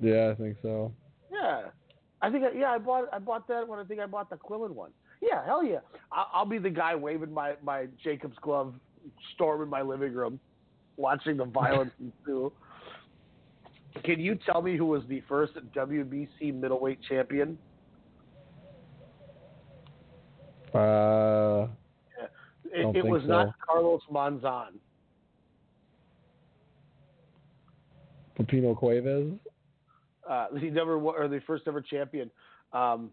[0.00, 0.92] Yeah, I think so.
[1.32, 1.62] Yeah,
[2.22, 3.78] I think I, yeah I bought I bought that one.
[3.78, 4.90] I think I bought the Quillin one.
[5.20, 5.78] Yeah, hell yeah.
[6.12, 8.74] I'll, I'll be the guy waving my my Jacobs glove,
[9.34, 10.38] storm in my living room,
[10.96, 12.52] watching the violence ensue.
[14.04, 17.58] Can you tell me who was the first WBC middleweight champion?
[20.74, 21.66] Uh,
[22.70, 23.28] It, it was so.
[23.28, 24.72] not Carlos Monzon.
[28.38, 29.32] Pipino Cuevas.
[30.28, 32.30] Uh, he never wa- or the first ever champion.
[32.72, 33.10] Um,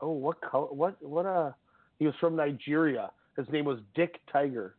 [0.00, 0.66] oh, what color?
[0.66, 1.26] What what?
[1.26, 1.52] Uh,
[1.98, 3.10] he was from Nigeria.
[3.36, 4.76] His name was Dick Tiger.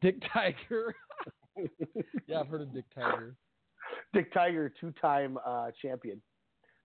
[0.00, 0.94] Dick Tiger.
[2.26, 3.34] yeah, I've heard of Dick Tiger.
[4.12, 6.20] Dick Tiger, two-time uh, champion.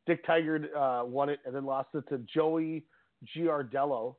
[0.05, 2.83] Dick Tiger uh, won it and then lost it to Joey
[3.35, 4.15] Giardello.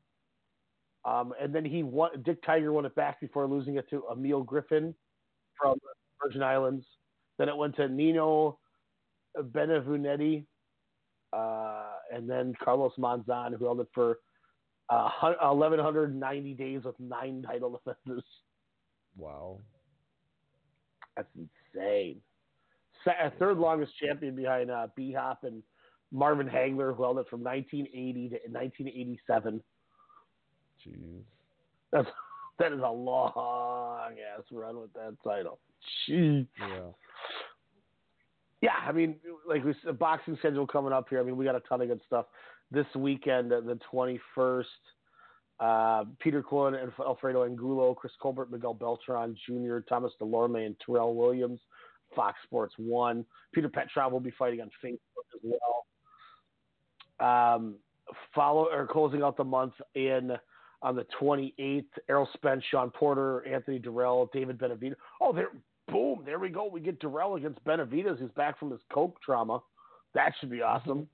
[1.04, 2.10] Um, and then he won.
[2.24, 4.94] Dick Tiger won it back before losing it to Emile Griffith
[5.60, 5.78] from
[6.22, 6.86] Virgin Islands.
[7.38, 8.58] Then it went to Nino
[9.38, 10.44] Benvenuti,
[11.32, 14.18] uh, and then Carlos Monzon, who held it for
[14.90, 18.22] Uh, 1,190 days with nine title defenses.
[19.16, 19.58] Wow.
[21.16, 21.28] That's
[21.74, 22.20] insane.
[23.38, 25.62] Third longest champion behind uh, B Hop and
[26.12, 29.62] Marvin Hagler, who held it from 1980 to 1987.
[30.86, 31.22] Jeez.
[31.90, 32.08] That's
[32.58, 35.58] that is a long ass run with that title.
[36.08, 36.46] Jeez.
[36.58, 36.90] Yeah.
[38.64, 39.16] Yeah, I mean,
[39.46, 41.20] like we said, boxing schedule coming up here.
[41.20, 42.24] I mean, we got a ton of good stuff
[42.70, 44.64] this weekend, uh, the 21st.
[45.60, 51.14] Uh, Peter Quillin and Alfredo Angulo, Chris Colbert, Miguel Beltran Jr., Thomas Dulorme, and Terrell
[51.14, 51.60] Williams.
[52.16, 53.26] Fox Sports One.
[53.52, 55.84] Peter Petrov will be fighting on Facebook as well.
[57.20, 57.74] Um,
[58.34, 60.32] follow or closing out the month in
[60.80, 61.84] on the 28th.
[62.08, 64.94] Errol Spence, Shawn Porter, Anthony Dirrell, David Benavidez.
[65.20, 65.50] Oh, there,
[65.88, 66.66] boom, there we go.
[66.66, 69.60] We get Dirrell against Benavidez, who's back from his coke trauma.
[70.14, 71.08] That should be awesome.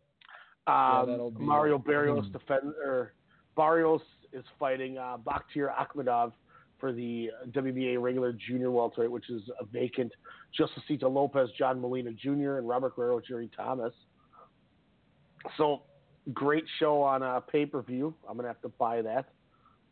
[0.67, 2.33] Um, that'll be- Mario Barrios Hmm.
[2.33, 3.15] defend or
[3.57, 4.03] Barrios
[4.33, 6.33] is fighting uh, Batyr Akhmedov
[6.79, 10.13] for the WBA regular junior welterweight, which is a vacant.
[10.59, 13.93] Josesito Lopez, John Molina Jr., and Robert Guerrero, Jerry Thomas.
[15.57, 15.83] So
[16.33, 18.15] great show on uh, pay per view.
[18.29, 19.29] I'm gonna have to buy that.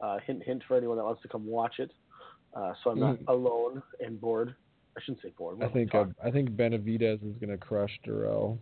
[0.01, 1.91] Uh, hint, hint for anyone that wants to come watch it.
[2.55, 3.29] Uh, so I'm not Mhm.
[3.29, 4.55] alone and bored.
[4.97, 5.63] I shouldn't say bored.
[5.63, 8.59] I think uh, I think Benavidez is gonna crush Dirrell.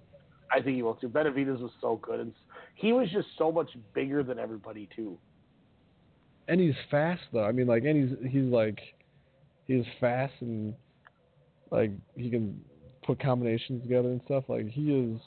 [0.53, 1.09] I think he will too.
[1.09, 2.32] Benavidez was so good, and
[2.74, 5.19] he was just so much bigger than everybody too.
[6.48, 7.44] And he's fast though.
[7.44, 8.78] I mean, like, and he's he's like,
[9.66, 10.74] he's fast and
[11.70, 12.61] like he can
[13.05, 14.44] put combinations together and stuff.
[14.48, 15.20] Like he is,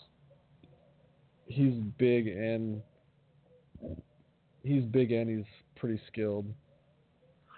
[1.47, 2.81] he's big and
[4.63, 5.45] he's big and he's
[5.75, 6.45] pretty skilled.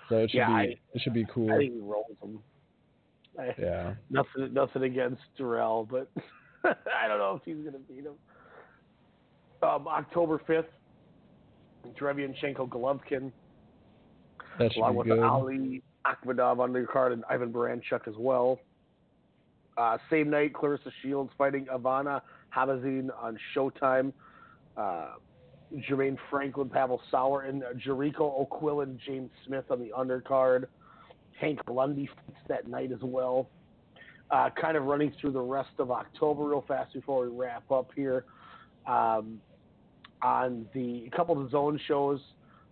[0.09, 1.51] So it should Yeah, be I- it should be cool.
[1.51, 2.39] I think he rolls him.
[3.39, 3.93] I, yeah.
[4.09, 6.09] Nothing, nothing against Dirrell, but
[6.63, 8.13] I don't know if he's going to beat him.
[9.63, 10.65] Um, October fifth,
[11.99, 13.31] Derevyanchenko Golovkin,
[14.59, 15.19] That along with good.
[15.19, 18.59] Ali Akhmedov undercard and Ivan Baranchyk as well.
[19.77, 22.21] Uh, same night, Claressa Shields fighting Ivana
[22.55, 24.11] Habazin on Showtime.
[24.75, 25.13] Uh,
[25.89, 30.65] Jermaine Franklin, Pavel Sauer, and Jericho O'Quillan, James Smith on the undercard.
[31.41, 33.49] Hank Lundy fights that night as well.
[34.29, 37.91] Uh, kind of running through the rest of October real fast before we wrap up
[37.95, 38.23] here.
[38.87, 39.41] Um,
[40.21, 42.19] on the a couple of zone shows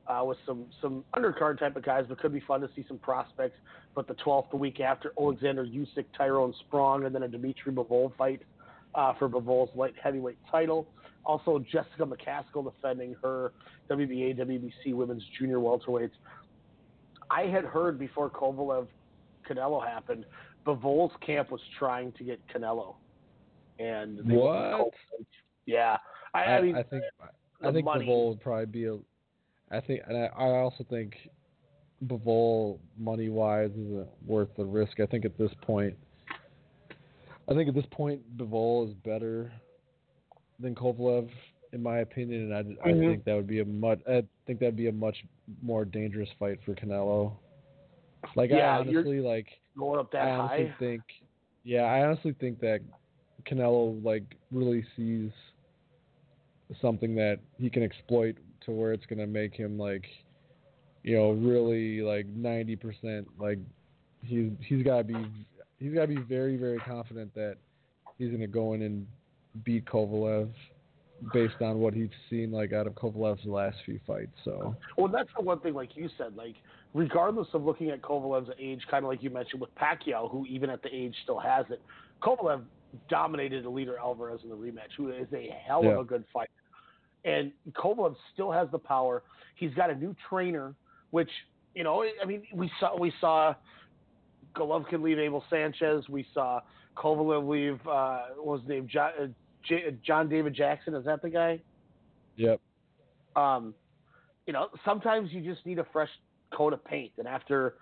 [0.07, 2.97] uh, with some some undercard type of guys, but could be fun to see some
[2.97, 3.57] prospects.
[3.95, 8.15] But the 12th, the week after, Alexander Usyk, Tyrone Spong, and then a Dimitri Bivol
[8.17, 8.41] fight
[8.95, 10.87] uh, for Bivol's light heavyweight title.
[11.25, 13.51] Also, Jessica McCaskill defending her
[13.89, 16.11] WBA, WBC women's junior welterweights.
[17.31, 18.87] I had heard before Kovalev
[19.47, 20.25] Canelo happened,
[20.65, 22.95] Bivol's camp was trying to get Canelo,
[23.79, 24.93] and What?
[25.65, 25.97] Yeah,
[26.33, 27.03] I, I, I mean, I think
[27.63, 28.05] I think money.
[28.05, 28.97] Bivol would probably be a.
[29.71, 31.13] I think, and I, I also think
[32.05, 34.99] Bivol money wise isn't worth the risk.
[34.99, 35.95] I think at this point,
[37.47, 39.51] I think at this point Bivol is better
[40.59, 41.29] than Kovalev
[41.71, 43.09] in my opinion, and I, I Mhm.
[43.11, 43.99] think that would be a much.
[44.07, 45.15] I think that'd be a much
[45.61, 47.33] more dangerous fight for Canelo.
[48.35, 49.45] Like Yeah, I honestly like.
[49.77, 50.75] going up that I honestly high.
[50.79, 51.01] think,
[51.63, 52.79] yeah, I honestly think that
[53.47, 55.29] Canelo like really sees
[56.81, 60.05] something that he can exploit to where it's gonna make him like,
[61.03, 63.59] you know, really like ninety percent like
[64.23, 65.27] he's he's gotta be
[65.77, 67.57] he's gotta be very very confident that
[68.17, 69.05] he's gonna go in and
[69.63, 70.49] beat Kovalev
[71.33, 74.31] based on what he's seen like out of Kovalev's last few fights.
[74.43, 76.55] So Well, that's the one thing, like you said, like
[76.93, 80.69] regardless of looking at Kovalev's age, kind of like you mentioned with Pacquiao, who even
[80.69, 81.81] at the age still has it,
[82.21, 82.63] Kovalev
[83.09, 85.99] dominated Eleider Alvarez in the rematch, who is a hell of Yeah.
[86.01, 86.51] a good fighter.
[87.25, 89.23] And Kovalev still has the power.
[89.55, 90.73] He's got a new trainer,
[91.11, 91.29] which
[91.75, 93.53] you know, I mean, we saw we saw
[94.55, 96.07] Golovkin leave Abel Sanchez.
[96.09, 96.61] We saw
[96.97, 97.79] Kovalev leave.
[97.87, 98.87] Uh, what was his name?
[98.87, 99.27] John, uh,
[99.67, 100.93] J, John David Jackson.
[100.95, 101.59] Is that the guy?
[102.37, 102.59] Yep.
[103.35, 103.73] um,
[104.47, 106.09] you know, sometimes you just need a fresh
[106.51, 107.11] coat of paint.
[107.17, 107.75] And after,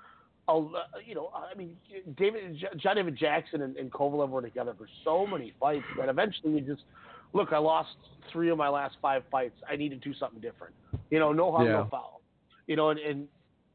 [0.50, 0.60] a,
[1.06, 1.78] you know, I mean,
[2.18, 6.54] David, John David Jackson and, and Kovalev were together for so many fights that eventually
[6.54, 6.84] you just
[7.34, 7.54] look.
[7.54, 7.96] I lost
[8.32, 9.56] three of my last five fights.
[9.70, 10.74] I need to do something different.
[11.10, 11.74] You know, no harm, Yeah.
[11.74, 12.22] no foul.
[12.66, 13.28] You know, and, and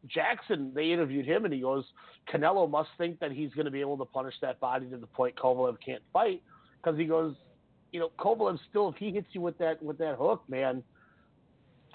[0.09, 1.85] Jackson, they interviewed him, and he goes,
[2.31, 5.07] Canelo must think that he's going to be able to punish that body to the
[5.07, 6.43] point Kovalev can't fight,
[6.83, 7.35] because he goes,
[7.93, 10.83] you know, Kovalev still, if he hits you with that with that hook, man,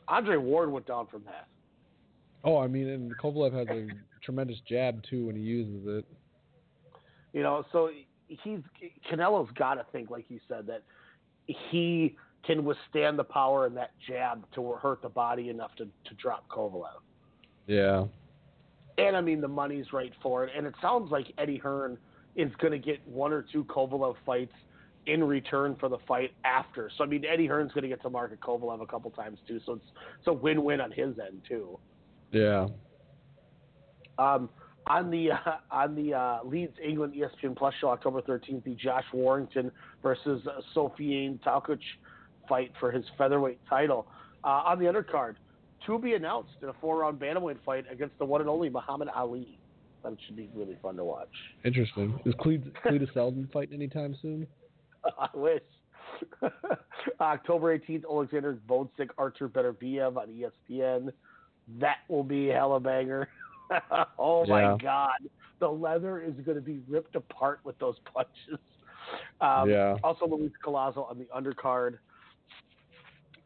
[0.08, 1.48] Andre Ward went down from that.
[2.44, 3.88] Oh, I mean, and Kovalev has a
[4.24, 6.06] tremendous jab too when he uses it.
[7.34, 7.90] You know, so
[8.28, 8.60] he's
[9.12, 10.84] Canelo's got to think, like you said, that
[11.46, 12.16] he
[12.46, 16.48] can withstand the power and that jab to hurt the body enough to, to drop
[16.48, 17.02] Kovalev.
[17.66, 18.06] Yeah.
[18.98, 20.52] And I mean, the money's right for it.
[20.56, 21.98] And it sounds like Eddie Hearn
[22.36, 24.54] is going to get one or two Kovalev fights
[25.08, 26.92] in return for the fight after.
[26.98, 29.60] So I mean, Eddie Hearn's going to get to market Kovalev a couple times too.
[29.66, 29.86] So it's
[30.20, 31.80] it's a win-win on his end too.
[32.32, 32.68] Yeah.
[34.20, 34.50] Um,
[34.88, 35.38] on the uh,
[35.72, 39.72] on the uh, Leeds England ESPN Plus show October 13th, the Josh Warrington
[40.04, 41.80] versus uh, Sofiane Takoucht
[42.48, 44.08] fight for his featherweight title.
[44.44, 45.36] Uh, on the undercard,
[45.86, 49.60] to be announced in a four-round bantamweight fight against the one and only Muhammad Ali.
[50.04, 51.28] That should be really fun to watch.
[51.66, 52.18] Interesting.
[52.24, 52.72] Is Cletus
[53.16, 54.48] Seldin fighting anytime soon?
[55.20, 55.62] I wish.
[57.22, 58.58] October 18th, Alexander
[59.18, 61.12] archer better Beterbiev on ESPN.
[61.80, 63.28] That will be a hella banger.
[64.20, 65.18] oh my God.
[65.60, 68.60] The leather is going to be ripped apart with those punches.
[69.42, 69.98] Um, Yeah.
[70.04, 71.98] Also, Luis Collazo on the undercard.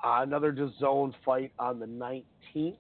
[0.04, 2.76] Uh, another DAZN fight on the 19th.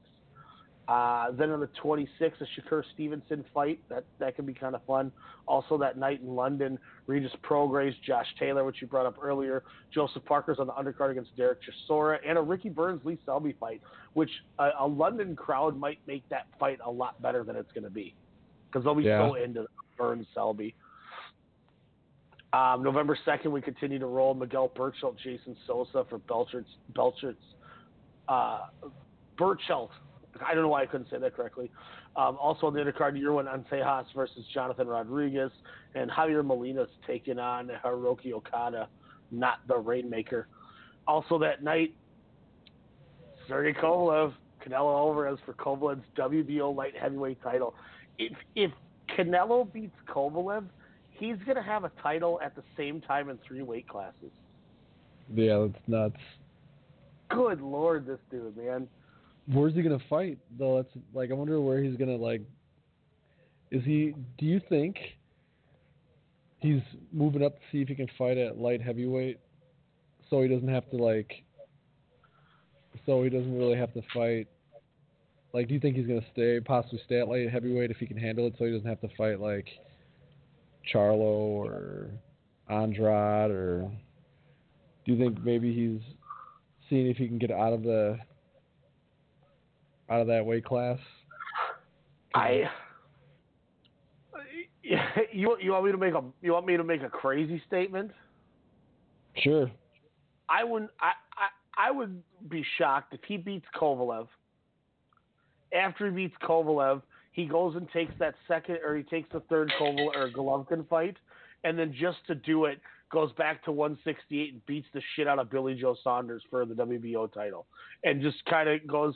[0.92, 3.80] Uh, then on the 26th, a Shakur Stevenson fight.
[3.88, 5.10] That that could be kind of fun.
[5.48, 6.78] Also that night in London,
[7.08, 9.64] Regis Prograis, Josh Taylor, which you brought up earlier.
[9.94, 11.56] Joseph Parker's on the undercard against Dereck
[11.90, 13.82] Chisora, and a Ricky Burns Lee Selby fight,
[14.16, 17.86] which a, a London crowd might make that fight a lot better than it's going
[17.86, 18.14] to be,
[18.68, 19.30] because they'll be Yeah.
[19.30, 20.76] so into Burns Selby.
[22.52, 27.38] Um, November 2nd, we continue to roll Miguel Berchelt, Jason Sosa for Belchert's, Belchert's,
[28.28, 28.66] uh,
[29.40, 29.88] Berchelt.
[30.45, 31.72] I don't know why I couldn't say that correctly.
[32.16, 35.52] Um, also on the undercard, Yerwin Antejas versus Jonathan Rodriguez,
[35.95, 38.88] and Javier Molina's taking on Hiroki Okada,
[39.32, 40.48] not the Rainmaker.
[41.08, 41.94] Also that night,
[43.48, 44.34] Sergey Kovalev,
[44.66, 47.74] Canelo Alvarez for Kovalev's WBO light heavyweight title.
[48.18, 48.72] If if
[49.18, 50.66] Canelo beats Kovalev,
[51.10, 54.32] he's going to have a title at the same time in three weight classes.
[55.34, 56.16] Yeah, that's nuts.
[57.30, 58.88] Good lord, this dude, man.
[59.48, 60.78] Where's he gonna fight though?
[60.78, 62.42] That's like I wonder where he's gonna like.
[63.72, 64.14] Is he?
[64.38, 64.98] Do you think
[66.60, 66.82] he's
[67.12, 69.40] moving up to see if he can fight at light heavyweight,
[70.30, 71.44] so he doesn't have to like.
[73.06, 74.48] So he doesn't really have to fight.
[75.54, 78.18] Like, do you think he's gonna stay, possibly stay at light heavyweight if he can
[78.18, 79.68] handle it, so he doesn't have to fight like
[80.94, 82.10] Charlo or
[82.70, 83.92] Andrade, or
[85.06, 86.02] do you think maybe he's
[86.90, 88.18] seeing if he can get out of the
[90.12, 91.00] out of that weight class?
[92.36, 92.70] I.
[95.32, 98.12] You you want me to make a you want me to make a crazy statement?
[99.38, 99.70] Sure.
[100.50, 100.90] I wouldn't.
[101.00, 104.28] I, I I would be shocked if he beats Kovalev.
[105.72, 109.72] After he beats Kovalev, he goes and takes that second, or he takes the third
[109.80, 111.16] Kovalev or Golovkin fight,
[111.64, 112.82] and then just to do it,
[113.12, 116.74] goes back to 168 and beats the shit out of Billy Joe Saunders for the
[116.74, 117.68] WBO title,
[118.04, 119.14] and just kind of goes,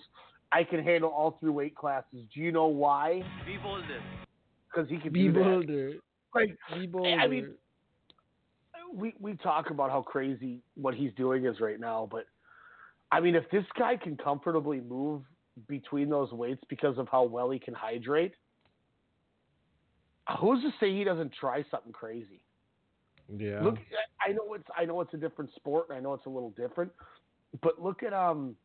[0.52, 3.24] "I can handle all three weight classes." Do you know why?
[3.46, 4.02] Be bolder.
[4.68, 5.44] Because he can Be do that.
[5.44, 5.94] bolder.
[6.34, 7.10] Like, Be bolder.
[7.10, 7.54] I mean,
[8.94, 12.26] we we talk about how crazy what he's doing is right now, but
[13.12, 15.22] I mean, if this guy can comfortably move
[15.68, 18.34] between those weights because of how well he can hydrate,
[20.40, 22.42] who's to say he doesn't try something crazy?
[23.38, 23.62] yeah.
[23.62, 23.78] Look,
[24.26, 26.30] I I know it's I know it's a different sport, and I know it's a
[26.30, 26.92] little different,
[27.62, 28.56] but look at um.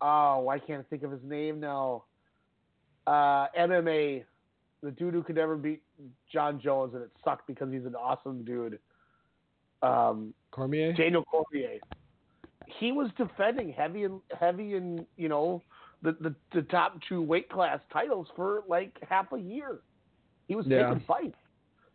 [0.00, 2.04] Oh, I can't think of his name now.
[3.06, 4.24] Uh, MMA,
[4.82, 5.82] the dude who could never beat
[6.32, 8.78] Jon Jones, and it sucked because he's an awesome dude.
[9.82, 10.92] Um, Cormier.
[10.92, 11.78] Daniel Cormier.
[12.78, 15.62] He was defending heavy and heavy and you know
[16.02, 19.78] the, the the top two weight class titles for like half a year.
[20.48, 20.88] He was Yeah.
[20.88, 21.38] taking fights.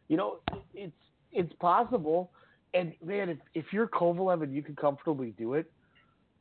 [0.08, 0.38] You know,
[0.74, 0.92] it's
[1.32, 2.32] it's possible.
[2.74, 5.72] And man, if if you're Kovalev and you can comfortably do it,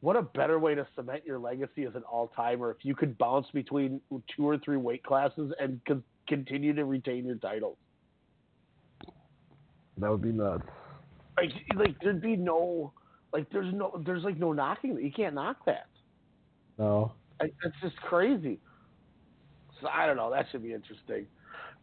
[0.02, 3.16] what a better way to cement your legacy as an all timer if you could
[3.18, 4.00] bounce between
[4.36, 7.76] two or three weight classes and con- continue to retain your titles.
[9.98, 10.64] That would be nuts.
[11.36, 12.92] Like like there'd be no
[13.32, 15.86] like there's no there's like no knocking you can't knock that.
[16.78, 17.12] No.
[17.40, 18.58] Like, that's just crazy.
[19.80, 20.30] So I don't know.
[20.30, 21.26] That should be interesting.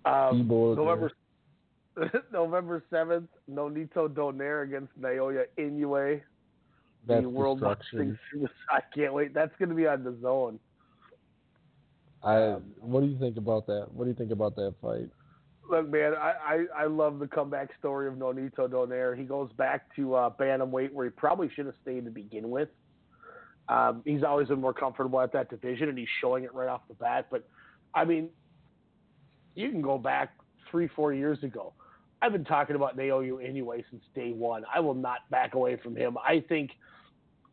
[0.04, 1.12] Um, November
[2.34, 6.22] November seventh, Nonito Donaire against Naoya Inoue.
[7.10, 9.34] That's the World I can't wait.
[9.34, 10.60] That's going to be on the zone.
[12.23, 12.57] I.
[12.80, 13.88] What do you think about that?
[13.94, 15.10] What do you think about that fight?
[15.69, 19.15] Look, man, I, I, I love the comeback story of Nonito Donaire.
[19.15, 22.69] He goes back to uh, bantamweight where he probably should have stayed to begin with.
[23.68, 26.81] Um, he's always been more comfortable at that division, and he's showing it right off
[26.88, 27.27] the bat.
[27.30, 27.48] But
[27.94, 28.30] I mean,
[29.53, 30.34] you can go back
[30.72, 31.73] three, four years ago.
[32.22, 34.64] I've been talking about Naoya Inoue since day one.
[34.73, 36.18] I will not back away from him.
[36.18, 36.72] I think,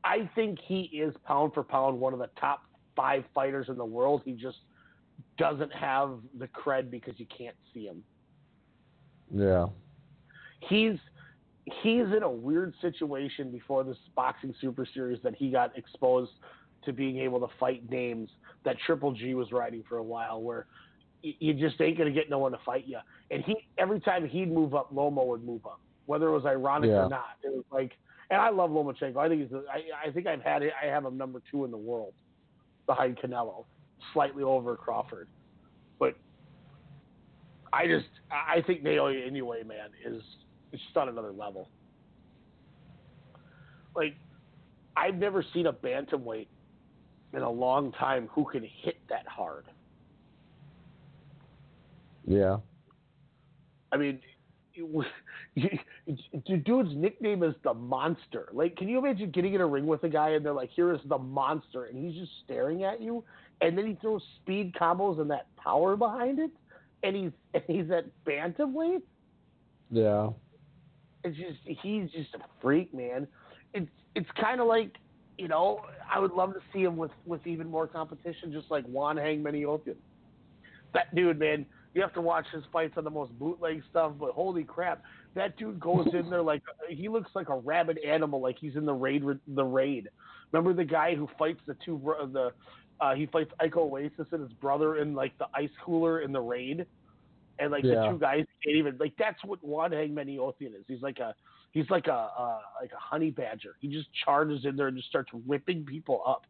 [0.07, 2.63] I think he is pound for pound one of the top
[2.95, 4.23] five fighters in the world.
[4.25, 4.59] He just
[5.37, 8.03] doesn't have the cred because you can't see him.
[9.35, 9.67] Yeah.
[10.61, 10.97] He's
[11.83, 16.31] he's in a weird situation before this boxing super series that he got exposed
[16.85, 18.31] to being able to fight names
[18.65, 20.67] that Triple G was riding for a while where
[21.23, 22.99] you just ain't gonna get no one to fight you.
[23.33, 26.91] And he every time he'd move up, Lomo would move up, whether it was ironic
[26.91, 27.07] Yeah.
[27.07, 27.37] or not.
[27.43, 27.91] It was like,
[28.31, 29.17] and I love Lomachenko.
[29.17, 30.73] I think he's, I, I think I've had it.
[30.83, 32.15] I have him number two in the world,
[32.87, 33.65] behind Canelo,
[34.13, 35.29] slightly over Crawford.
[35.99, 36.17] But
[37.73, 40.23] I just, I think Naoya Inoue, man, is
[40.73, 41.69] is just on another level.
[43.95, 44.17] Like,
[44.97, 46.49] I've never seen a bantamweight
[47.33, 49.67] in a long time who can hit that hard.
[52.27, 52.59] Yeah.
[53.93, 54.21] I mean,
[54.75, 55.26] it was- the
[56.65, 58.49] dude's nickname is the monster.
[58.53, 60.93] Like, can you imagine getting in a ring with a guy and they're like, "Here
[60.93, 63.25] is the monster," and he's just staring at you,
[63.63, 66.51] and then he throws speed combos and that power behind it,
[67.03, 69.03] and he's and he's at bantamweight.
[69.91, 70.31] Yeah.
[71.25, 73.27] It's just he's just a freak, man.
[73.73, 74.93] It's it's kind of like
[75.39, 75.81] you know
[76.13, 79.97] I would love to see him with with even more competition, just like Wanheng Menayothin.
[80.93, 81.67] That dude, man,
[81.97, 85.03] you have to watch his fights on the most bootleg stuff, but holy crap,
[85.35, 88.85] that dude goes in there like he looks like a rabid animal, like he's in
[88.85, 89.25] the raid.
[89.49, 90.11] The raid.
[90.53, 91.99] Remember the guy who fights the two
[92.33, 92.51] the
[93.01, 96.41] uh, he fights Iko Uwais and his brother in like the ice cooler in the
[96.41, 96.85] raid,
[97.59, 98.03] and like Yeah.
[98.03, 100.85] the two guys can't even like that's what Wanheng Menayothin is.
[100.87, 101.35] He's like a
[101.73, 103.77] he's like a uh, like a honey badger.
[103.81, 106.45] He just charges in there and just starts ripping people up.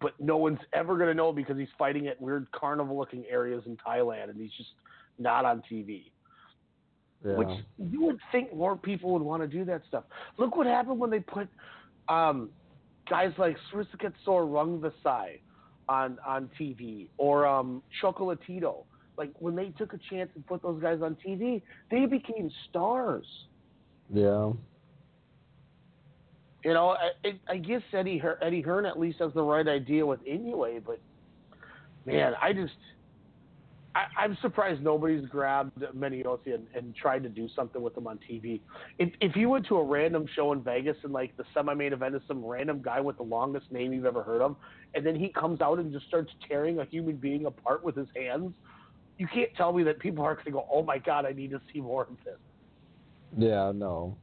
[0.00, 3.76] But no one's ever gonna know because he's fighting at weird carnival looking areas in
[3.76, 4.70] Thailand and he's just
[5.18, 6.10] not on TV.
[7.24, 7.34] Yeah.
[7.34, 7.48] Which
[7.78, 10.04] you would think more people would want to do that stuff.
[10.38, 11.48] Look what happened when they put
[12.08, 12.48] um,
[13.08, 15.40] guys like Srisaket Sor Rungvisai
[15.88, 18.84] on on TV or um, Chocolatito.
[19.18, 21.60] Like when they took a chance and put those guys on TV,
[21.90, 23.26] they became stars.
[24.12, 24.52] Yeah.
[26.64, 26.90] You know,
[27.24, 31.00] I, I- guess Eddie Eddie Hearn at least has the right idea with Inoue, but
[32.04, 32.74] man, I just
[33.94, 38.18] I, I'm surprised nobody's grabbed Menayothin and, and tried to do something with him on
[38.30, 38.60] TV.
[38.98, 42.14] If if you went to a random show in Vegas and like the semi-main event
[42.14, 44.56] is some random guy with the longest name you've ever heard of,
[44.94, 48.08] and then he comes out and just starts tearing a human being apart with his
[48.14, 48.52] hands,
[49.18, 51.50] you can't tell me that people aren't going to go, "Oh my God, I need
[51.50, 52.38] to see more of this."
[53.36, 53.72] Yeah.
[53.74, 54.16] No.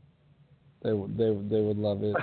[0.88, 1.18] They would.
[1.18, 2.16] They would- they would love it.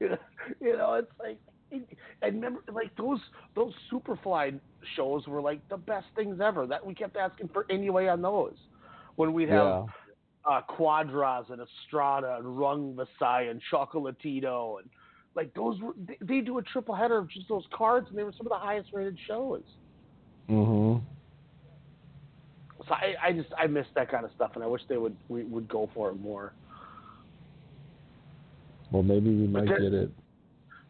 [0.60, 1.38] you know, it's like,
[1.72, 1.86] and
[2.34, 3.18] remember, like those
[3.56, 4.60] those Superfly
[4.96, 6.66] shows were like the best things ever.
[6.66, 8.52] That we kept asking for anyway on those
[9.16, 9.86] when we'd have
[10.46, 10.58] Yeah.
[10.58, 14.90] uh, Cuadras and Estrada and Rungvisai and Chocolatito and
[15.34, 18.24] like those were they, they do a triple header of just those cards and they
[18.24, 19.62] were some of the highest rated shows.
[20.50, 21.00] Mhm.
[22.86, 25.16] So I, I just I miss that kind of stuff and I wish they would
[25.28, 26.52] we would go for it more.
[28.94, 30.10] Well, maybe we might there- get it.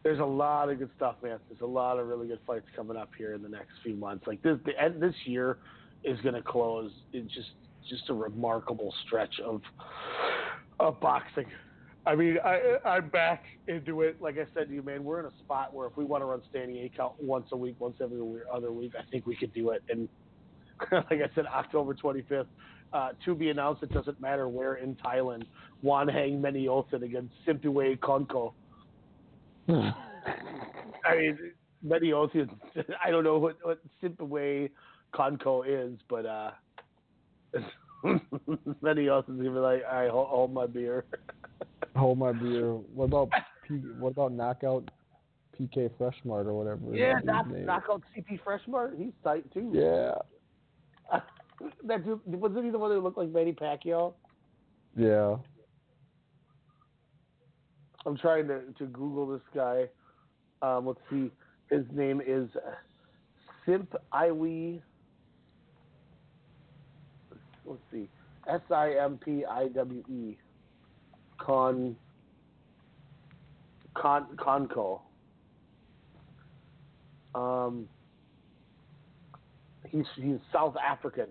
[0.03, 1.39] there's a lot of good stuff, man.
[1.49, 4.27] There's a lot of really good fights coming up here in the next few months.
[4.27, 5.57] Like this, the end this year
[6.03, 6.91] is going to close.
[7.13, 7.49] It's just
[7.89, 9.63] just a remarkable stretch of
[10.79, 11.47] of boxing.
[12.05, 14.21] I mean, I I'm back into it.
[14.21, 16.25] Like I said to you, man, we're in a spot where if we want to
[16.25, 18.19] run standing eight count once a week, once every
[18.53, 19.81] other week, I think we could do it.
[19.89, 20.07] And
[20.91, 22.45] like I said, October 25th.
[22.93, 25.43] Uh, to be announced, it doesn't matter where in Thailand.
[25.83, 28.53] Wanheng Menayothin against Simpiwe Konko.
[29.67, 31.37] I mean,
[31.85, 32.49] Meniotin,
[33.05, 34.69] I don't know what, what Simpiwe
[35.13, 36.51] Konko is, but uh,
[38.03, 41.05] Menayothin's going to be like, all right, hold, hold my beer.
[41.95, 42.73] Hold my beer.
[42.73, 43.29] What about
[43.65, 44.91] P, what about knockout
[45.57, 46.93] PK Freshmart or whatever?
[46.93, 47.65] yeah, knock, name?
[47.65, 48.97] knock out CP Freshmart.
[48.97, 49.71] He's tight, too.
[49.73, 50.15] Yeah.
[51.85, 54.13] That dude, wasn't he the one that looked like Manny Pacquiao?
[54.95, 55.37] Yeah.
[58.05, 59.85] I'm trying to, to Google this guy.
[60.61, 61.31] Um, let's see.
[61.69, 62.49] His name is
[63.65, 64.81] Simp Iwi.
[67.65, 68.07] Let's see.
[68.47, 70.37] S I M P I W E.
[71.39, 71.95] Con.
[73.95, 75.01] Con Conco.
[77.33, 77.87] Um.
[79.89, 81.27] He's he's South African.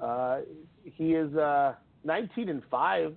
[0.00, 0.40] Uh,
[0.84, 3.16] he is uh 19 and five.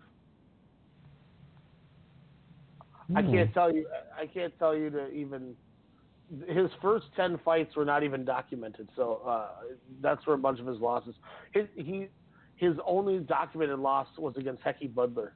[3.15, 3.31] I Hmm.
[3.31, 3.87] can't tell you.
[4.17, 5.55] I can't tell you to even
[6.47, 9.49] his first ten fights were not even documented, so uh,
[10.01, 11.13] that's where a bunch of his losses.
[11.53, 12.07] His he
[12.55, 15.31] his only documented loss was against Hekkie Budler,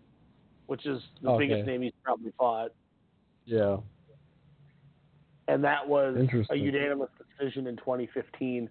[0.67, 1.47] which is the Okay.
[1.47, 2.71] biggest name he's probably fought,
[3.45, 3.77] Yeah.
[5.49, 6.15] and that was
[6.49, 8.69] a unanimous decision in 2015.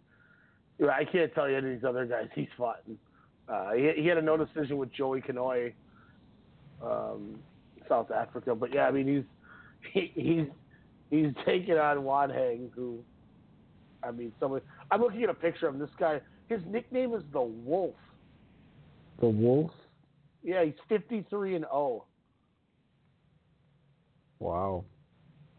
[0.81, 2.83] I can't tell you any of these other guys he's fought.
[3.49, 5.73] Uh, he, he had a no decision with Joey Kanoi,
[6.83, 7.39] um,
[7.89, 8.55] South Africa.
[8.55, 10.47] But yeah, I mean he's he, he's
[11.11, 12.99] he's taking on Wanheng, who
[14.03, 14.65] I mean somebody.
[14.91, 15.81] I'm looking at a picture of him.
[15.81, 16.21] This guy.
[16.49, 17.95] His nickname is the Wolf.
[19.21, 19.71] The Wolf.
[20.43, 22.05] Yeah, he's 53 and 0,
[24.41, 24.85] Wow.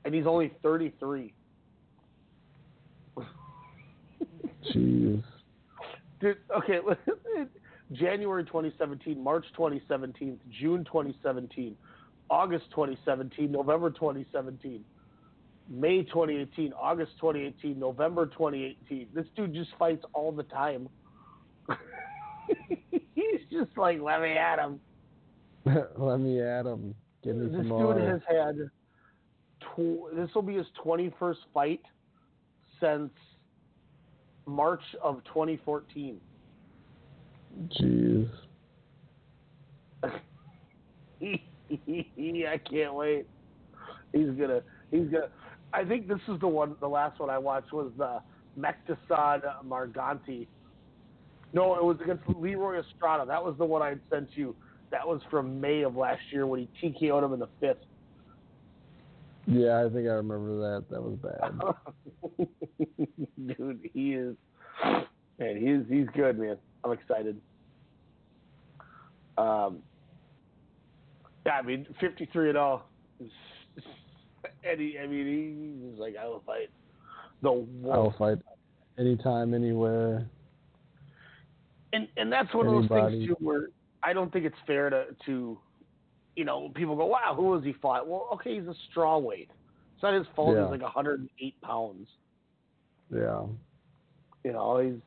[0.03, 1.33] and he's only 33.
[4.73, 5.23] Jeez.
[6.19, 6.79] Dude, okay,
[7.91, 11.75] January 2017, March 2017, June 2017,
[12.29, 14.83] August 2017, November 2017,
[15.69, 19.07] May 2018, August 2018, November 2018.
[19.13, 20.87] This dude just fights all the time.
[22.89, 24.79] He's just like, let me at him.
[25.97, 26.93] Let me at him.
[27.23, 27.95] Give me This some more.
[27.95, 28.55] dude has had,
[29.61, 31.81] tw- this will be his 21st fight
[32.79, 33.09] since
[34.45, 36.19] March of 2014.
[37.79, 38.29] Jeez.
[41.21, 43.25] I can't wait.
[44.13, 44.61] He's gonna.
[44.91, 45.29] He's gonna.
[45.73, 46.75] I think this is the one.
[46.79, 48.21] The last one I watched was the
[48.59, 50.47] Mektasad Marganti.
[51.53, 53.25] No, it was against Leroy Estrada.
[53.25, 54.55] That was the one I had sent you.
[54.91, 57.83] That was from May of last year when he TKO'd him in the fifth.
[59.47, 60.85] Yeah, I think I remember that.
[60.89, 62.47] That was bad.
[63.57, 64.35] Dude, he is.
[65.39, 66.57] Man, he's he's good, man.
[66.83, 67.39] I'm excited.
[69.37, 69.79] Um.
[71.45, 72.87] Yeah, I mean, 53 and all.
[73.19, 76.71] And he, I mean, he's like, I will fight
[77.41, 78.39] the I'll fight
[78.97, 80.27] anytime, anywhere.
[81.93, 83.69] And and that's one of those things too, where
[84.03, 85.57] I don't think it's fair to to,
[86.35, 88.07] you know, people go, wow, who has he fought?
[88.07, 89.49] Well, okay, he's a straw weight.
[89.93, 90.55] It's not his fault.
[90.55, 90.63] Yeah.
[90.63, 92.07] He's like 108 pounds.
[93.13, 93.43] Yeah.
[94.43, 95.01] You know, he's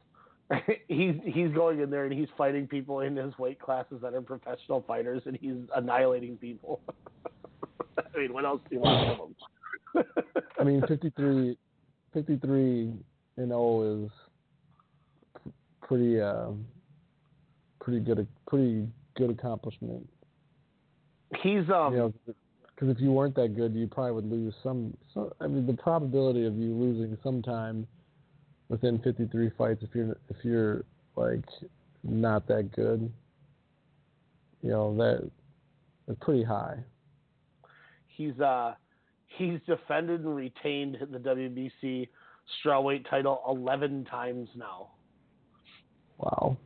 [0.88, 4.22] he's he's going in there and he's fighting people in his weight classes that are
[4.22, 6.80] professional fighters, and he's annihilating people.
[7.98, 10.24] I mean, what else do you want from him?
[10.60, 11.56] I mean, 53,
[12.14, 12.92] 53
[13.36, 14.10] and 0 is
[15.82, 16.48] pretty, uh,
[17.80, 20.08] pretty good, pretty good accomplishment.
[21.42, 21.92] He's um.
[21.92, 25.30] you know, because if you weren't that good, you probably would lose some, some.
[25.40, 27.86] I mean, the probability of you losing sometime
[28.68, 30.84] within 53 fights, if you're if you're
[31.16, 31.44] like
[32.04, 33.10] not that good,
[34.62, 35.30] you know that
[36.08, 36.78] is pretty high.
[38.06, 38.74] he's uh
[39.26, 42.08] he's defended and retained the WBC
[42.64, 44.88] strawweight title 11 times now.
[46.18, 46.56] Wow.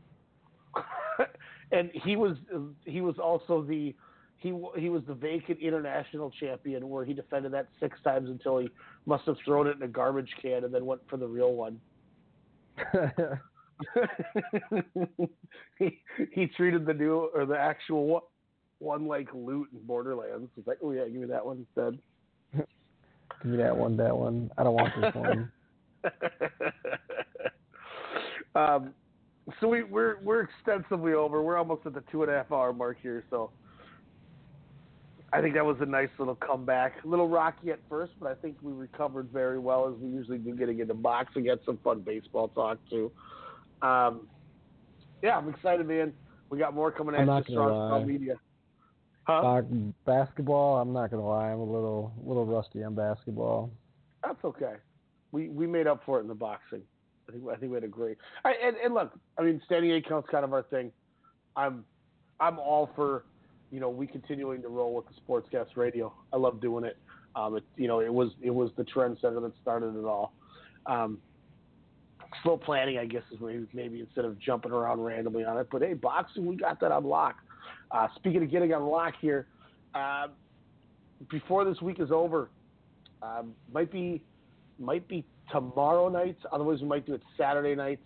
[1.73, 2.37] and he was
[2.85, 3.95] he was also the
[4.43, 8.69] he he was the vacant international champion where he defended that six times until he
[9.07, 11.81] must have thrown it in a garbage can and then went for the real one.
[15.79, 16.01] he
[16.33, 18.23] he treated the new or the actual one,
[18.79, 20.51] one like loot in Borderlands.
[20.57, 21.99] He's like, oh yeah, give me that one instead.
[23.43, 24.51] Give me that one, that one.
[24.57, 25.51] I don't want this one.
[28.55, 28.95] um,
[29.59, 31.43] so we, we're we're extensively over.
[31.43, 33.25] We're almost at the two and a half hour mark here.
[33.31, 33.51] So
[35.35, 37.03] I think that was a nice little comeback.
[37.05, 40.39] A little rocky at first, but I think we recovered very well as we usually
[40.39, 40.55] do.
[40.55, 43.11] Getting into boxing, had some fun baseball talk too.
[43.81, 44.29] Um,
[45.23, 46.13] yeah, I'm excited, man.
[46.51, 47.57] We got more coming I'm at you.
[47.57, 48.05] gonna Strong lie.
[48.05, 48.35] Media.
[49.25, 49.63] Huh?
[50.05, 53.71] Basketball, I'm not gonna lie, I'm a little little rusty on basketball.
[54.23, 54.75] That's okay.
[55.31, 56.83] We we made up for it in the boxing.
[57.29, 58.19] I think I think we had a great.
[58.45, 60.93] I, and and look, I mean, standing eight counts kind of our thing.
[61.57, 61.85] I'm
[62.41, 63.25] I'm all for
[63.73, 66.13] you know we continuing to roll with the sportscast radio.
[66.33, 66.97] I love doing it.
[67.35, 70.33] Um, it you know it was it was the trendsetter that started it all.
[70.87, 71.19] Um,
[72.43, 75.69] slow planning, I guess, is maybe, maybe instead of jumping around randomly on it.
[75.71, 77.37] But hey, boxing, we got that on lock.
[77.91, 79.47] Uh, speaking of getting on lock here,
[79.95, 80.29] uh,
[81.31, 82.49] before this week is over,
[83.23, 84.23] um, might be
[84.79, 86.37] might be tomorrow night.
[86.51, 88.01] Otherwise, we might do it Saturday night.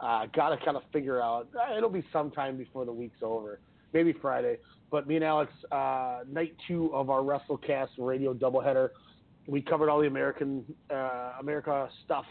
[0.00, 1.48] Uh, Got to kind of figure out.
[1.54, 3.60] uh, It'll be sometime before the week's over,
[3.92, 4.58] maybe Friday.
[4.90, 8.90] But me and Alex, uh, night two of our WrestleCast radio doubleheader,
[9.46, 12.24] we covered all the American uh, America stuff.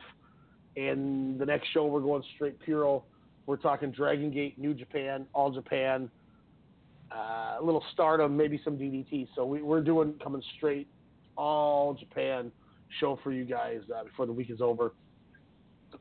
[0.77, 3.03] And the next show, we're going straight Puro.
[3.45, 6.09] We're talking Dragon Gate, New Japan, All Japan,
[7.11, 9.27] uh, a little Stardom, maybe some DDT.
[9.35, 10.87] So we, we're doing coming straight
[11.37, 12.51] all Japan
[12.99, 14.93] show for you guys uh, before the week is over.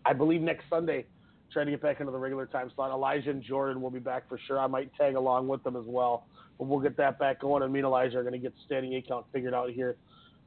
[0.05, 1.07] I believe next Sunday,
[1.53, 2.91] trying to get back into the regular time slot.
[2.91, 4.59] Elijah and Jordan will be back for sure.
[4.59, 6.27] I might tag along with them as well,
[6.59, 7.63] but we'll get that back going.
[7.63, 9.97] And me and Elijah are going to get the standing account figured out here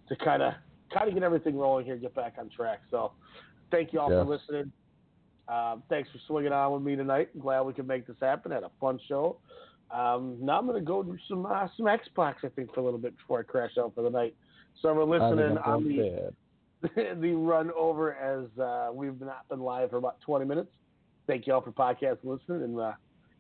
[0.09, 0.53] to kind of
[0.93, 2.81] kind of get everything rolling here, get back on track.
[2.89, 3.11] So,
[3.71, 4.23] thank you all Yes.
[4.23, 4.71] for listening.
[5.49, 7.29] Um, thanks for swinging on with me tonight.
[7.39, 8.51] Glad we could make this happen.
[8.51, 9.37] Had a fun show.
[9.91, 12.83] Um, now I'm going to go do some uh, some Xbox, I think, for a
[12.83, 14.35] little bit before I crash out for the night.
[14.81, 16.33] So we're listening on the
[17.19, 20.69] the run over as uh, we've not been live for about 20 minutes.
[21.25, 22.91] Thank you all for podcast listening and uh,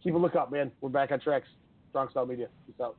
[0.03, 0.71] keep a lookout, man.
[0.81, 1.47] We're back on tracks.
[1.97, 2.47] Strong Style Media.
[2.67, 2.95] Peace out.